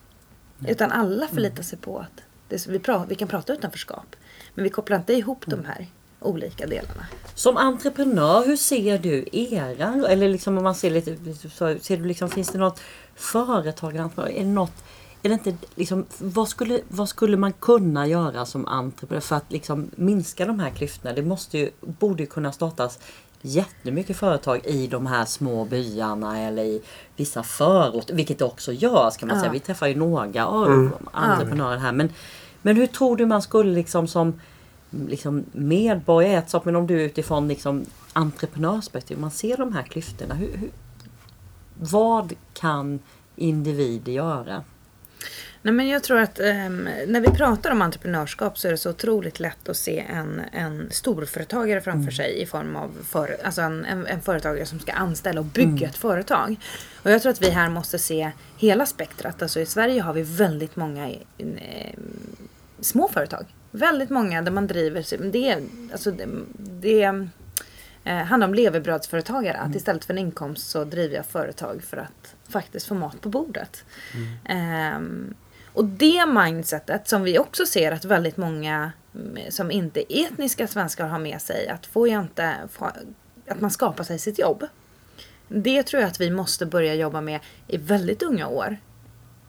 Mm. 0.58 0.72
Utan 0.72 0.92
alla 0.92 1.28
förlitar 1.28 1.62
sig 1.62 1.78
på 1.78 1.98
att 1.98 2.22
det, 2.48 2.66
vi, 2.66 2.78
pra, 2.78 3.04
vi 3.08 3.14
kan 3.14 3.28
prata 3.28 3.52
utanförskap. 3.52 4.16
Men 4.54 4.64
vi 4.64 4.70
kopplar 4.70 4.96
inte 4.96 5.12
ihop 5.12 5.46
mm. 5.46 5.62
de 5.62 5.68
här 5.68 5.86
olika 6.20 6.66
delarna. 6.66 7.06
Som 7.34 7.56
entreprenör, 7.56 8.46
hur 8.46 8.56
ser 8.56 8.98
du 8.98 9.28
era, 9.32 10.08
eller 10.08 10.28
liksom 10.28 10.58
om 10.58 10.64
man 10.64 10.74
ser 10.74 10.90
lite, 10.90 11.16
så, 11.48 11.78
ser 11.80 11.96
du 11.96 12.04
liksom, 12.04 12.30
finns 12.30 12.48
det 12.48 12.58
något 12.58 12.80
företag, 13.14 13.96
är 13.96 14.28
det 14.34 14.44
något 14.44 14.84
är 15.22 15.28
det 15.28 15.34
inte, 15.34 15.66
liksom, 15.74 16.06
vad, 16.18 16.48
skulle, 16.48 16.80
vad 16.88 17.08
skulle 17.08 17.36
man 17.36 17.52
kunna 17.52 18.06
göra 18.06 18.46
som 18.46 18.66
entreprenör 18.66 19.20
för 19.20 19.36
att 19.36 19.52
liksom 19.52 19.90
minska 19.96 20.46
de 20.46 20.60
här 20.60 20.70
klyftorna? 20.70 21.14
Det 21.14 21.22
måste 21.22 21.58
ju, 21.58 21.70
borde 21.80 22.22
ju 22.22 22.26
kunna 22.26 22.52
startas 22.52 22.98
jättemycket 23.42 24.16
företag 24.16 24.66
i 24.66 24.86
de 24.86 25.06
här 25.06 25.24
små 25.24 25.64
byarna 25.64 26.40
eller 26.40 26.64
i 26.64 26.82
vissa 27.16 27.42
förorter. 27.42 28.14
Vilket 28.14 28.38
det 28.38 28.44
också 28.44 28.72
gör 28.72 29.10
ska 29.10 29.26
man 29.26 29.36
ja. 29.36 29.40
säga. 29.40 29.52
Vi 29.52 29.60
träffar 29.60 29.86
ju 29.86 29.94
några 29.94 30.46
av 30.46 30.66
mm. 30.66 30.92
entreprenörer 31.12 31.78
här. 31.78 31.92
Men, 31.92 32.12
men 32.62 32.76
hur 32.76 32.86
tror 32.86 33.16
du 33.16 33.26
man 33.26 33.42
skulle 33.42 33.72
liksom 33.72 34.08
som 34.08 34.40
liksom 34.90 35.44
medborgare, 35.52 36.34
ett 36.34 36.50
sak, 36.50 36.64
men 36.64 36.76
om 36.76 36.86
du 36.86 37.02
utifrån 37.02 37.48
liksom 37.48 37.84
entreprenörsperspektiv, 38.12 39.18
man 39.18 39.30
ser 39.30 39.56
de 39.56 39.72
här 39.72 39.82
klyftorna. 39.82 40.34
Hur, 40.34 40.56
hur, 40.56 40.70
vad 41.74 42.32
kan 42.54 42.98
individer 43.36 44.12
göra? 44.12 44.62
Nej, 45.62 45.74
men 45.74 45.88
jag 45.88 46.02
tror 46.02 46.18
att 46.18 46.40
um, 46.40 46.88
när 47.06 47.20
vi 47.20 47.30
pratar 47.30 47.70
om 47.70 47.82
entreprenörskap 47.82 48.58
så 48.58 48.68
är 48.68 48.72
det 48.72 48.78
så 48.78 48.90
otroligt 48.90 49.40
lätt 49.40 49.68
att 49.68 49.76
se 49.76 50.04
en, 50.10 50.42
en 50.52 50.88
storföretagare 50.90 51.80
framför 51.80 52.00
mm. 52.00 52.12
sig 52.12 52.42
i 52.42 52.46
form 52.46 52.76
av 52.76 52.90
för, 53.04 53.36
alltså 53.44 53.60
en, 53.60 53.84
en, 53.84 54.06
en, 54.06 54.20
företagare 54.20 54.66
som 54.66 54.80
ska 54.80 54.92
anställa 54.92 55.40
och 55.40 55.46
bygga 55.46 55.68
mm. 55.68 55.84
ett 55.84 55.96
företag. 55.96 56.56
Och 57.02 57.10
jag 57.10 57.22
tror 57.22 57.32
att 57.32 57.42
vi 57.42 57.50
här 57.50 57.68
måste 57.68 57.98
se 57.98 58.30
hela 58.56 58.86
spektrat. 58.86 59.42
Alltså 59.42 59.60
i 59.60 59.66
Sverige 59.66 60.02
har 60.02 60.12
vi 60.12 60.22
väldigt 60.22 60.76
många 60.76 61.10
eh, 61.38 61.98
små 62.80 63.08
företag. 63.08 63.46
Väldigt 63.70 64.10
många 64.10 64.42
där 64.42 64.52
man 64.52 64.66
driver, 64.66 65.30
det, 65.30 65.62
alltså 65.92 66.10
det, 66.10 66.28
det 66.58 67.28
eh, 68.04 68.16
handlar 68.16 68.48
om 68.48 68.54
levebrödsföretagare. 68.54 69.56
Mm. 69.56 69.70
Att 69.70 69.76
istället 69.76 70.04
för 70.04 70.14
en 70.14 70.18
inkomst 70.18 70.70
så 70.70 70.84
driver 70.84 71.16
jag 71.16 71.26
företag 71.26 71.82
för 71.82 71.96
att 71.96 72.34
faktiskt 72.48 72.86
få 72.86 72.94
mat 72.94 73.20
på 73.20 73.28
bordet. 73.28 73.84
Mm. 74.46 75.34
Och 75.78 75.84
det 75.84 76.26
mindsetet 76.26 77.08
som 77.08 77.22
vi 77.22 77.38
också 77.38 77.66
ser 77.66 77.92
att 77.92 78.04
väldigt 78.04 78.36
många 78.36 78.92
mm, 79.14 79.50
som 79.50 79.70
inte 79.70 80.14
är 80.14 80.26
etniska 80.26 80.66
svenskar 80.66 81.08
har 81.08 81.18
med 81.18 81.40
sig. 81.42 81.68
Att, 81.68 81.86
få 81.86 82.06
inte, 82.06 82.54
att 83.48 83.60
man 83.60 83.70
skapar 83.70 84.04
sig 84.04 84.18
sitt 84.18 84.38
jobb. 84.38 84.66
Det 85.48 85.82
tror 85.82 86.02
jag 86.02 86.08
att 86.08 86.20
vi 86.20 86.30
måste 86.30 86.66
börja 86.66 86.94
jobba 86.94 87.20
med 87.20 87.40
i 87.66 87.76
väldigt 87.76 88.22
unga 88.22 88.48
år. 88.48 88.76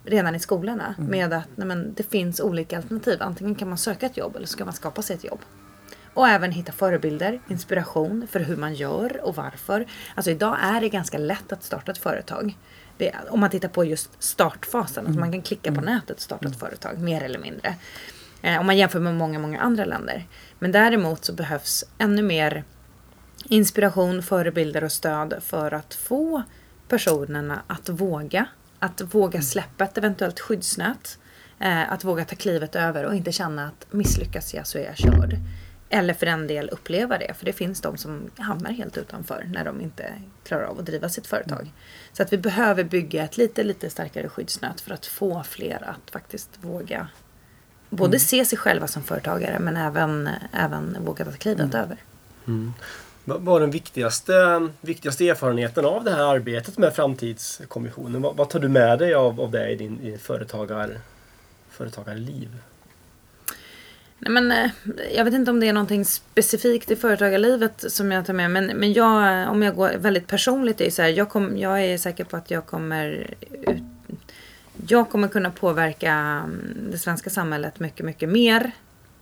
Redan 0.06 0.36
i 0.36 0.40
skolorna. 0.40 0.96
Mm. 0.98 1.12
Med 1.12 1.34
att 1.34 1.50
nej 1.56 1.68
men, 1.68 1.94
det 1.94 2.04
finns 2.04 2.40
olika 2.40 2.78
alternativ. 2.78 3.22
Antingen 3.22 3.56
kan 3.56 3.70
man 3.70 3.78
söka 3.78 4.06
ett 4.06 4.18
jobb 4.18 4.36
eller 4.36 4.48
så 4.48 4.58
kan 4.58 4.68
man 4.68 4.76
skapa 4.76 5.02
sig 5.02 5.16
ett 5.16 5.24
jobb. 5.24 5.40
Och 6.14 6.28
även 6.28 6.52
hitta 6.52 6.72
förebilder, 6.72 7.42
inspiration 7.48 8.28
för 8.32 8.40
hur 8.40 8.56
man 8.56 8.74
gör 8.74 9.22
och 9.24 9.36
varför. 9.36 9.86
Alltså 10.16 10.32
idag 10.32 10.58
är 10.62 10.82
det 10.82 10.90
ganska 10.90 11.18
lätt 11.18 11.52
att 11.52 11.64
starta 11.64 11.92
ett 11.92 11.98
företag 11.98 12.56
om 13.30 13.40
man 13.40 13.50
tittar 13.50 13.70
på 13.70 13.86
just 13.86 14.24
startfasen, 14.24 15.06
mm. 15.06 15.12
att 15.12 15.20
man 15.20 15.32
kan 15.32 15.42
klicka 15.42 15.72
på 15.72 15.82
mm. 15.82 15.94
nätet 15.96 16.16
och 16.16 16.22
starta 16.22 16.48
ett 16.48 16.56
mm. 16.56 16.60
företag 16.60 17.00
mer 17.00 17.24
eller 17.24 17.40
mindre. 17.40 17.76
Eh, 18.42 18.60
om 18.60 18.66
man 18.66 18.78
jämför 18.78 19.00
med 19.00 19.16
många, 19.16 19.40
många 19.40 19.60
andra 19.60 19.86
länder. 19.86 20.28
Men 20.60 20.72
däremot 20.72 21.26
så 21.26 21.34
behövs 21.34 21.84
ännu 21.98 22.22
mer 22.22 22.64
inspiration, 23.50 24.24
förebilder 24.24 24.84
och 24.84 24.92
stöd 24.92 25.34
för 25.42 25.74
att 25.74 25.94
få 25.94 26.44
personerna 26.88 27.62
att 27.68 27.90
våga. 27.90 28.46
Att 28.80 29.02
våga 29.02 29.42
släppa 29.42 29.84
ett 29.84 29.98
eventuellt 29.98 30.40
skyddsnät. 30.40 31.18
Eh, 31.60 31.92
att 31.92 32.04
våga 32.04 32.26
ta 32.26 32.36
klivet 32.36 32.76
över 32.76 33.04
och 33.04 33.16
inte 33.16 33.32
känna 33.32 33.68
att 33.68 33.94
misslyckas 33.94 34.54
jag 34.54 34.68
så 34.68 34.78
är 34.78 34.86
jag 34.86 34.98
körd. 34.98 35.38
Eller 35.90 36.14
för 36.14 36.26
den 36.26 36.48
del 36.48 36.70
uppleva 36.70 37.18
det. 37.18 37.34
För 37.34 37.46
det 37.46 37.54
finns 37.54 37.82
de 37.82 37.98
som 37.98 38.32
hamnar 38.38 38.72
helt 38.72 38.98
utanför 38.98 39.44
när 39.54 39.66
de 39.66 39.82
inte 39.82 40.14
klarar 40.44 40.64
av 40.64 40.80
att 40.80 40.86
driva 40.86 41.10
sitt 41.10 41.28
företag. 41.28 41.62
Mm. 41.62 41.74
Så 42.14 42.24
att 42.24 42.34
vi 42.34 42.38
behöver 42.38 42.84
bygga 42.84 43.24
ett 43.24 43.38
lite, 43.38 43.64
lite 43.64 43.90
starkare 43.90 44.30
skyddsnät 44.30 44.82
för 44.82 44.94
att 44.94 45.06
få 45.06 45.44
fler 45.44 45.84
att 45.84 46.12
faktiskt 46.12 46.50
våga 46.62 47.08
både 47.90 48.10
mm. 48.10 48.20
se 48.20 48.46
sig 48.46 48.58
själva 48.58 48.88
som 48.88 49.04
företagare 49.04 49.60
men 49.60 49.78
även, 49.78 50.30
även 50.54 50.98
våga 51.06 51.26
ta 51.26 51.32
klivet 51.32 51.74
mm. 51.74 51.82
över. 51.82 51.98
Mm. 52.48 52.74
Vad 53.26 53.42
var 53.42 53.60
den 53.60 53.72
viktigaste, 53.72 54.68
viktigaste 54.82 55.30
erfarenheten 55.30 55.86
av 55.86 56.04
det 56.04 56.12
här 56.12 56.24
arbetet 56.24 56.78
med 56.78 56.94
Framtidskommissionen? 56.94 58.22
Vad, 58.22 58.36
vad 58.36 58.50
tar 58.50 58.60
du 58.60 58.70
med 58.70 59.00
dig 59.00 59.14
av, 59.14 59.42
av 59.42 59.52
det 59.52 59.70
i 59.70 59.76
din 59.76 60.02
i 60.02 60.18
företagar, 60.18 60.98
företagarliv? 61.70 62.50
Nej, 64.20 64.32
men, 64.32 64.52
eh, 64.52 64.72
jag 65.16 65.26
vet 65.26 65.34
inte 65.34 65.52
om 65.52 65.60
det 65.60 65.68
är 65.68 65.74
någonting 65.74 66.06
specifikt 66.06 66.92
i 66.92 66.96
företagarlivet 66.96 67.92
som 67.92 68.12
jag 68.12 68.26
tar 68.26 68.34
med. 68.34 68.52
Men, 68.52 68.66
men 68.66 68.94
jag, 68.94 69.50
om 69.50 69.64
jag 69.64 69.76
går 69.76 69.92
väldigt 69.98 70.28
personligt, 70.28 70.82
är 70.82 70.90
så 70.90 71.02
här, 71.02 71.10
jag, 71.10 71.30
kom, 71.30 71.58
jag 71.58 71.84
är 71.84 71.98
säker 71.98 72.24
på 72.24 72.38
att 72.38 72.52
jag 72.52 72.66
kommer 72.66 73.28
ut, 73.68 73.84
jag 74.88 75.10
kommer 75.10 75.28
kunna 75.28 75.52
påverka 75.52 76.12
mm, 76.12 76.78
det 76.92 76.98
svenska 76.98 77.30
samhället 77.30 77.80
mycket, 77.80 78.06
mycket 78.06 78.30
mer 78.30 78.72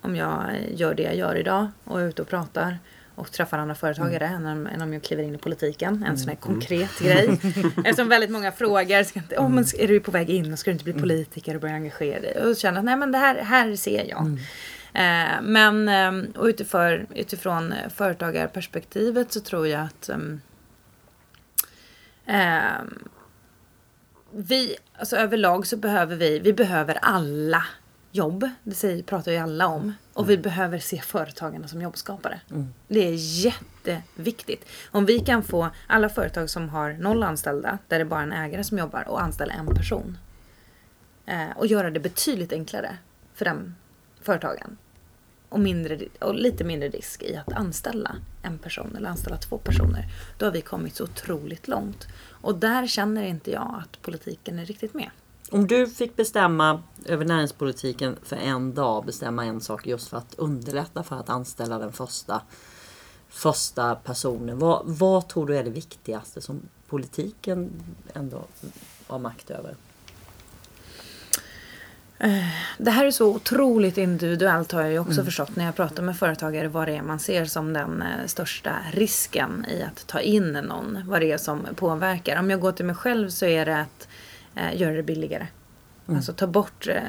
om 0.01 0.15
jag 0.15 0.43
gör 0.75 0.93
det 0.93 1.03
jag 1.03 1.15
gör 1.15 1.35
idag 1.35 1.67
och 1.83 2.01
är 2.01 2.07
ute 2.07 2.21
och 2.21 2.27
pratar 2.27 2.77
och 3.15 3.31
träffar 3.31 3.57
andra 3.57 3.75
företagare 3.75 4.27
mm. 4.27 4.45
än, 4.45 4.67
än 4.67 4.81
om 4.81 4.93
jag 4.93 5.03
kliver 5.03 5.23
in 5.23 5.35
i 5.35 5.37
politiken. 5.37 6.05
En 6.07 6.17
sån 6.17 6.27
här 6.27 6.37
mm. 6.43 6.59
konkret 6.59 6.99
grej. 6.99 7.27
Eftersom 7.85 8.09
väldigt 8.09 8.29
många 8.29 8.51
frågar, 8.51 9.03
ska 9.03 9.19
inte, 9.19 9.37
oh, 9.37 9.49
men 9.49 9.65
är 9.77 9.87
du 9.87 9.99
på 9.99 10.11
väg 10.11 10.29
in 10.29 10.53
och 10.53 10.59
ska 10.59 10.71
du 10.71 10.73
inte 10.73 10.83
bli 10.83 10.93
mm. 10.93 11.01
politiker 11.01 11.55
och 11.55 11.61
börja 11.61 11.75
engagera 11.75 12.19
dig? 12.19 12.41
Och 12.41 12.55
känner 12.55 12.79
att 12.79 12.85
nej 12.85 12.97
men 12.97 13.11
det 13.11 13.17
här, 13.17 13.35
här 13.35 13.75
ser 13.75 14.09
jag. 14.09 14.21
Mm. 14.21 14.39
Eh, 14.97 15.41
men 15.41 15.89
eh, 15.89 16.29
och 16.39 16.45
utifrån, 16.45 17.07
utifrån 17.15 17.73
företagarperspektivet 17.89 19.31
så 19.31 19.39
tror 19.39 19.67
jag 19.67 19.81
att 19.81 20.09
ehm, 20.09 20.41
eh, 22.25 22.83
vi, 24.31 24.75
alltså 24.99 25.15
överlag 25.15 25.67
så 25.67 25.77
behöver 25.77 26.15
vi, 26.15 26.39
vi 26.39 26.53
behöver 26.53 26.97
alla 27.01 27.65
jobb. 28.11 28.49
Det 28.63 28.75
säger, 28.75 29.03
pratar 29.03 29.31
ju 29.31 29.37
alla 29.37 29.67
om. 29.67 29.93
Och 30.13 30.23
mm. 30.23 30.29
vi 30.29 30.37
behöver 30.37 30.79
se 30.79 31.01
företagarna 31.01 31.67
som 31.67 31.81
jobbskapare. 31.81 32.41
Mm. 32.51 32.73
Det 32.87 33.07
är 33.07 33.45
jätteviktigt. 33.45 34.65
Om 34.91 35.05
vi 35.05 35.19
kan 35.19 35.43
få 35.43 35.69
alla 35.87 36.09
företag 36.09 36.49
som 36.49 36.69
har 36.69 36.93
noll 36.93 37.23
anställda, 37.23 37.77
där 37.87 37.99
det 37.99 38.03
är 38.03 38.05
bara 38.05 38.21
en 38.21 38.33
ägare 38.33 38.63
som 38.63 38.77
jobbar, 38.77 39.07
och 39.07 39.21
anställa 39.21 39.53
en 39.53 39.75
person. 39.75 40.17
Eh, 41.25 41.57
och 41.57 41.67
göra 41.67 41.89
det 41.89 41.99
betydligt 41.99 42.53
enklare 42.53 42.97
för 43.33 43.45
den 43.45 43.75
företagen. 44.21 44.77
Och, 45.49 45.59
mindre, 45.59 45.99
och 46.19 46.35
lite 46.35 46.63
mindre 46.63 46.89
risk 46.89 47.23
i 47.23 47.35
att 47.35 47.53
anställa 47.53 48.15
en 48.41 48.57
person 48.57 48.95
eller 48.95 49.09
anställa 49.09 49.37
två 49.37 49.57
personer. 49.57 50.05
Då 50.37 50.45
har 50.45 50.51
vi 50.51 50.61
kommit 50.61 50.95
så 50.95 51.03
otroligt 51.03 51.67
långt. 51.67 52.07
Och 52.41 52.55
där 52.55 52.87
känner 52.87 53.23
inte 53.23 53.51
jag 53.51 53.83
att 53.83 54.01
politiken 54.01 54.59
är 54.59 54.65
riktigt 54.65 54.93
med. 54.93 55.09
Om 55.51 55.67
du 55.67 55.87
fick 55.87 56.15
bestämma 56.15 56.83
över 57.05 57.25
näringspolitiken 57.25 58.15
för 58.23 58.35
en 58.35 58.73
dag, 58.73 59.05
bestämma 59.05 59.45
en 59.45 59.61
sak 59.61 59.87
just 59.87 60.07
för 60.07 60.17
att 60.17 60.35
underlätta 60.37 61.03
för 61.03 61.15
att 61.15 61.29
anställa 61.29 61.79
den 61.79 61.93
första, 61.93 62.41
första 63.29 63.95
personen. 63.95 64.59
Vad, 64.59 64.81
vad 64.85 65.27
tror 65.27 65.47
du 65.47 65.57
är 65.57 65.63
det 65.63 65.69
viktigaste 65.69 66.41
som 66.41 66.61
politiken 66.87 67.71
ändå 68.13 68.43
har 69.07 69.19
makt 69.19 69.49
över? 69.51 69.75
Eh, 72.19 72.47
det 72.77 72.91
här 72.91 73.05
är 73.05 73.11
så 73.11 73.35
otroligt 73.35 73.97
individuellt 73.97 74.71
har 74.71 74.81
jag 74.81 74.91
ju 74.91 74.99
också 74.99 75.13
mm. 75.13 75.25
förstått 75.25 75.55
när 75.55 75.65
jag 75.65 75.75
pratar 75.75 76.03
med 76.03 76.17
företagare 76.17 76.67
vad 76.67 76.87
det 76.87 76.95
är 76.95 77.01
man 77.01 77.19
ser 77.19 77.45
som 77.45 77.73
den 77.73 78.01
eh, 78.01 78.25
största 78.25 78.75
risken 78.93 79.65
i 79.69 79.83
att 79.83 80.07
ta 80.07 80.19
in 80.19 80.51
någon. 80.51 80.99
Vad 81.05 81.21
det 81.21 81.31
är 81.31 81.37
som 81.37 81.67
påverkar. 81.75 82.39
Om 82.39 82.49
jag 82.49 82.59
går 82.59 82.71
till 82.71 82.85
mig 82.85 82.95
själv 82.95 83.29
så 83.29 83.45
är 83.45 83.65
det 83.65 83.79
att 83.79 84.07
eh, 84.55 84.81
göra 84.81 84.93
det 84.93 85.03
billigare. 85.03 85.47
Mm. 86.07 86.17
Alltså 86.17 86.33
ta 86.33 86.47
bort, 86.47 86.87
eh, 86.87 87.01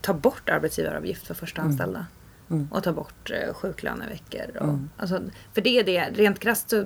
ta 0.00 0.14
bort 0.14 0.48
arbetsgivaravgift 0.48 1.26
för 1.26 1.34
första 1.34 1.60
mm. 1.60 1.70
anställda. 1.70 2.06
Mm. 2.50 2.68
Och 2.72 2.82
ta 2.82 2.92
bort 2.92 3.30
eh, 3.30 3.54
sjuklöneveckor. 3.54 4.56
Och, 4.56 4.68
mm. 4.68 4.90
alltså, 4.96 5.20
för 5.52 5.60
det 5.60 5.78
är 5.78 5.84
det, 5.84 6.10
rent 6.14 6.38
krasst 6.38 6.70
så, 6.70 6.84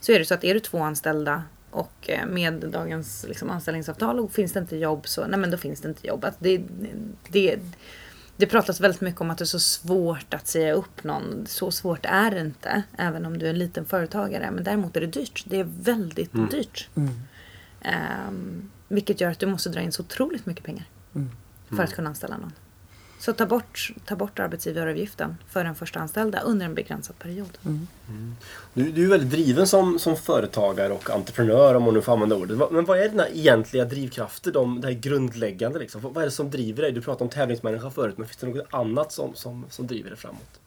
så 0.00 0.12
är 0.12 0.18
det 0.18 0.24
så 0.24 0.34
att 0.34 0.44
är 0.44 0.54
du 0.54 0.60
två 0.60 0.78
anställda 0.78 1.42
och 1.70 2.10
eh, 2.10 2.26
med 2.26 2.54
dagens 2.54 3.24
liksom, 3.28 3.50
anställningsavtal 3.50 4.20
och 4.20 4.32
finns 4.32 4.52
det 4.52 4.60
inte 4.60 4.76
jobb 4.76 5.08
så 5.08 5.26
nej 5.26 5.40
men 5.40 5.50
då 5.50 5.56
finns 5.56 5.80
det 5.80 5.88
inte 5.88 6.06
jobb. 6.06 6.24
Att 6.24 6.36
det, 6.38 6.62
det, 7.28 7.58
det 8.36 8.46
pratas 8.46 8.80
väldigt 8.80 9.00
mycket 9.00 9.20
om 9.20 9.30
att 9.30 9.38
det 9.38 9.44
är 9.44 9.46
så 9.46 9.60
svårt 9.60 10.34
att 10.34 10.46
säga 10.46 10.72
upp 10.72 11.04
någon. 11.04 11.46
Så 11.46 11.70
svårt 11.70 12.06
är 12.06 12.30
det 12.30 12.40
inte. 12.40 12.82
Även 12.98 13.26
om 13.26 13.38
du 13.38 13.46
är 13.46 13.50
en 13.50 13.58
liten 13.58 13.84
företagare. 13.84 14.50
Men 14.50 14.64
däremot 14.64 14.96
är 14.96 15.00
det 15.00 15.06
dyrt. 15.06 15.44
Det 15.46 15.60
är 15.60 15.68
väldigt 15.80 16.34
mm. 16.34 16.48
dyrt. 16.48 16.88
Mm. 16.94 17.10
Um, 18.28 18.70
vilket 18.88 19.20
gör 19.20 19.30
att 19.30 19.38
du 19.38 19.46
måste 19.46 19.68
dra 19.68 19.80
in 19.80 19.92
så 19.92 20.02
otroligt 20.02 20.46
mycket 20.46 20.64
pengar. 20.64 20.84
Mm. 21.14 21.30
För 21.68 21.82
att 21.82 21.94
kunna 21.94 22.08
anställa 22.08 22.36
någon. 22.36 22.52
Så 23.18 23.32
ta 23.32 23.46
bort, 23.46 23.92
ta 24.06 24.16
bort 24.16 24.38
arbetsgivaravgiften 24.38 25.36
för 25.50 25.64
den 25.64 25.74
första 25.74 26.00
anställda 26.00 26.40
under 26.40 26.66
en 26.66 26.74
begränsad 26.74 27.18
period. 27.18 27.58
Mm. 27.64 27.86
Mm. 28.08 28.36
Du, 28.74 28.92
du, 28.92 29.04
är 29.04 29.08
väldigt 29.08 29.30
driven 29.30 29.66
som, 29.66 29.98
som 29.98 30.16
företagare 30.16 30.92
och 30.92 31.10
entreprenör 31.10 31.74
om 31.74 31.82
man 31.82 31.94
nu 31.94 32.00
får 32.00 32.12
använda 32.12 32.36
ordet. 32.36 32.72
Men 32.72 32.84
vad 32.84 32.98
är 32.98 33.08
dina 33.08 33.28
egentliga 33.28 33.84
drivkrafter? 33.84 34.52
De, 34.52 34.80
det 34.80 34.86
här 34.86 34.94
grundläggande 34.94 35.78
liksom. 35.78 36.00
Vad 36.00 36.16
är 36.16 36.24
det 36.24 36.30
som 36.30 36.50
driver 36.50 36.82
dig? 36.82 36.92
Du 36.92 37.02
pratade 37.02 37.24
om 37.24 37.30
tävlingsmänniska 37.30 37.90
förut 37.90 38.18
men 38.18 38.26
finns 38.28 38.36
det 38.36 38.46
något 38.46 38.74
annat 38.74 39.12
som, 39.12 39.34
som, 39.34 39.64
som 39.70 39.86
driver 39.86 40.10
dig 40.10 40.18
framåt? 40.18 40.60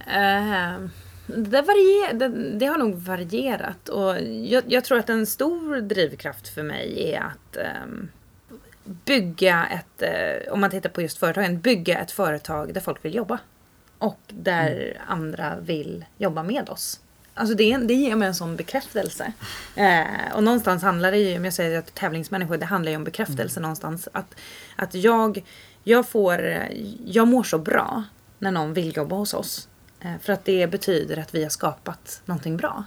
Uh, 0.00 0.88
det, 1.26 1.62
varier, 1.62 2.14
det, 2.14 2.58
det, 2.58 2.66
har 2.66 2.78
nog 2.78 2.94
varierat 2.94 3.88
och 3.88 4.20
jag, 4.22 4.64
jag, 4.66 4.84
tror 4.84 4.98
att 4.98 5.08
en 5.08 5.26
stor 5.26 5.80
drivkraft 5.80 6.48
för 6.48 6.62
mig 6.62 7.12
är 7.12 7.20
att 7.20 7.56
um, 7.84 8.08
bygga 9.04 9.66
ett, 9.66 10.02
uh, 10.02 10.52
om 10.52 10.60
man 10.60 10.70
tittar 10.70 10.90
på 10.90 11.02
just 11.02 11.18
företagen, 11.18 11.60
bygga 11.60 11.98
ett 11.98 12.10
företag 12.10 12.74
där 12.74 12.80
folk 12.80 13.04
vill 13.04 13.14
jobba. 13.14 13.38
Och 13.98 14.20
där 14.28 14.70
mm. 14.70 15.02
andra 15.06 15.56
vill 15.60 16.04
jobba 16.18 16.42
med 16.42 16.68
oss. 16.68 17.00
Alltså 17.34 17.54
det, 17.54 17.76
det 17.76 17.94
ger 17.94 18.16
mig 18.16 18.28
en 18.28 18.34
sån 18.34 18.56
bekräftelse. 18.56 19.32
Eh, 19.76 20.34
och 20.34 20.44
någonstans 20.44 20.82
handlar 20.82 21.10
det 21.10 21.18
ju, 21.18 21.36
om 21.36 21.44
jag 21.44 21.54
säger 21.54 21.78
att 21.78 21.94
tävlingsmänniskor, 21.94 22.56
det 22.56 22.66
handlar 22.66 22.90
ju 22.90 22.96
om 22.96 23.04
bekräftelse 23.04 23.58
mm. 23.58 23.62
någonstans. 23.62 24.08
Att, 24.12 24.34
att 24.76 24.94
jag, 24.94 25.44
jag 25.84 26.08
får, 26.08 26.58
jag 27.04 27.28
mår 27.28 27.42
så 27.42 27.58
bra 27.58 28.04
när 28.38 28.50
någon 28.50 28.74
vill 28.74 28.96
jobba 28.96 29.16
hos 29.16 29.34
oss. 29.34 29.68
Eh, 30.00 30.18
för 30.22 30.32
att 30.32 30.44
det 30.44 30.66
betyder 30.66 31.16
att 31.16 31.34
vi 31.34 31.42
har 31.42 31.50
skapat 31.50 32.22
någonting 32.24 32.56
bra. 32.56 32.84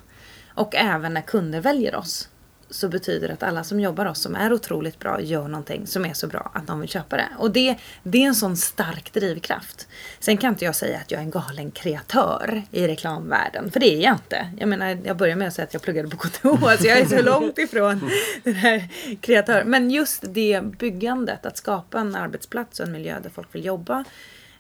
Och 0.48 0.76
även 0.76 1.14
när 1.14 1.22
kunder 1.22 1.62
väljer 1.62 1.96
oss 1.96 2.30
så 2.74 2.90
betyder 2.90 3.28
det 3.28 3.34
att 3.34 3.44
alla 3.44 3.64
som 3.64 3.80
jobbar 3.80 4.06
oss 4.06 4.22
som 4.22 4.36
är 4.36 4.54
otroligt 4.54 5.00
bra 5.00 5.22
gör 5.22 5.48
någonting 5.48 5.88
som 5.88 6.06
är 6.06 6.14
så 6.14 6.28
bra 6.28 6.52
att 6.54 6.68
de 6.68 6.80
vill 6.80 6.90
köpa 6.90 7.18
det. 7.18 7.28
Och 7.38 7.52
det, 7.52 7.76
det 8.04 8.24
är 8.24 8.28
en 8.28 8.36
sån 8.36 8.58
stark 8.58 9.14
drivkraft. 9.14 9.88
Sen 10.20 10.38
kan 10.38 10.50
inte 10.50 10.66
jag 10.66 10.76
säga 10.76 11.00
att 11.00 11.12
jag 11.12 11.20
är 11.20 11.24
en 11.24 11.32
galen 11.32 11.72
kreatör 11.72 12.64
i 12.72 12.88
reklamvärlden, 12.88 13.72
för 13.72 13.80
det 13.80 13.96
är 13.96 14.02
jag 14.02 14.14
inte. 14.14 14.48
Jag 14.58 14.70
menar, 14.70 14.98
jag 15.04 15.18
börjar 15.18 15.36
med 15.36 15.48
att 15.48 15.54
säga 15.54 15.64
att 15.64 15.74
jag 15.74 15.82
pluggade 15.82 16.10
på 16.10 16.18
KTH, 16.18 16.42
så 16.42 16.70
alltså 16.70 16.88
jag 16.88 16.98
är 16.98 17.06
så 17.06 17.22
långt 17.22 17.58
ifrån 17.58 18.10
den 18.44 18.54
här 18.54 18.90
kreatör. 19.22 19.64
Men 19.64 19.92
just 19.92 20.24
det 20.34 20.62
byggandet, 20.80 21.46
att 21.46 21.58
skapa 21.58 22.00
en 22.00 22.16
arbetsplats 22.16 22.80
och 22.80 22.86
en 22.86 22.92
miljö 22.92 23.20
där 23.20 23.30
folk 23.30 23.56
vill 23.56 23.66
jobba. 23.66 24.04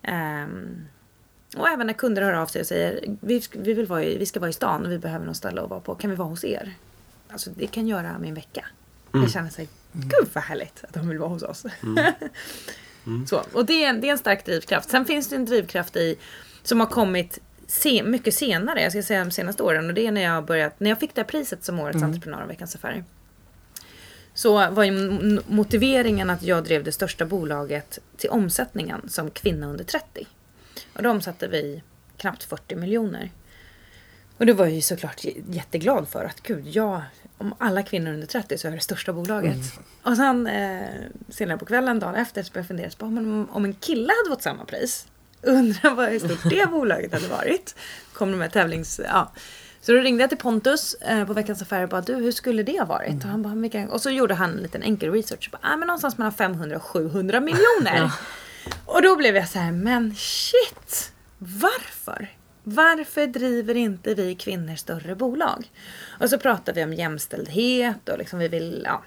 Um, 0.07 0.87
och 1.57 1.67
även 1.69 1.87
när 1.87 1.93
kunder 1.93 2.21
hör 2.21 2.33
av 2.33 2.45
sig 2.45 2.61
och 2.61 2.67
säger 2.67 3.17
vi, 3.21 3.41
vi, 3.51 3.73
vill 3.73 3.85
vara 3.85 4.03
i, 4.03 4.17
vi 4.17 4.25
ska 4.25 4.39
vara 4.39 4.49
i 4.49 4.53
stan 4.53 4.85
och 4.85 4.91
vi 4.91 4.99
behöver 4.99 5.25
något 5.25 5.37
ställe 5.37 5.61
att 5.61 5.69
vara 5.69 5.79
på. 5.79 5.95
Kan 5.95 6.09
vi 6.09 6.15
vara 6.15 6.27
hos 6.27 6.43
er? 6.43 6.73
Alltså 7.33 7.49
det 7.55 7.67
kan 7.67 7.87
göra 7.87 8.19
min 8.19 8.33
vecka. 8.33 8.65
Mm. 9.13 9.23
Jag 9.23 9.31
känner 9.31 9.49
sig, 9.49 9.69
gud 9.91 10.27
vad 10.33 10.43
härligt 10.43 10.83
att 10.83 10.93
de 10.93 11.09
vill 11.09 11.17
vara 11.17 11.29
hos 11.29 11.43
oss. 11.43 11.65
Mm. 11.83 12.13
Mm. 13.05 13.27
Så, 13.27 13.43
och 13.53 13.65
det 13.65 13.83
är, 13.83 13.93
det 13.93 14.07
är 14.07 14.11
en 14.11 14.17
stark 14.17 14.45
drivkraft. 14.45 14.89
Sen 14.89 15.05
finns 15.05 15.29
det 15.29 15.35
en 15.35 15.45
drivkraft 15.45 15.95
i 15.95 16.15
som 16.63 16.79
har 16.79 16.87
kommit 16.87 17.39
se, 17.67 18.03
mycket 18.03 18.33
senare, 18.33 18.81
jag 18.81 18.91
ska 18.91 19.03
säga 19.03 19.23
de 19.23 19.31
senaste 19.31 19.63
åren. 19.63 19.87
Och 19.87 19.93
det 19.93 20.07
är 20.07 20.11
när 20.11 20.21
jag 20.21 20.45
börjat, 20.45 20.79
när 20.79 20.89
jag 20.89 20.99
fick 20.99 21.15
det 21.15 21.21
här 21.21 21.27
priset 21.27 21.63
som 21.63 21.79
Årets 21.79 21.95
mm. 21.95 22.09
entreprenör 22.09 22.41
av 22.41 22.47
Veckans 22.47 22.75
Affärer. 22.75 23.03
Så 24.33 24.69
var 24.71 24.83
ju 24.83 24.91
motiveringen 25.47 26.29
att 26.29 26.43
jag 26.43 26.63
drev 26.63 26.83
det 26.83 26.91
största 26.91 27.25
bolaget 27.25 27.99
till 28.17 28.29
omsättningen 28.29 29.09
som 29.09 29.31
kvinna 29.31 29.67
under 29.67 29.83
30. 29.83 30.27
Och 30.93 31.03
då 31.03 31.09
omsatte 31.09 31.47
vi 31.47 31.81
knappt 32.17 32.43
40 32.43 32.75
miljoner. 32.75 33.31
Och 34.37 34.45
det 34.45 34.53
var 34.53 34.65
jag 34.65 34.75
ju 34.75 34.81
såklart 34.81 35.23
jätteglad 35.49 36.07
för 36.07 36.25
att 36.25 36.43
gud, 36.43 36.67
jag, 36.67 37.01
om 37.37 37.55
alla 37.57 37.83
kvinnor 37.83 38.13
under 38.13 38.27
30 38.27 38.57
så 38.57 38.67
är 38.67 38.71
det 38.71 38.79
största 38.79 39.13
bolaget. 39.13 39.53
Mm. 39.53 39.83
Och 40.03 40.17
sen 40.17 40.47
eh, 40.47 40.89
senare 41.29 41.57
på 41.57 41.65
kvällen, 41.65 41.99
dagen 41.99 42.15
efter, 42.15 42.43
så 42.43 42.53
började 42.53 42.59
jag 42.59 42.67
fundera 42.67 42.89
på 42.97 43.05
om, 43.05 43.47
om 43.51 43.65
en 43.65 43.73
kille 43.73 44.13
hade 44.23 44.35
fått 44.35 44.43
samma 44.43 44.65
pris. 44.65 45.07
Undrar 45.41 45.95
vad 45.95 46.21
stort 46.21 46.49
det 46.49 46.69
bolaget 46.71 47.13
hade 47.13 47.27
varit. 47.27 47.75
Kom 48.13 48.31
de 48.31 48.37
med 48.37 48.51
tävlings... 48.51 49.01
Ja. 49.03 49.31
Så 49.81 49.91
då 49.91 49.97
ringde 49.97 50.23
jag 50.23 50.29
till 50.29 50.39
Pontus 50.39 50.93
eh, 50.93 51.25
på 51.25 51.33
Veckans 51.33 51.61
Affärer 51.61 51.83
och 51.83 51.89
bara 51.89 52.01
du 52.01 52.15
hur 52.15 52.31
skulle 52.31 52.63
det 52.63 52.79
ha 52.79 52.85
varit? 52.85 53.09
Mm. 53.09 53.19
Och, 53.19 53.29
han 53.29 53.41
bara, 53.41 53.55
Vilka? 53.55 53.87
och 53.87 54.01
så 54.01 54.09
gjorde 54.09 54.33
han 54.33 54.51
en 54.51 54.57
liten 54.57 54.83
enkel 54.83 55.11
research. 55.11 55.49
Bara, 55.51 55.59
ah, 55.61 55.77
men 55.77 55.87
någonstans 55.87 56.17
mellan 56.17 56.33
500 56.33 56.75
och 56.75 56.83
700 56.83 57.39
miljoner. 57.39 57.97
ja. 57.97 58.11
Och 58.85 59.01
då 59.01 59.15
blev 59.15 59.35
jag 59.35 59.49
så 59.49 59.59
här, 59.59 59.71
men 59.71 60.15
shit! 60.15 61.11
Varför? 61.37 62.29
Varför 62.63 63.27
driver 63.27 63.75
inte 63.75 64.13
vi 64.13 64.35
kvinnor 64.35 64.75
större 64.75 65.15
bolag? 65.15 65.71
Och 66.19 66.29
så 66.29 66.37
pratar 66.37 66.73
vi 66.73 66.83
om 66.83 66.93
jämställdhet 66.93 68.09
och 68.09 68.17
liksom 68.17 68.39
vi 68.39 68.47
vill, 68.47 68.81
ja. 68.85 69.03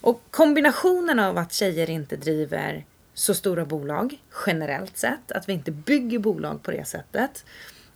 Och 0.00 0.22
kombinationen 0.30 1.18
av 1.18 1.38
att 1.38 1.52
tjejer 1.52 1.90
inte 1.90 2.16
driver 2.16 2.84
så 3.14 3.34
stora 3.34 3.64
bolag 3.64 4.18
generellt 4.46 4.96
sett, 4.96 5.32
att 5.32 5.48
vi 5.48 5.52
inte 5.52 5.70
bygger 5.70 6.18
bolag 6.18 6.62
på 6.62 6.70
det 6.70 6.88
sättet. 6.88 7.44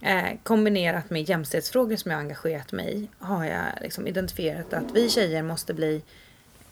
Eh, 0.00 0.38
kombinerat 0.42 1.10
med 1.10 1.28
jämställdhetsfrågor 1.28 1.96
som 1.96 2.10
jag 2.10 2.20
engagerat 2.20 2.72
mig 2.72 2.94
i 2.94 3.08
har 3.18 3.44
jag 3.44 3.66
liksom 3.80 4.06
identifierat 4.06 4.72
att 4.72 4.92
vi 4.94 5.08
tjejer 5.08 5.42
måste 5.42 5.74
bli 5.74 6.02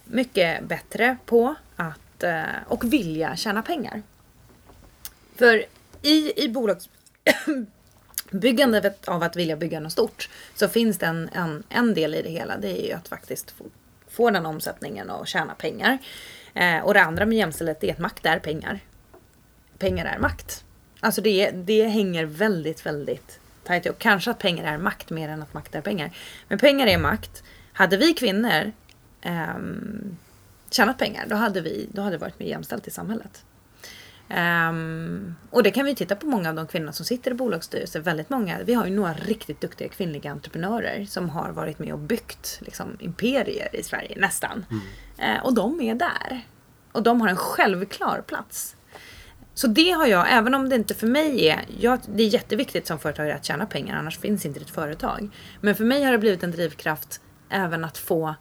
mycket 0.05 0.65
bättre 0.65 1.17
på 1.27 1.55
att 1.77 2.23
eh, 2.23 2.43
och 2.67 2.93
vilja 2.93 3.37
tjäna 3.37 3.63
pengar. 3.63 4.03
För 5.37 5.65
i, 6.03 6.45
i 6.45 6.49
Byggandet 8.31 9.09
av 9.09 9.23
att 9.23 9.37
vilja 9.37 9.57
bygga 9.57 9.81
något 9.81 9.93
stort 9.93 10.29
så 10.55 10.69
finns 10.69 10.99
det 10.99 11.07
en, 11.07 11.31
en, 11.33 11.63
en 11.69 11.95
del 11.95 12.15
i 12.15 12.23
det 12.23 12.31
hela. 12.31 12.57
Det 12.57 12.83
är 12.83 12.87
ju 12.87 12.93
att 12.93 13.09
faktiskt 13.09 13.51
få, 13.51 13.65
få 14.09 14.31
den 14.31 14.47
omsättningen 14.47 15.11
och 15.11 15.29
tjäna 15.29 15.55
pengar. 15.55 15.99
Eh, 16.55 16.79
och 16.79 16.95
det 16.95 17.03
andra 17.03 17.27
med 17.27 17.39
jämställdhet 17.39 17.85
är 17.85 17.93
att 17.93 17.99
makt 17.99 18.27
är 18.27 18.39
pengar. 18.39 18.81
Pengar 19.79 20.05
är 20.05 20.19
makt. 20.19 20.65
Alltså 21.01 21.21
det, 21.21 21.51
det 21.51 21.89
hänger 21.89 22.25
väldigt, 22.25 22.87
väldigt 22.87 23.41
tajt 23.65 23.87
ihop. 23.87 23.99
Kanske 23.99 24.31
att 24.31 24.39
pengar 24.39 24.75
är 24.75 24.79
makt 24.79 25.11
mer 25.11 25.29
än 25.29 25.43
att 25.43 25.55
makt 25.55 25.75
är 25.75 25.81
pengar. 25.81 26.11
Men 26.49 26.59
pengar 26.59 26.87
är 26.87 26.99
makt. 26.99 27.43
Hade 27.73 27.97
vi 27.97 28.15
kvinnor 28.15 28.73
eh, 29.21 29.55
tjänat 30.71 30.99
pengar, 30.99 31.27
då 31.29 31.37
hade, 31.37 31.61
vi, 31.61 31.89
då 31.93 32.03
hade 32.03 32.17
det 32.17 32.21
varit 32.21 32.39
mer 32.39 32.47
jämställt 32.47 32.89
i 32.89 32.91
samhället. 32.91 33.45
Um, 34.31 35.37
och 35.51 35.63
det 35.63 35.71
kan 35.71 35.85
vi 35.85 35.95
titta 35.95 36.17
på 36.17 36.27
många 36.27 36.49
av 36.49 36.55
de 36.55 36.67
kvinnor 36.67 36.93
som 36.93 37.07
sitter 37.07 37.31
i 37.31 37.35
bolagsstyrelser. 37.35 38.01
Väldigt 38.01 38.31
många, 38.31 38.59
vi 38.65 38.75
har 38.75 38.87
ju 38.87 38.95
några 38.95 39.13
riktigt 39.13 39.61
duktiga 39.61 39.89
kvinnliga 39.89 40.31
entreprenörer 40.31 41.05
som 41.05 41.31
har 41.31 41.51
varit 41.51 41.79
med 41.79 41.93
och 41.93 41.99
byggt 41.99 42.61
liksom, 42.63 42.97
imperier 43.01 43.77
i 43.77 43.83
Sverige, 43.83 44.15
nästan. 44.21 44.67
Mm. 44.71 45.37
Uh, 45.37 45.45
och 45.45 45.55
de 45.55 45.81
är 45.81 45.95
där. 45.95 46.47
Och 46.93 47.03
de 47.03 47.21
har 47.21 47.29
en 47.29 47.37
självklar 47.37 48.23
plats. 48.27 48.77
Så 49.55 49.67
det 49.67 49.91
har 49.91 50.07
jag, 50.07 50.33
även 50.33 50.55
om 50.55 50.69
det 50.69 50.77
inte 50.77 50.95
för 50.95 51.07
mig 51.07 51.49
är, 51.49 51.65
jag, 51.81 52.01
det 52.07 52.23
är 52.23 52.29
jätteviktigt 52.29 52.87
som 52.87 52.99
företagare 52.99 53.35
att 53.35 53.45
tjäna 53.45 53.67
pengar, 53.67 53.97
annars 53.97 54.19
finns 54.19 54.47
inte 54.47 54.59
ditt 54.59 54.71
företag. 54.71 55.31
Men 55.61 55.75
för 55.75 55.85
mig 55.85 56.05
har 56.05 56.13
det 56.13 56.19
blivit 56.19 56.43
en 56.43 56.51
drivkraft 56.51 57.21
även 57.51 57.85
att 57.85 57.99
få 57.99 58.35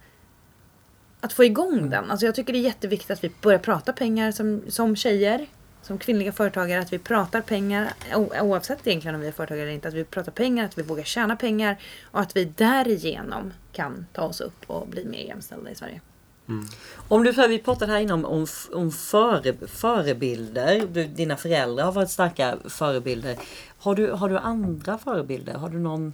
att 1.22 1.34
få 1.34 1.44
igång 1.44 1.74
mm. 1.78 1.90
den. 1.90 2.12
Alltså 2.12 2.26
jag 2.26 2.36
tycker 2.36 2.54
det 2.54 2.60
är 2.60 2.62
jätteviktigt 2.62 3.12
att 3.12 3.24
vi 3.24 3.32
börjar 3.42 3.60
prata 3.60 3.94
pengar 3.94 4.32
som, 4.32 4.62
som 4.68 4.96
tjejer 4.96 5.48
som 5.88 5.98
kvinnliga 5.98 6.32
företagare 6.32 6.82
att 6.82 6.94
vi 6.94 6.98
pratar 6.98 7.42
pengar, 7.42 7.94
oavsett 8.42 8.88
egentligen 8.88 9.16
om 9.16 9.22
vi 9.22 9.28
är 9.28 9.32
företagare 9.32 9.64
eller 9.64 9.74
inte, 9.74 9.88
att 9.88 9.94
vi 9.94 10.04
pratar 10.04 10.32
pengar, 10.32 10.66
att 10.66 10.78
vi 10.78 10.82
vågar 10.82 11.04
tjäna 11.04 11.36
pengar 11.36 11.78
och 12.04 12.20
att 12.20 12.36
vi 12.36 12.46
därigenom 12.46 13.54
kan 13.72 14.06
ta 14.14 14.22
oss 14.22 14.42
upp 14.42 14.64
och 14.68 14.88
bli 14.88 15.06
mer 15.06 15.24
jämställda 15.24 15.72
i 15.72 15.76
Sverige. 15.76 16.02
Mm. 16.48 16.66
Om 17.08 17.24
du, 17.24 17.48
vi 17.48 17.60
pratade 17.60 17.92
här 17.92 18.00
innan 18.00 18.26
om, 18.26 18.48
om 18.72 18.92
före, 18.92 19.54
förebilder. 19.68 20.88
Du, 20.92 21.04
dina 21.04 21.38
föräldrar 21.38 21.86
har 21.86 21.92
varit 21.92 22.12
starka 22.12 22.58
förebilder. 22.66 23.38
Har 23.80 23.96
du, 23.96 24.12
har 24.12 24.30
du 24.30 24.38
andra 24.38 24.98
förebilder? 24.98 25.54
Har 25.54 25.70
du 25.70 25.80
någon 25.80 26.14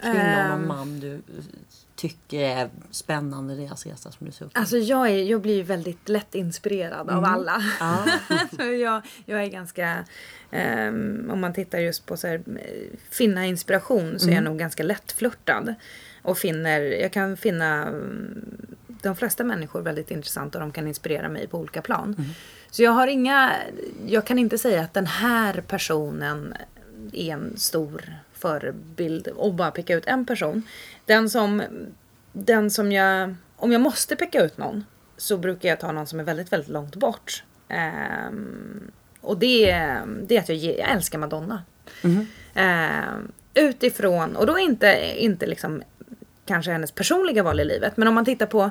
kvinna 0.00 0.42
och 0.42 0.60
någon 0.60 0.60
ehm. 0.60 0.68
man 0.68 1.00
du 1.00 1.22
tycker 1.98 2.40
är 2.40 2.70
spännande 2.90 3.56
deras 3.56 3.86
resa 3.86 4.10
som 4.10 4.26
du 4.26 4.32
ser 4.32 4.44
upp 4.44 4.50
Alltså 4.54 4.76
jag, 4.76 5.10
är, 5.10 5.22
jag 5.22 5.40
blir 5.40 5.62
väldigt 5.64 6.08
lätt 6.08 6.34
inspirerad 6.34 7.08
mm. 7.08 7.16
av 7.16 7.24
alla. 7.24 7.62
Ah. 7.80 8.04
jag, 8.64 9.02
jag 9.24 9.42
är 9.42 9.46
ganska, 9.46 10.04
um, 10.52 11.30
om 11.30 11.40
man 11.40 11.52
tittar 11.52 11.78
just 11.78 12.06
på 12.06 12.16
så 12.16 12.26
här, 12.26 12.42
finna 13.10 13.46
inspiration 13.46 14.18
så 14.18 14.24
mm. 14.24 14.28
är 14.28 14.36
jag 14.36 14.40
mm. 14.40 14.44
nog 14.44 14.58
ganska 14.58 14.82
lättflörtad. 14.82 15.74
Och 16.22 16.38
finner, 16.38 16.80
jag 16.80 17.12
kan 17.12 17.36
finna 17.36 17.86
mm, 17.86 18.76
de 19.02 19.16
flesta 19.16 19.44
människor 19.44 19.82
väldigt 19.82 20.10
intressanta 20.10 20.58
och 20.58 20.62
de 20.62 20.72
kan 20.72 20.88
inspirera 20.88 21.28
mig 21.28 21.46
på 21.46 21.58
olika 21.58 21.82
plan. 21.82 22.14
Mm. 22.18 22.30
Så 22.70 22.82
jag 22.82 22.90
har 22.90 23.06
inga, 23.06 23.52
jag 24.06 24.26
kan 24.26 24.38
inte 24.38 24.58
säga 24.58 24.82
att 24.82 24.94
den 24.94 25.06
här 25.06 25.60
personen 25.60 26.54
är 27.12 27.32
en 27.32 27.56
stor 27.56 28.02
förebild 28.38 29.28
och 29.28 29.54
bara 29.54 29.70
peka 29.70 29.94
ut 29.94 30.06
en 30.06 30.26
person. 30.26 30.62
Den 31.04 31.30
som, 31.30 31.62
den 32.32 32.70
som 32.70 32.92
jag, 32.92 33.34
om 33.56 33.72
jag 33.72 33.80
måste 33.80 34.16
peka 34.16 34.44
ut 34.44 34.58
någon 34.58 34.84
så 35.16 35.36
brukar 35.36 35.68
jag 35.68 35.80
ta 35.80 35.92
någon 35.92 36.06
som 36.06 36.20
är 36.20 36.24
väldigt, 36.24 36.52
väldigt 36.52 36.70
långt 36.70 36.96
bort. 36.96 37.44
Um, 38.28 38.90
och 39.20 39.38
det, 39.38 39.66
det 40.22 40.36
är 40.36 40.40
att 40.40 40.48
jag, 40.48 40.58
jag 40.58 40.90
älskar 40.90 41.18
Madonna. 41.18 41.62
Mm. 42.04 42.26
Uh, 42.56 43.20
utifrån, 43.54 44.36
och 44.36 44.46
då 44.46 44.58
inte, 44.58 45.14
inte 45.16 45.46
liksom 45.46 45.82
kanske 46.46 46.72
hennes 46.72 46.92
personliga 46.92 47.42
val 47.42 47.60
i 47.60 47.64
livet, 47.64 47.96
men 47.96 48.08
om 48.08 48.14
man 48.14 48.24
tittar 48.24 48.46
på 48.46 48.70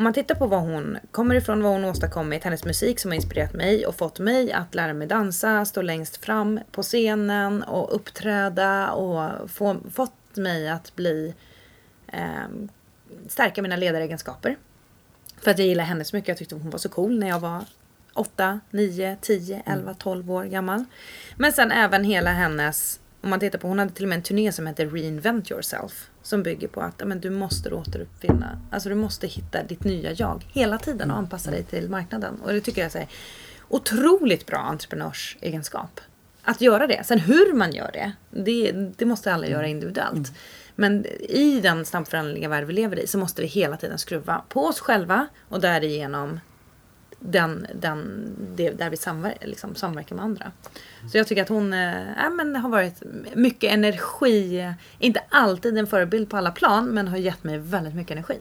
om 0.00 0.04
man 0.04 0.12
tittar 0.12 0.34
på 0.34 0.46
vad 0.46 0.60
hon 0.60 0.98
kommer 1.10 1.34
ifrån, 1.34 1.62
vad 1.62 1.72
hon 1.72 1.84
åstadkommit, 1.84 2.44
hennes 2.44 2.64
musik 2.64 3.00
som 3.00 3.10
har 3.10 3.16
inspirerat 3.16 3.52
mig 3.52 3.86
och 3.86 3.94
fått 3.94 4.18
mig 4.18 4.52
att 4.52 4.74
lära 4.74 4.94
mig 4.94 5.06
dansa, 5.06 5.64
stå 5.64 5.82
längst 5.82 6.24
fram 6.24 6.60
på 6.70 6.82
scenen 6.82 7.62
och 7.62 7.94
uppträda 7.94 8.92
och 8.92 9.50
få, 9.50 9.76
fått 9.92 10.36
mig 10.36 10.68
att 10.68 10.96
bli 10.96 11.34
eh, 12.06 12.48
stärka 13.28 13.62
mina 13.62 13.76
ledaregenskaper. 13.76 14.56
För 15.40 15.50
att 15.50 15.58
jag 15.58 15.68
gillar 15.68 15.84
henne 15.84 16.04
så 16.04 16.16
mycket. 16.16 16.28
Jag 16.28 16.38
tyckte 16.38 16.54
hon 16.54 16.70
var 16.70 16.78
så 16.78 16.88
cool 16.88 17.18
när 17.18 17.28
jag 17.28 17.40
var 17.40 17.64
8, 18.14 18.60
9, 18.70 19.16
10, 19.20 19.62
11, 19.66 19.94
12 19.94 20.30
år 20.30 20.44
gammal. 20.44 20.84
Men 21.36 21.52
sen 21.52 21.72
även 21.72 22.04
hela 22.04 22.30
hennes, 22.30 23.00
om 23.20 23.30
man 23.30 23.40
tittar 23.40 23.58
på, 23.58 23.68
hon 23.68 23.78
hade 23.78 23.92
till 23.92 24.04
och 24.04 24.08
med 24.08 24.16
en 24.16 24.22
turné 24.22 24.52
som 24.52 24.66
heter 24.66 24.86
Reinvent 24.86 25.50
Yourself. 25.50 26.10
Som 26.22 26.42
bygger 26.42 26.68
på 26.68 26.80
att 26.80 27.02
men, 27.06 27.20
du 27.20 27.30
måste 27.30 27.74
återuppfinna, 27.74 28.60
alltså 28.70 28.88
du 28.88 28.94
måste 28.94 29.26
hitta 29.26 29.62
ditt 29.62 29.84
nya 29.84 30.12
jag 30.12 30.44
hela 30.52 30.78
tiden 30.78 31.10
och 31.10 31.16
mm. 31.16 31.24
anpassa 31.24 31.50
dig 31.50 31.64
till 31.64 31.90
marknaden. 31.90 32.40
Och 32.40 32.52
det 32.52 32.60
tycker 32.60 32.82
jag 32.82 32.96
är 32.96 33.08
otroligt 33.68 34.46
bra 34.46 34.58
entreprenörsegenskap. 34.58 36.00
Att 36.42 36.60
göra 36.60 36.86
det. 36.86 37.06
Sen 37.06 37.18
hur 37.18 37.52
man 37.52 37.72
gör 37.72 37.90
det, 37.92 38.12
det, 38.30 38.72
det 38.72 39.04
måste 39.04 39.34
alla 39.34 39.46
göra 39.46 39.66
mm. 39.66 39.70
individuellt. 39.70 40.14
Mm. 40.14 40.34
Men 40.74 41.06
i 41.20 41.60
den 41.60 41.84
snabbföränderliga 41.84 42.48
värld 42.48 42.64
vi 42.64 42.72
lever 42.72 42.98
i 42.98 43.06
så 43.06 43.18
måste 43.18 43.42
vi 43.42 43.48
hela 43.48 43.76
tiden 43.76 43.98
skruva 43.98 44.44
på 44.48 44.66
oss 44.66 44.80
själva 44.80 45.26
och 45.48 45.60
därigenom 45.60 46.40
den, 47.18 47.66
den, 47.74 48.30
det, 48.56 48.70
där 48.70 48.90
vi 48.90 48.96
samver, 48.96 49.36
liksom, 49.40 49.74
samverkar 49.74 50.16
med 50.16 50.24
andra. 50.24 50.52
Så 51.08 51.18
jag 51.18 51.26
tycker 51.26 51.42
att 51.42 51.48
hon 51.48 51.72
äh, 51.72 52.30
men 52.36 52.56
har 52.56 52.68
varit 52.68 53.02
mycket 53.34 53.72
energi, 53.72 54.74
inte 54.98 55.22
alltid 55.28 55.78
en 55.78 55.86
förebild 55.86 56.30
på 56.30 56.36
alla 56.36 56.50
plan, 56.50 56.86
men 56.86 57.08
har 57.08 57.16
gett 57.16 57.44
mig 57.44 57.58
väldigt 57.58 57.94
mycket 57.94 58.12
energi. 58.12 58.38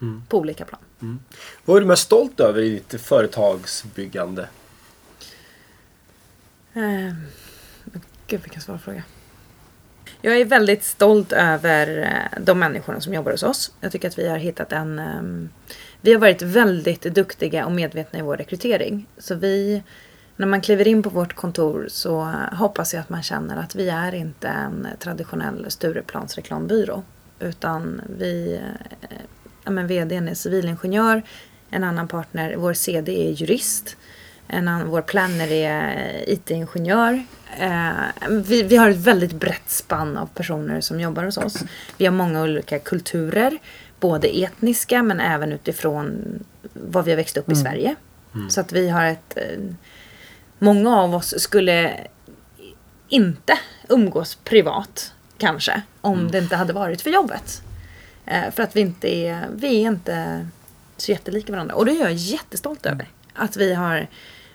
Mm. 0.00 0.22
På 0.28 0.38
olika 0.38 0.64
plan. 0.64 0.80
Mm. 1.02 1.20
Vad 1.64 1.76
är 1.76 1.80
du 1.80 1.86
mest 1.86 2.02
stolt 2.02 2.40
över 2.40 2.60
i 2.62 2.70
ditt 2.70 3.00
företagsbyggande? 3.00 4.48
Uh, 6.76 7.14
gud 8.26 8.40
vilken 8.42 8.62
svår 8.62 8.78
fråga. 8.78 9.02
Jag 10.20 10.40
är 10.40 10.44
väldigt 10.44 10.84
stolt 10.84 11.32
över 11.32 11.98
eh, 11.98 12.42
de 12.42 12.58
människorna 12.58 13.00
som 13.00 13.14
jobbar 13.14 13.32
hos 13.32 13.42
oss. 13.42 13.72
Jag 13.80 13.92
tycker 13.92 14.08
att 14.08 14.18
vi 14.18 14.28
har 14.28 14.36
hittat 14.36 14.72
en 14.72 14.98
um, 14.98 15.48
vi 16.00 16.12
har 16.12 16.20
varit 16.20 16.42
väldigt 16.42 17.02
duktiga 17.02 17.66
och 17.66 17.72
medvetna 17.72 18.18
i 18.18 18.22
vår 18.22 18.36
rekrytering. 18.36 19.06
Så 19.18 19.34
vi, 19.34 19.82
när 20.36 20.46
man 20.46 20.60
kliver 20.60 20.88
in 20.88 21.02
på 21.02 21.10
vårt 21.10 21.34
kontor 21.34 21.86
så 21.88 22.34
hoppas 22.52 22.94
jag 22.94 23.00
att 23.00 23.08
man 23.08 23.22
känner 23.22 23.56
att 23.56 23.74
vi 23.74 23.88
är 23.88 24.14
inte 24.14 24.48
en 24.48 24.88
traditionell 24.98 25.66
Stureplans 25.68 26.36
reklambyrå. 26.36 27.02
Utan 27.40 28.00
vi, 28.18 28.60
eh, 29.02 29.16
ja 29.64 29.70
men 29.70 29.86
vdn 29.86 30.28
är 30.28 30.34
civilingenjör, 30.34 31.22
en 31.70 31.84
annan 31.84 32.08
partner, 32.08 32.56
vår 32.56 32.72
CD 32.74 33.28
är 33.28 33.32
jurist, 33.32 33.96
en 34.48 34.68
annan, 34.68 34.88
vår 34.88 35.02
planner 35.02 35.52
är 35.52 36.24
IT-ingenjör. 36.26 37.24
Eh, 37.58 37.90
vi, 38.28 38.62
vi 38.62 38.76
har 38.76 38.90
ett 38.90 38.96
väldigt 38.96 39.32
brett 39.32 39.70
spann 39.70 40.16
av 40.16 40.26
personer 40.26 40.80
som 40.80 41.00
jobbar 41.00 41.24
hos 41.24 41.36
oss. 41.36 41.64
Vi 41.96 42.04
har 42.04 42.12
många 42.12 42.42
olika 42.42 42.78
kulturer 42.78 43.58
både 44.00 44.28
etniska 44.28 45.02
men 45.02 45.20
även 45.20 45.52
utifrån 45.52 46.38
vad 46.72 47.04
vi 47.04 47.10
har 47.10 47.16
växt 47.16 47.36
upp 47.36 47.48
mm. 47.48 47.58
i 47.58 47.62
Sverige. 47.62 47.94
Mm. 48.34 48.50
Så 48.50 48.60
att 48.60 48.72
vi 48.72 48.88
har 48.88 49.04
ett... 49.04 49.38
Många 50.62 50.96
av 50.96 51.14
oss 51.14 51.34
skulle 51.40 52.06
inte 53.08 53.58
umgås 53.88 54.34
privat 54.34 55.12
kanske. 55.38 55.82
Om 56.00 56.18
Mm. 56.18 56.30
det 56.30 56.38
inte 56.38 56.56
hade 56.56 56.72
varit 56.72 57.02
för 57.02 57.10
jobbet. 57.10 57.62
Eh, 58.26 58.50
för 58.50 58.62
att 58.62 58.76
vi 58.76 58.80
inte 58.80 59.14
är, 59.16 59.48
vi 59.54 59.82
är 59.82 59.88
inte 59.88 60.46
så 60.96 61.10
jättelika 61.12 61.52
varandra. 61.52 61.74
Och 61.74 61.86
det 61.86 61.92
är 61.92 62.00
jag 62.00 62.12
jättestolt 62.12 62.86
över. 62.86 63.08
Att 63.34 63.56
vi 63.56 63.74
har 63.74 64.06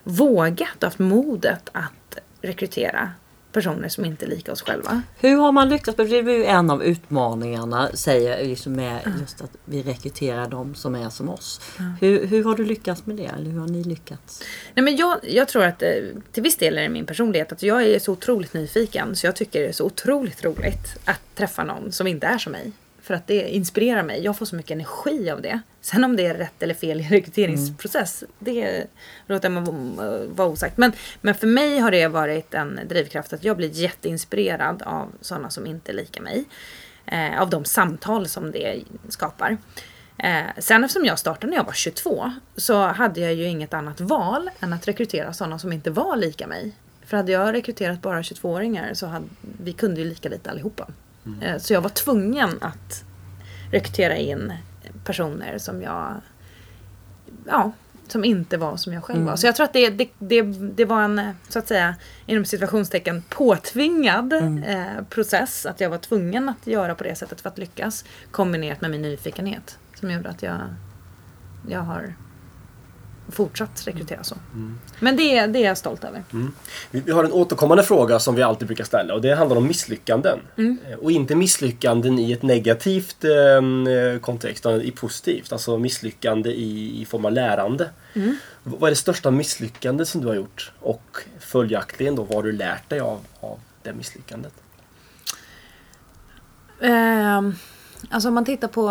vågat 0.04 0.78
och 0.78 0.84
haft 0.84 1.00
modet 1.00 1.70
att 1.72 2.18
rekrytera 2.42 3.12
personer 3.52 3.90
som 3.90 4.06
inte 4.06 4.26
är 4.26 4.30
lika 4.30 4.52
oss 4.52 4.62
själva. 4.62 5.02
Hur 5.20 5.36
har 5.36 5.52
man 5.52 5.70
lyckats? 5.70 5.98
Det 5.98 6.04
är 6.04 6.30
ju 6.30 6.46
en 6.46 6.70
av 6.70 6.84
utmaningarna 6.84 7.90
säger 7.94 8.48
liksom 8.48 8.74
med 8.74 9.14
just 9.20 9.42
att 9.42 9.52
vi 9.66 9.84
rekryterar 9.84 10.48
de 10.48 10.76
som 10.76 10.96
är 10.96 11.10
som 11.10 11.30
oss. 11.30 11.62
Hur, 12.02 12.28
hur 12.28 12.44
har 12.44 12.56
du 12.56 12.66
lyckats 12.66 13.06
med 13.06 13.16
det? 13.16 13.26
Eller 13.26 13.52
hur 13.52 13.60
har 13.60 13.68
ni 13.68 13.84
lyckats? 13.84 14.44
Nej, 14.74 14.84
men 14.84 14.96
jag, 14.96 15.18
jag 15.24 15.48
tror 15.48 15.64
att 15.64 15.82
eh, 15.82 15.90
till 16.32 16.44
viss 16.44 16.58
del 16.58 16.78
är 16.78 16.82
det 16.82 16.90
min 16.90 17.06
personlighet. 17.06 17.52
Att 17.52 17.64
jag 17.64 17.84
är 17.84 18.00
så 18.00 18.12
otroligt 18.12 18.54
nyfiken. 18.54 19.16
Så 19.16 19.28
jag 19.28 19.36
tycker 19.36 19.62
det 19.62 19.68
är 19.68 19.72
så 19.72 19.86
otroligt 19.86 20.44
roligt 20.46 20.98
att 21.06 21.22
träffa 21.36 21.64
någon 21.64 21.92
som 21.92 22.08
inte 22.08 22.28
är 22.28 22.38
som 22.38 22.52
mig. 22.52 22.72
För 23.08 23.14
att 23.14 23.28
det 23.28 23.56
inspirerar 23.56 24.04
mig. 24.04 24.24
Jag 24.24 24.38
får 24.38 24.46
så 24.46 24.56
mycket 24.56 24.72
energi 24.72 25.30
av 25.30 25.42
det. 25.42 25.62
Sen 25.82 26.04
om 26.04 26.16
det 26.16 26.26
är 26.26 26.34
rätt 26.34 26.64
eller 26.64 26.74
fel 26.74 27.02
i 27.02 27.04
rekryteringsprocess. 27.04 28.24
Det 28.40 28.86
låter 29.28 29.50
jag 29.50 29.62
vara 30.36 30.48
osagt. 30.48 30.78
Men, 30.78 30.92
men 31.22 31.36
för 31.36 31.48
mig 31.48 31.80
har 31.80 31.92
det 31.92 32.08
varit 32.08 32.54
en 32.54 32.80
drivkraft 32.90 33.34
att 33.34 33.44
jag 33.44 33.58
blir 33.58 33.70
jätteinspirerad 33.70 34.82
av 34.82 35.12
sådana 35.22 35.50
som 35.50 35.68
inte 35.68 35.92
är 35.92 35.94
lika 35.94 36.22
mig. 36.22 36.46
Eh, 37.06 37.42
av 37.42 37.50
de 37.50 37.66
samtal 37.66 38.28
som 38.28 38.52
det 38.52 38.84
skapar. 39.10 39.58
Eh, 40.18 40.46
sen 40.58 40.84
eftersom 40.84 41.06
jag 41.06 41.20
startade 41.20 41.48
när 41.48 41.58
jag 41.58 41.66
var 41.66 41.74
22 41.74 42.32
så 42.56 42.88
hade 42.88 43.22
jag 43.22 43.34
ju 43.34 43.44
inget 43.44 43.74
annat 43.74 44.02
val 44.02 44.50
än 44.60 44.74
att 44.74 44.88
rekrytera 44.88 45.34
sådana 45.34 45.60
som 45.60 45.74
inte 45.74 45.92
var 45.92 46.16
lika 46.16 46.48
mig. 46.48 46.72
För 47.06 47.18
hade 47.18 47.32
jag 47.32 47.54
rekryterat 47.54 48.02
bara 48.02 48.22
22-åringar 48.22 48.94
så 48.94 49.08
hade 49.08 49.26
vi 49.62 49.74
kunde 49.74 50.02
ju 50.02 50.08
lika 50.08 50.30
lite 50.30 50.52
allihopa. 50.52 50.88
Eh, 51.42 51.58
så 51.58 51.74
jag 51.74 51.82
var 51.82 51.90
tvungen 51.90 52.50
att 52.62 53.04
rekrytera 53.72 54.18
in 54.18 54.54
personer 55.04 55.58
som 55.58 55.82
jag 55.82 56.22
ja, 57.48 57.72
som 58.08 58.26
inte 58.26 58.58
var 58.58 58.78
som 58.78 58.94
jag 58.94 59.04
själv 59.04 59.26
var. 59.26 59.36
Så 59.36 59.48
jag 59.48 59.56
tror 59.56 59.64
att 59.64 59.74
det, 59.74 59.90
det, 59.90 60.10
det, 60.20 60.42
det 60.76 60.86
var 60.86 61.02
en, 61.02 61.22
så 61.50 61.60
att 61.60 61.68
säga, 61.68 61.96
inom 62.26 62.46
situationstecken 62.46 63.24
påtvingad 63.30 64.34
eh, 64.34 65.04
process. 65.10 65.66
Att 65.66 65.80
jag 65.80 65.90
var 65.90 65.98
tvungen 65.98 66.50
att 66.50 66.68
göra 66.68 66.96
på 66.96 67.04
det 67.04 67.16
sättet 67.16 67.42
för 67.42 67.50
att 67.50 67.58
lyckas. 67.58 68.06
Kombinerat 68.32 68.82
med 68.82 68.92
min 68.92 69.02
nyfikenhet. 69.02 69.78
Som 69.96 70.12
gjorde 70.12 70.30
att 70.30 70.44
jag, 70.44 70.60
jag 71.70 71.80
har 71.80 72.14
fortsatt 73.32 73.88
rekrytera 73.88 74.24
så. 74.24 74.36
Men 75.00 75.16
det, 75.18 75.48
det 75.48 75.60
är 75.60 75.68
jag 75.68 75.78
stolt 75.78 76.04
över. 76.04 76.24
Vi, 76.92 77.00
vi 77.00 77.12
har 77.12 77.24
en 77.24 77.32
återkommande 77.32 77.84
fråga 77.84 78.20
som 78.20 78.36
vi 78.36 78.44
alltid 78.44 78.68
brukar 78.68 78.84
ställa 78.84 79.14
och 79.14 79.22
det 79.22 79.36
handlar 79.36 79.58
om 79.58 79.68
misslyckanden. 79.68 80.40
Mm. 80.58 80.78
Eh, 80.90 80.98
Och 80.98 81.12
inte 81.12 81.36
misslyckanden 81.36 82.20
i 82.20 82.32
ett 82.32 82.44
negativt 82.44 83.24
eh, 83.24 84.20
kontext, 84.22 84.66
utan 84.66 84.82
i 84.82 84.92
positivt. 84.92 85.52
Alltså 85.52 85.78
misslyckande 85.78 86.50
i, 86.50 87.02
i 87.02 87.06
form 87.06 87.26
av 87.26 87.32
lärande. 87.32 87.90
Mm. 88.14 88.36
Vad 88.64 88.84
är 88.88 88.92
det 88.92 88.96
största 88.96 89.32
misslyckande 89.32 90.06
som 90.06 90.22
du 90.22 90.28
har 90.28 90.36
gjort? 90.36 90.72
Och 90.80 91.18
följaktligen 91.40 92.16
då, 92.16 92.24
vad 92.24 92.36
har 92.36 92.44
du 92.44 92.52
lärt 92.52 92.90
dig 92.90 93.00
av, 93.00 93.20
av 93.40 93.60
det 93.84 93.94
misslyckandet? 93.94 94.54
Ehm, 96.82 97.56
alltså 98.10 98.28
om 98.30 98.34
man 98.36 98.46
tittar 98.46 98.68
på, 98.68 98.88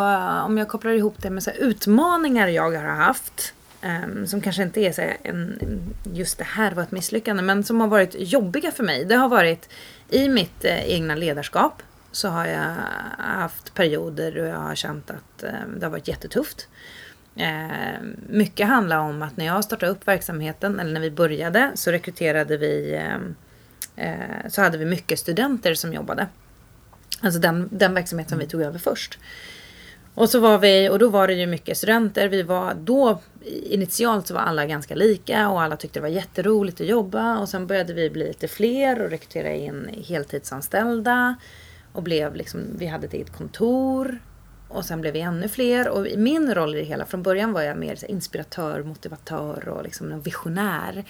om 0.46 0.58
jag 0.58 0.68
kopplar 0.68 0.92
ihop 0.92 1.14
det 1.18 1.30
med 1.30 1.42
så 1.42 1.50
utmaningar 1.50 2.48
jag 2.48 2.70
har 2.72 3.04
haft. 3.04 3.54
Ehm, 3.82 4.26
som 4.26 4.40
kanske 4.40 4.62
inte 4.62 4.80
är 4.80 4.92
så 4.92 5.02
en, 5.22 5.58
just 6.12 6.38
det 6.38 6.44
här 6.44 6.72
var 6.72 6.82
ett 6.82 6.90
misslyckande, 6.90 7.42
men 7.42 7.64
som 7.64 7.80
har 7.80 7.88
varit 7.88 8.14
jobbiga 8.18 8.70
för 8.70 8.84
mig. 8.84 9.04
Det 9.04 9.16
har 9.16 9.28
varit 9.28 9.68
i 10.10 10.28
mitt 10.28 10.64
eh, 10.64 10.90
egna 10.90 11.14
ledarskap 11.14 11.82
så 12.12 12.28
har 12.28 12.46
jag 12.46 12.74
haft 13.18 13.74
perioder 13.74 14.32
då 14.32 14.44
jag 14.44 14.56
har 14.56 14.74
känt 14.74 15.10
att 15.10 15.42
eh, 15.42 15.50
det 15.76 15.86
har 15.86 15.90
varit 15.90 16.08
jättetufft. 16.08 16.68
Eh, 17.36 18.00
mycket 18.28 18.66
handlar 18.66 18.98
om 18.98 19.22
att 19.22 19.36
när 19.36 19.46
jag 19.46 19.64
startade 19.64 19.92
upp 19.92 20.08
verksamheten, 20.08 20.80
eller 20.80 20.92
när 20.92 21.00
vi 21.00 21.10
började, 21.10 21.70
så 21.74 21.90
rekryterade 21.90 22.56
vi, 22.56 22.94
eh, 22.94 24.06
eh, 24.06 24.48
så 24.48 24.62
hade 24.62 24.78
vi 24.78 24.84
mycket 24.84 25.18
studenter 25.18 25.74
som 25.74 25.92
jobbade. 25.92 26.26
Alltså 27.20 27.40
den, 27.40 27.68
den 27.72 27.94
verksamhet 27.94 28.28
som 28.28 28.38
vi 28.38 28.46
tog 28.46 28.62
över 28.62 28.78
först. 28.78 29.18
Och 30.16 30.30
så 30.30 30.40
var 30.40 30.58
vi, 30.58 30.88
och 30.88 30.98
då 30.98 31.08
var 31.08 31.26
det 31.26 31.34
ju 31.34 31.46
mycket 31.46 31.76
studenter. 31.76 32.28
Vi 32.28 32.42
var 32.42 32.74
då, 32.74 33.20
initialt 33.62 34.26
så 34.26 34.34
var 34.34 34.40
alla 34.40 34.66
ganska 34.66 34.94
lika 34.94 35.48
och 35.48 35.62
alla 35.62 35.76
tyckte 35.76 35.98
det 35.98 36.02
var 36.02 36.08
jätteroligt 36.08 36.80
att 36.80 36.86
jobba. 36.86 37.38
Och 37.38 37.48
sen 37.48 37.66
började 37.66 37.92
vi 37.92 38.10
bli 38.10 38.28
lite 38.28 38.48
fler 38.48 39.02
och 39.02 39.10
rekrytera 39.10 39.52
in 39.52 40.04
heltidsanställda. 40.08 41.36
Och 41.92 42.02
blev 42.02 42.34
liksom, 42.34 42.60
vi 42.78 42.86
hade 42.86 43.06
ett 43.06 43.14
eget 43.14 43.36
kontor. 43.36 44.18
Och 44.68 44.84
sen 44.84 45.00
blev 45.00 45.12
vi 45.12 45.20
ännu 45.20 45.48
fler. 45.48 45.88
Och 45.88 46.06
min 46.16 46.54
roll 46.54 46.74
i 46.74 46.78
det 46.78 46.84
hela, 46.84 47.06
från 47.06 47.22
början 47.22 47.52
var 47.52 47.62
jag 47.62 47.78
mer 47.78 48.10
inspiratör, 48.10 48.82
motivatör 48.82 49.68
och 49.68 49.82
liksom 49.82 50.12
en 50.12 50.20
visionär. 50.20 51.04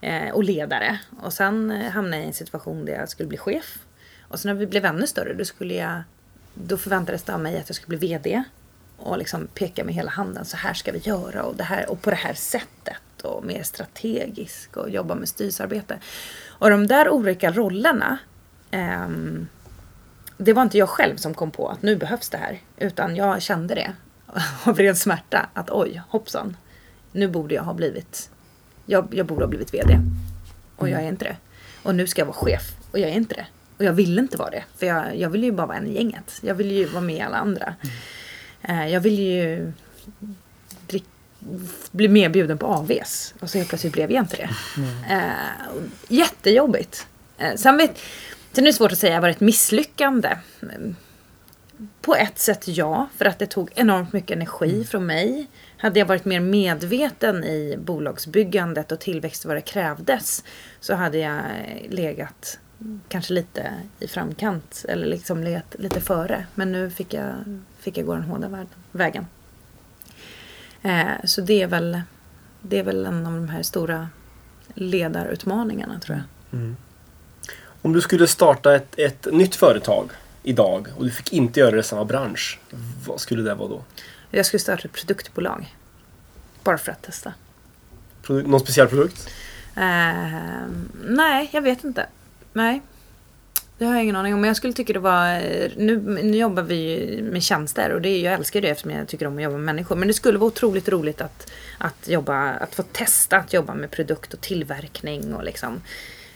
Eh, 0.00 0.30
och 0.30 0.44
ledare. 0.44 0.98
Och 1.22 1.32
sen 1.32 1.70
eh, 1.70 1.90
hamnade 1.90 2.16
jag 2.16 2.24
i 2.24 2.28
en 2.28 2.32
situation 2.32 2.84
där 2.84 2.92
jag 2.92 3.08
skulle 3.08 3.28
bli 3.28 3.38
chef. 3.38 3.78
Och 4.28 4.38
sen 4.38 4.48
när 4.48 4.60
vi 4.60 4.66
blev 4.66 4.84
ännu 4.84 5.06
större, 5.06 5.34
då 5.34 5.44
skulle 5.44 5.74
jag 5.74 6.02
då 6.64 6.76
förväntades 6.76 7.22
det 7.22 7.34
av 7.34 7.40
mig 7.40 7.58
att 7.58 7.68
jag 7.68 7.76
skulle 7.76 7.98
bli 7.98 8.08
VD. 8.08 8.42
Och 8.96 9.18
liksom 9.18 9.46
peka 9.54 9.84
med 9.84 9.94
hela 9.94 10.10
handen. 10.10 10.44
Så 10.44 10.56
här 10.56 10.74
ska 10.74 10.92
vi 10.92 10.98
göra 10.98 11.42
och, 11.42 11.56
det 11.56 11.64
här, 11.64 11.90
och 11.90 12.02
på 12.02 12.10
det 12.10 12.16
här 12.16 12.34
sättet. 12.34 13.22
Och 13.22 13.44
mer 13.44 13.62
strategisk 13.62 14.76
och 14.76 14.90
jobba 14.90 15.14
med 15.14 15.28
styrelsearbete. 15.28 15.98
Och 16.46 16.70
de 16.70 16.86
där 16.86 17.08
olika 17.08 17.52
rollerna. 17.52 18.18
ehm, 18.70 19.48
det 20.38 20.52
var 20.52 20.62
inte 20.62 20.78
jag 20.78 20.88
själv 20.88 21.16
som 21.16 21.34
kom 21.34 21.50
på 21.50 21.68
att 21.68 21.82
nu 21.82 21.96
behövs 21.96 22.28
det 22.28 22.38
här. 22.38 22.60
Utan 22.76 23.16
jag 23.16 23.42
kände 23.42 23.74
det. 23.74 23.92
Av 24.64 24.78
ren 24.78 24.96
smärta. 24.96 25.48
Att 25.54 25.70
oj, 25.70 26.02
hoppsan. 26.08 26.56
Nu 27.12 27.28
borde 27.28 27.54
jag 27.54 27.62
ha 27.62 27.74
blivit. 27.74 28.30
Jag, 28.86 29.08
jag 29.14 29.26
borde 29.26 29.44
ha 29.44 29.48
blivit 29.48 29.74
VD. 29.74 29.98
Och 30.76 30.88
jag 30.88 31.02
är 31.02 31.08
inte 31.08 31.24
det. 31.24 31.36
Och 31.82 31.94
nu 31.94 32.06
ska 32.06 32.20
jag 32.20 32.26
vara 32.26 32.36
chef. 32.36 32.76
Och 32.90 32.98
jag 32.98 33.10
är 33.10 33.14
inte 33.14 33.34
det. 33.34 33.46
Och 33.78 33.84
jag 33.84 33.92
ville 33.92 34.20
inte 34.20 34.36
vara 34.36 34.50
det. 34.50 34.64
För 34.76 34.86
jag, 34.86 35.16
jag 35.16 35.30
ville 35.30 35.46
ju 35.46 35.52
bara 35.52 35.66
vara 35.66 35.76
en 35.76 35.86
i 35.86 35.94
gänget. 35.94 36.38
Jag 36.40 36.54
ville 36.54 36.74
ju 36.74 36.84
vara 36.86 37.04
med 37.04 37.26
alla 37.26 37.36
andra. 37.36 37.74
Eh, 38.62 38.88
jag 38.88 39.00
ville 39.00 39.22
ju 39.22 39.72
bli 41.90 42.08
medbjuden 42.08 42.58
på 42.58 42.66
AVs. 42.66 43.34
Och 43.40 43.50
så 43.50 43.58
helt 43.58 43.68
plötsligt 43.68 43.92
blev 43.92 44.12
jag 44.12 44.22
inte 44.22 44.36
det. 44.36 44.50
Eh, 45.14 45.68
och 45.76 45.82
jättejobbigt. 46.08 47.06
Eh, 47.38 47.54
sen, 47.56 47.76
vet, 47.76 47.98
sen 48.52 48.64
är 48.64 48.68
det 48.68 48.72
svårt 48.72 48.92
att 48.92 48.98
säga 48.98 49.20
var 49.20 49.28
det 49.28 49.34
ett 49.34 49.40
misslyckande. 49.40 50.38
Mm, 50.62 50.96
På 52.00 52.14
ett 52.14 52.38
sätt 52.38 52.68
ja, 52.68 53.08
för 53.16 53.24
att 53.24 53.38
det 53.38 53.46
tog 53.46 53.70
enormt 53.74 54.12
mycket 54.12 54.36
energi 54.36 54.84
från 54.84 55.06
mig. 55.06 55.46
Hade 55.78 55.98
jag 55.98 56.06
varit 56.06 56.24
mer 56.24 56.40
medveten 56.40 57.44
i 57.44 57.76
bolagsbyggandet 57.78 58.92
och 58.92 59.00
tillväxt 59.00 59.44
vad 59.44 59.56
det 59.56 59.60
krävdes 59.60 60.44
så 60.80 60.94
hade 60.94 61.18
jag 61.18 61.40
legat 61.88 62.58
kanske 63.08 63.32
lite 63.32 63.72
i 64.00 64.08
framkant 64.08 64.84
eller 64.88 65.06
liksom 65.06 65.44
legat 65.44 65.76
lite 65.78 66.00
före. 66.00 66.46
Men 66.54 66.72
nu 66.72 66.90
fick 66.90 67.14
jag, 67.14 67.34
fick 67.78 67.98
jag 67.98 68.06
gå 68.06 68.14
den 68.14 68.22
hårda 68.22 68.66
vägen. 68.92 69.26
Eh, 70.82 71.06
så 71.24 71.40
det 71.40 71.62
är, 71.62 71.66
väl, 71.66 72.00
det 72.60 72.78
är 72.78 72.82
väl 72.82 73.06
en 73.06 73.26
av 73.26 73.32
de 73.32 73.48
här 73.48 73.62
stora 73.62 74.08
ledarutmaningarna 74.74 76.00
tror 76.00 76.16
jag. 76.50 76.74
Om 77.82 77.92
du 77.92 78.00
skulle 78.00 78.26
starta 78.26 78.74
ett, 78.76 78.98
ett 78.98 79.26
nytt 79.32 79.54
företag 79.54 80.10
idag 80.42 80.88
och 80.96 81.04
du 81.04 81.10
fick 81.10 81.32
inte 81.32 81.60
göra 81.60 81.70
det 81.70 81.78
i 81.80 81.82
samma 81.82 82.04
bransch. 82.04 82.60
Vad 83.06 83.20
skulle 83.20 83.42
det 83.42 83.54
vara 83.54 83.68
då? 83.68 83.82
Jag 84.30 84.46
skulle 84.46 84.60
starta 84.60 84.82
ett 84.88 84.92
produktbolag. 84.92 85.74
Bara 86.64 86.78
för 86.78 86.92
att 86.92 87.02
testa. 87.02 87.34
Produ- 88.22 88.46
någon 88.46 88.60
speciell 88.60 88.88
produkt? 88.88 89.30
Eh, 89.76 90.66
nej, 91.04 91.50
jag 91.52 91.62
vet 91.62 91.84
inte. 91.84 92.06
Nej. 92.56 92.82
Det 93.78 93.84
har 93.84 93.94
jag 93.94 94.02
ingen 94.02 94.16
aning 94.16 94.34
om. 94.34 94.40
Men 94.40 94.48
jag 94.48 94.56
skulle 94.56 94.72
tycka 94.72 94.92
det 94.92 94.98
var... 94.98 95.38
Nu, 95.76 95.96
nu 96.22 96.36
jobbar 96.38 96.62
vi 96.62 96.74
ju 96.76 97.22
med 97.22 97.42
tjänster 97.42 97.90
och 97.92 98.00
det, 98.00 98.08
är- 98.08 98.24
jag 98.24 98.34
älskar 98.34 98.60
det 98.60 98.68
eftersom 98.68 98.90
jag 98.90 99.08
tycker 99.08 99.26
om 99.26 99.36
att 99.36 99.42
jobba 99.42 99.56
med 99.56 99.64
människor. 99.64 99.96
Men 99.96 100.08
det 100.08 100.14
skulle 100.14 100.38
vara 100.38 100.48
otroligt 100.48 100.88
roligt 100.88 101.20
att, 101.20 101.52
att, 101.78 102.08
jobba, 102.08 102.50
att 102.50 102.74
få 102.74 102.82
testa 102.82 103.36
att 103.36 103.52
jobba 103.52 103.74
med 103.74 103.90
produkt 103.90 104.34
och 104.34 104.40
tillverkning 104.40 105.34
och 105.34 105.44
liksom... 105.44 105.82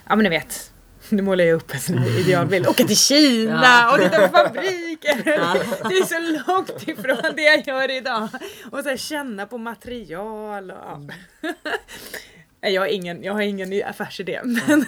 Ja 0.09 0.17
men 0.17 0.23
ni 0.25 0.29
vet. 0.31 0.73
Nu 1.09 1.23
målar 1.23 1.45
jag 1.45 1.57
upp 1.57 1.75
en 1.75 1.81
sån 1.81 1.99
här 1.99 2.19
idealbild. 2.21 2.67
Åka 2.67 2.85
till 2.85 2.97
Kina 2.97 3.61
Ja. 3.63 3.93
och 3.95 4.01
titta 4.01 4.29
på 4.29 4.37
fabriker. 4.37 5.23
Ja. 5.25 5.57
Det 5.89 5.95
är 5.95 6.05
så 6.05 6.51
långt 6.53 6.89
ifrån 6.89 7.33
det 7.37 7.43
jag 7.43 7.67
gör 7.67 7.91
idag. 7.91 8.29
Och 8.73 8.79
så 8.85 8.97
känna 8.97 9.47
på 9.47 9.59
material 9.59 10.71
och... 10.71 10.77
Ja. 10.87 11.01
Nej, 12.61 12.73
Jag 12.73 12.83
har 12.83 12.87
ingen, 12.87 13.23
jag 13.25 13.33
har 13.33 13.41
ingen 13.41 13.83
affärsidé. 13.87 14.41
Men, 14.45 14.85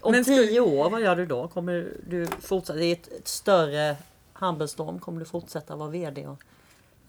Om 0.00 0.12
men 0.12 0.24
tio 0.24 0.60
år, 0.60 0.90
vad 0.90 1.00
gör 1.00 1.16
du 1.16 1.26
då? 1.26 1.48
Kommer 1.48 1.88
du 2.06 2.26
fortsätta? 2.40 2.80
Är 2.80 2.92
ett, 2.92 3.12
ett 3.12 3.28
större 3.28 3.96
Handelstorm. 4.38 4.98
Kommer 4.98 5.20
du 5.20 5.26
fortsätta 5.26 5.76
vara 5.76 5.90
VD? 5.90 6.26
Och... 6.26 6.42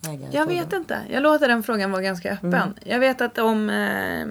ägare? 0.07 0.29
Jag 0.31 0.45
vet 0.47 0.73
inte. 0.73 0.99
Jag 1.09 1.23
låter 1.23 1.47
den 1.47 1.63
frågan 1.63 1.91
vara 1.91 2.01
ganska 2.01 2.31
öppen. 2.33 2.53
Mm. 2.53 2.73
Jag 2.83 2.99
vet 2.99 3.21
att 3.21 3.37
om 3.37 3.69
eh, 3.69 4.27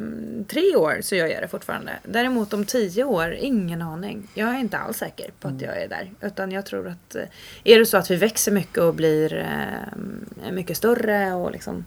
tre 0.46 0.76
år 0.76 0.98
så 1.02 1.14
gör 1.14 1.26
jag 1.26 1.42
det 1.42 1.48
fortfarande. 1.48 1.92
Däremot 2.02 2.52
om 2.52 2.64
tio 2.64 3.04
år, 3.04 3.32
ingen 3.32 3.82
aning. 3.82 4.28
Jag 4.34 4.48
är 4.48 4.58
inte 4.58 4.78
alls 4.78 4.96
säker 4.96 5.30
på 5.40 5.48
att 5.48 5.62
mm. 5.62 5.64
jag 5.64 5.82
är 5.82 5.88
där. 5.88 6.10
Utan 6.20 6.52
jag 6.52 6.66
tror 6.66 6.88
att 6.88 7.14
eh, 7.14 7.22
är 7.64 7.78
det 7.78 7.86
så 7.86 7.96
att 7.96 8.10
vi 8.10 8.16
växer 8.16 8.52
mycket 8.52 8.78
och 8.78 8.94
blir 8.94 9.36
eh, 9.36 10.52
mycket 10.52 10.76
större 10.76 11.32
och 11.32 11.52
liksom 11.52 11.84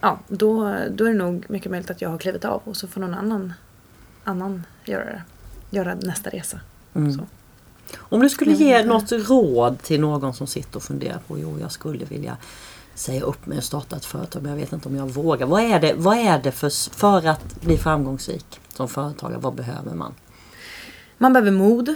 Ja, 0.00 0.18
då, 0.28 0.74
då 0.90 1.04
är 1.04 1.08
det 1.08 1.18
nog 1.18 1.46
mycket 1.48 1.70
möjligt 1.70 1.90
att 1.90 2.02
jag 2.02 2.10
har 2.10 2.18
klivit 2.18 2.44
av 2.44 2.62
och 2.64 2.76
så 2.76 2.88
får 2.88 3.00
någon 3.00 3.14
annan, 3.14 3.52
annan 4.24 4.66
göra 4.84 5.04
det. 5.04 5.22
Göra 5.70 5.94
nästa 5.94 6.30
resa. 6.30 6.60
Mm. 6.94 7.20
Om 7.96 8.20
du 8.20 8.30
skulle 8.30 8.52
ge 8.52 8.84
något 8.84 9.12
råd 9.12 9.82
till 9.82 10.00
någon 10.00 10.34
som 10.34 10.46
sitter 10.46 10.76
och 10.76 10.82
funderar 10.82 11.18
på 11.26 11.38
jo 11.38 11.58
jag 11.60 11.72
skulle 11.72 12.04
vilja 12.04 12.36
säga 12.94 13.22
upp 13.22 13.46
mig 13.46 13.58
och 13.58 13.64
starta 13.64 13.96
ett 13.96 14.04
företag 14.04 14.42
men 14.42 14.50
jag 14.50 14.58
vet 14.58 14.72
inte 14.72 14.88
om 14.88 14.96
jag 14.96 15.08
vågar. 15.08 15.46
Vad 15.46 15.62
är 15.62 15.80
det, 15.80 15.94
vad 15.96 16.16
är 16.16 16.38
det 16.38 16.52
för, 16.52 16.96
för 16.96 17.26
att 17.26 17.60
bli 17.60 17.78
framgångsrik 17.78 18.60
som 18.74 18.88
företagare? 18.88 19.38
Vad 19.40 19.54
behöver 19.54 19.94
man? 19.94 20.14
Man 21.18 21.32
behöver 21.32 21.50
mod. 21.50 21.88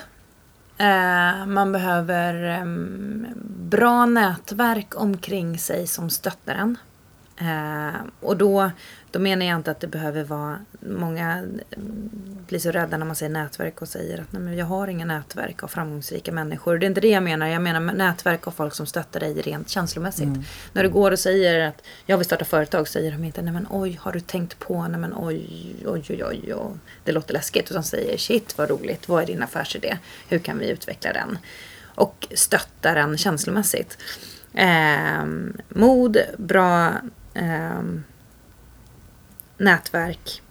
Eh, 0.77 1.47
man 1.47 1.73
behöver 1.73 2.61
um, 2.61 3.27
bra 3.69 4.07
nätverk 4.07 4.95
omkring 4.97 5.59
sig 5.59 5.87
som 5.87 6.11
stöttar 6.11 6.55
en. 6.55 6.79
Eh, 7.43 8.01
och 8.21 8.37
då, 8.37 8.71
då 9.11 9.19
menar 9.19 9.47
jag 9.47 9.57
inte 9.57 9.71
att 9.71 9.81
det 9.81 9.87
behöver 9.87 10.25
vara... 10.25 10.59
Många 10.81 11.45
blir 12.47 12.59
så 12.59 12.71
rädda 12.71 12.97
när 12.97 13.07
man 13.07 13.17
säger 13.17 13.33
nätverk 13.33 13.83
och 13.83 13.89
säger 13.89 14.21
att 14.21 14.33
Nej, 14.33 14.43
men 14.43 14.57
jag 14.57 14.67
har 14.67 14.89
inga 14.89 15.05
nätverk 15.05 15.63
av 15.63 15.69
framgångsrika 15.69 16.33
människor. 16.33 16.79
Det 16.79 16.87
är 16.87 16.89
inte 16.89 17.01
det 17.01 17.09
jag 17.09 17.23
menar. 17.23 17.47
Jag 17.47 17.63
menar 17.63 17.81
nätverk 17.81 18.47
av 18.47 18.51
folk 18.51 18.75
som 18.75 18.87
stöttar 18.87 19.21
dig 19.21 19.35
rent 19.35 19.69
känslomässigt. 19.69 20.27
Mm. 20.27 20.43
När 20.73 20.83
du 20.83 20.89
går 20.89 21.11
och 21.11 21.19
säger 21.19 21.69
att 21.69 21.83
jag 22.07 22.19
vill 22.19 22.25
starta 22.25 22.45
företag 22.45 22.89
säger 22.89 23.13
de 23.13 23.25
inte 23.25 23.43
Nej 23.43 23.53
men 23.53 23.67
oj, 23.71 23.99
har 24.01 24.13
du 24.13 24.21
tänkt 24.21 24.59
på? 24.59 24.89
Nej 24.89 25.01
men 25.01 25.15
oj, 25.17 25.77
oj, 25.87 26.05
oj, 26.09 26.25
oj. 26.25 26.55
oj. 26.55 26.79
Det 27.05 27.13
låter 27.13 27.35
läskigt. 27.35 27.71
Utan 27.71 27.85
säger 27.85 28.17
shit 28.17 28.59
vad 28.59 28.71
roligt. 28.71 29.09
Vad 29.09 29.23
är 29.23 29.27
din 29.27 29.43
affärsidé? 29.43 29.99
Hur 30.29 30.39
kan 30.39 30.59
vi 30.59 30.71
utveckla 30.71 31.13
den? 31.13 31.39
Och 31.95 32.29
stöttar 32.35 32.95
den 32.95 33.19
känslomässigt. 33.19 33.99
Eh, 34.55 35.25
mod, 35.69 36.17
bra 36.39 36.93
eh, 37.35 37.83
nätverk. 39.57 40.43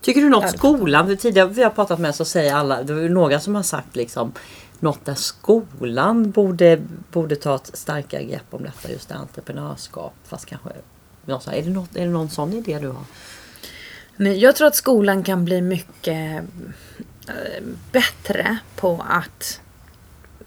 Tycker 0.00 0.20
du 0.20 0.28
något 0.28 0.58
skolan, 0.58 1.06
för 1.06 1.16
tidigare 1.16 1.48
vi 1.48 1.62
har 1.62 1.70
pratat 1.70 1.98
med 1.98 2.14
så 2.14 2.24
säger 2.24 2.54
alla, 2.54 2.82
det 2.82 2.92
är 2.92 3.08
några 3.08 3.40
som 3.40 3.54
har 3.54 3.62
sagt 3.62 3.96
liksom 3.96 4.32
något 4.80 5.04
där 5.04 5.14
skolan 5.14 6.30
borde, 6.30 6.82
borde 7.12 7.36
ta 7.36 7.54
ett 7.54 7.70
starkare 7.72 8.24
grepp 8.24 8.46
om 8.50 8.62
detta 8.62 8.90
just 8.90 9.08
det, 9.08 9.14
entreprenörskap. 9.14 10.14
Fast 10.24 10.46
kanske, 10.46 10.68
är 10.68 11.62
det, 11.62 11.70
något, 11.70 11.96
är 11.96 12.06
det 12.06 12.12
någon 12.12 12.30
sån 12.30 12.52
idé 12.52 12.78
du 12.78 12.88
har? 12.88 13.04
Men 14.16 14.38
jag 14.38 14.56
tror 14.56 14.66
att 14.68 14.74
skolan 14.74 15.22
kan 15.22 15.44
bli 15.44 15.62
mycket 15.62 16.44
eh, 17.28 17.64
bättre 17.92 18.58
på 18.76 19.04
att 19.08 19.60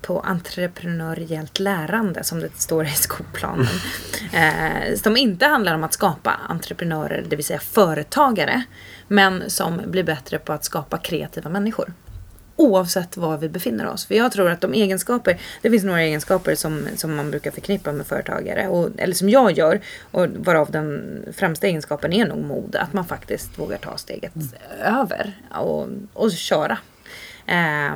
på 0.07 0.19
entreprenöriellt 0.19 1.59
lärande 1.59 2.23
som 2.23 2.39
det 2.39 2.49
står 2.57 2.85
i 2.85 2.89
skolplanen. 2.89 3.67
eh, 4.33 4.95
som 4.95 5.17
inte 5.17 5.45
handlar 5.45 5.75
om 5.75 5.83
att 5.83 5.93
skapa 5.93 6.31
entreprenörer, 6.49 7.25
det 7.29 7.35
vill 7.35 7.45
säga 7.45 7.59
företagare. 7.59 8.63
Men 9.07 9.49
som 9.49 9.81
blir 9.87 10.03
bättre 10.03 10.39
på 10.39 10.53
att 10.53 10.63
skapa 10.63 10.97
kreativa 10.97 11.49
människor. 11.49 11.93
Oavsett 12.55 13.17
var 13.17 13.37
vi 13.37 13.49
befinner 13.49 13.87
oss. 13.87 14.05
För 14.05 14.15
jag 14.15 14.31
tror 14.31 14.49
att 14.49 14.61
de 14.61 14.73
egenskaper, 14.73 15.39
det 15.61 15.69
finns 15.69 15.83
några 15.83 16.01
egenskaper 16.01 16.55
som, 16.55 16.87
som 16.95 17.15
man 17.15 17.31
brukar 17.31 17.51
förknippa 17.51 17.91
med 17.91 18.07
företagare. 18.07 18.67
Och, 18.67 18.89
eller 18.97 19.13
som 19.13 19.29
jag 19.29 19.51
gör. 19.51 19.81
Och 20.11 20.27
varav 20.29 20.71
den 20.71 21.19
främsta 21.33 21.67
egenskapen 21.67 22.13
är 22.13 22.25
nog 22.25 22.43
mod. 22.43 22.75
Att 22.75 22.93
man 22.93 23.05
faktiskt 23.05 23.59
vågar 23.59 23.77
ta 23.77 23.97
steget 23.97 24.35
mm. 24.35 24.47
över 25.01 25.33
och, 25.51 25.87
och 26.13 26.31
köra. 26.31 26.77
Eh, 27.45 27.95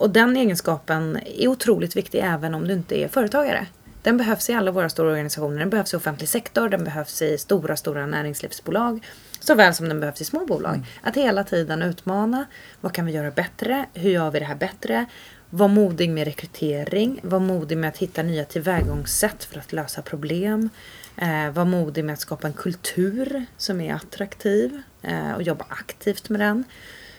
och 0.00 0.10
den 0.10 0.36
egenskapen 0.36 1.18
är 1.26 1.48
otroligt 1.48 1.96
viktig 1.96 2.20
även 2.24 2.54
om 2.54 2.68
du 2.68 2.74
inte 2.74 3.00
är 3.00 3.08
företagare. 3.08 3.66
Den 4.02 4.16
behövs 4.16 4.50
i 4.50 4.52
alla 4.52 4.70
våra 4.70 4.88
stora 4.88 5.10
organisationer. 5.10 5.58
Den 5.58 5.70
behövs 5.70 5.94
i 5.94 5.96
offentlig 5.96 6.28
sektor, 6.28 6.68
den 6.68 6.84
behövs 6.84 7.22
i 7.22 7.38
stora, 7.38 7.76
stora 7.76 8.06
näringslivsbolag. 8.06 9.06
Såväl 9.40 9.74
som 9.74 9.88
den 9.88 10.00
behövs 10.00 10.20
i 10.20 10.24
små 10.24 10.46
bolag. 10.46 10.74
Mm. 10.74 10.86
Att 11.02 11.16
hela 11.16 11.44
tiden 11.44 11.82
utmana. 11.82 12.44
Vad 12.80 12.92
kan 12.92 13.06
vi 13.06 13.12
göra 13.12 13.30
bättre? 13.30 13.86
Hur 13.94 14.10
gör 14.10 14.30
vi 14.30 14.38
det 14.38 14.44
här 14.44 14.54
bättre? 14.54 15.06
Var 15.50 15.68
modig 15.68 16.10
med 16.10 16.24
rekrytering. 16.24 17.20
Var 17.22 17.40
modig 17.40 17.78
med 17.78 17.88
att 17.88 17.98
hitta 17.98 18.22
nya 18.22 18.44
tillvägagångssätt 18.44 19.44
för 19.44 19.58
att 19.58 19.72
lösa 19.72 20.02
problem. 20.02 20.70
Eh, 21.16 21.50
var 21.50 21.64
modig 21.64 22.04
med 22.04 22.12
att 22.12 22.20
skapa 22.20 22.46
en 22.46 22.52
kultur 22.52 23.44
som 23.56 23.80
är 23.80 23.94
attraktiv 23.94 24.82
eh, 25.02 25.32
och 25.32 25.42
jobba 25.42 25.64
aktivt 25.68 26.28
med 26.28 26.40
den. 26.40 26.64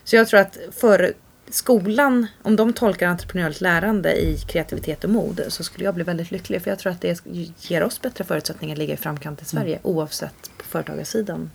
Så 0.03 0.15
jag 0.15 0.27
tror 0.27 0.39
att 0.39 0.57
för 0.71 1.13
skolan, 1.53 2.27
om 2.41 2.55
de 2.55 2.73
tolkar 2.73 3.07
entreprenöriellt 3.07 3.61
lärande 3.61 4.21
i 4.21 4.37
kreativitet 4.47 5.03
och 5.03 5.09
mod 5.09 5.41
så 5.47 5.63
skulle 5.63 5.85
jag 5.85 5.95
bli 5.95 6.03
väldigt 6.03 6.31
lycklig. 6.31 6.61
För 6.61 6.71
jag 6.71 6.79
tror 6.79 6.91
att 6.91 7.01
det 7.01 7.25
ger 7.57 7.83
oss 7.83 8.01
bättre 8.01 8.23
förutsättningar 8.23 8.75
att 8.75 8.79
ligga 8.79 8.93
i 8.93 8.97
framkant 8.97 9.41
i 9.41 9.45
Sverige 9.45 9.75
mm. 9.75 9.81
oavsett 9.83 10.51
på 10.57 10.63
företagarsidan. 10.63 11.51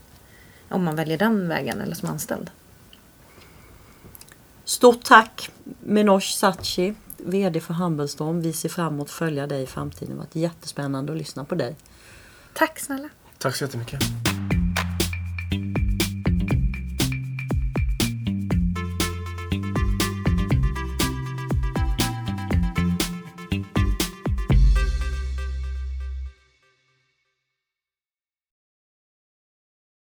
Om 0.68 0.84
man 0.84 0.96
väljer 0.96 1.18
den 1.18 1.48
vägen 1.48 1.80
eller 1.80 1.94
som 1.94 2.08
anställd. 2.08 2.50
Stort 4.64 5.04
tack 5.04 5.50
Minosh 5.80 6.32
Sachi, 6.32 6.94
VD 7.16 7.60
för 7.60 7.74
Humblestorm. 7.74 8.40
Vi 8.40 8.52
ser 8.52 8.68
fram 8.68 8.94
emot 8.94 9.06
att 9.06 9.10
följa 9.10 9.46
dig 9.46 9.62
i 9.62 9.66
framtiden. 9.66 10.08
Det 10.08 10.14
har 10.14 10.18
varit 10.18 10.36
jättespännande 10.36 11.12
att 11.12 11.18
lyssna 11.18 11.44
på 11.44 11.54
dig. 11.54 11.76
Tack 12.52 12.78
snälla. 12.78 13.08
Tack 13.38 13.56
så 13.56 13.64
jättemycket. 13.64 14.00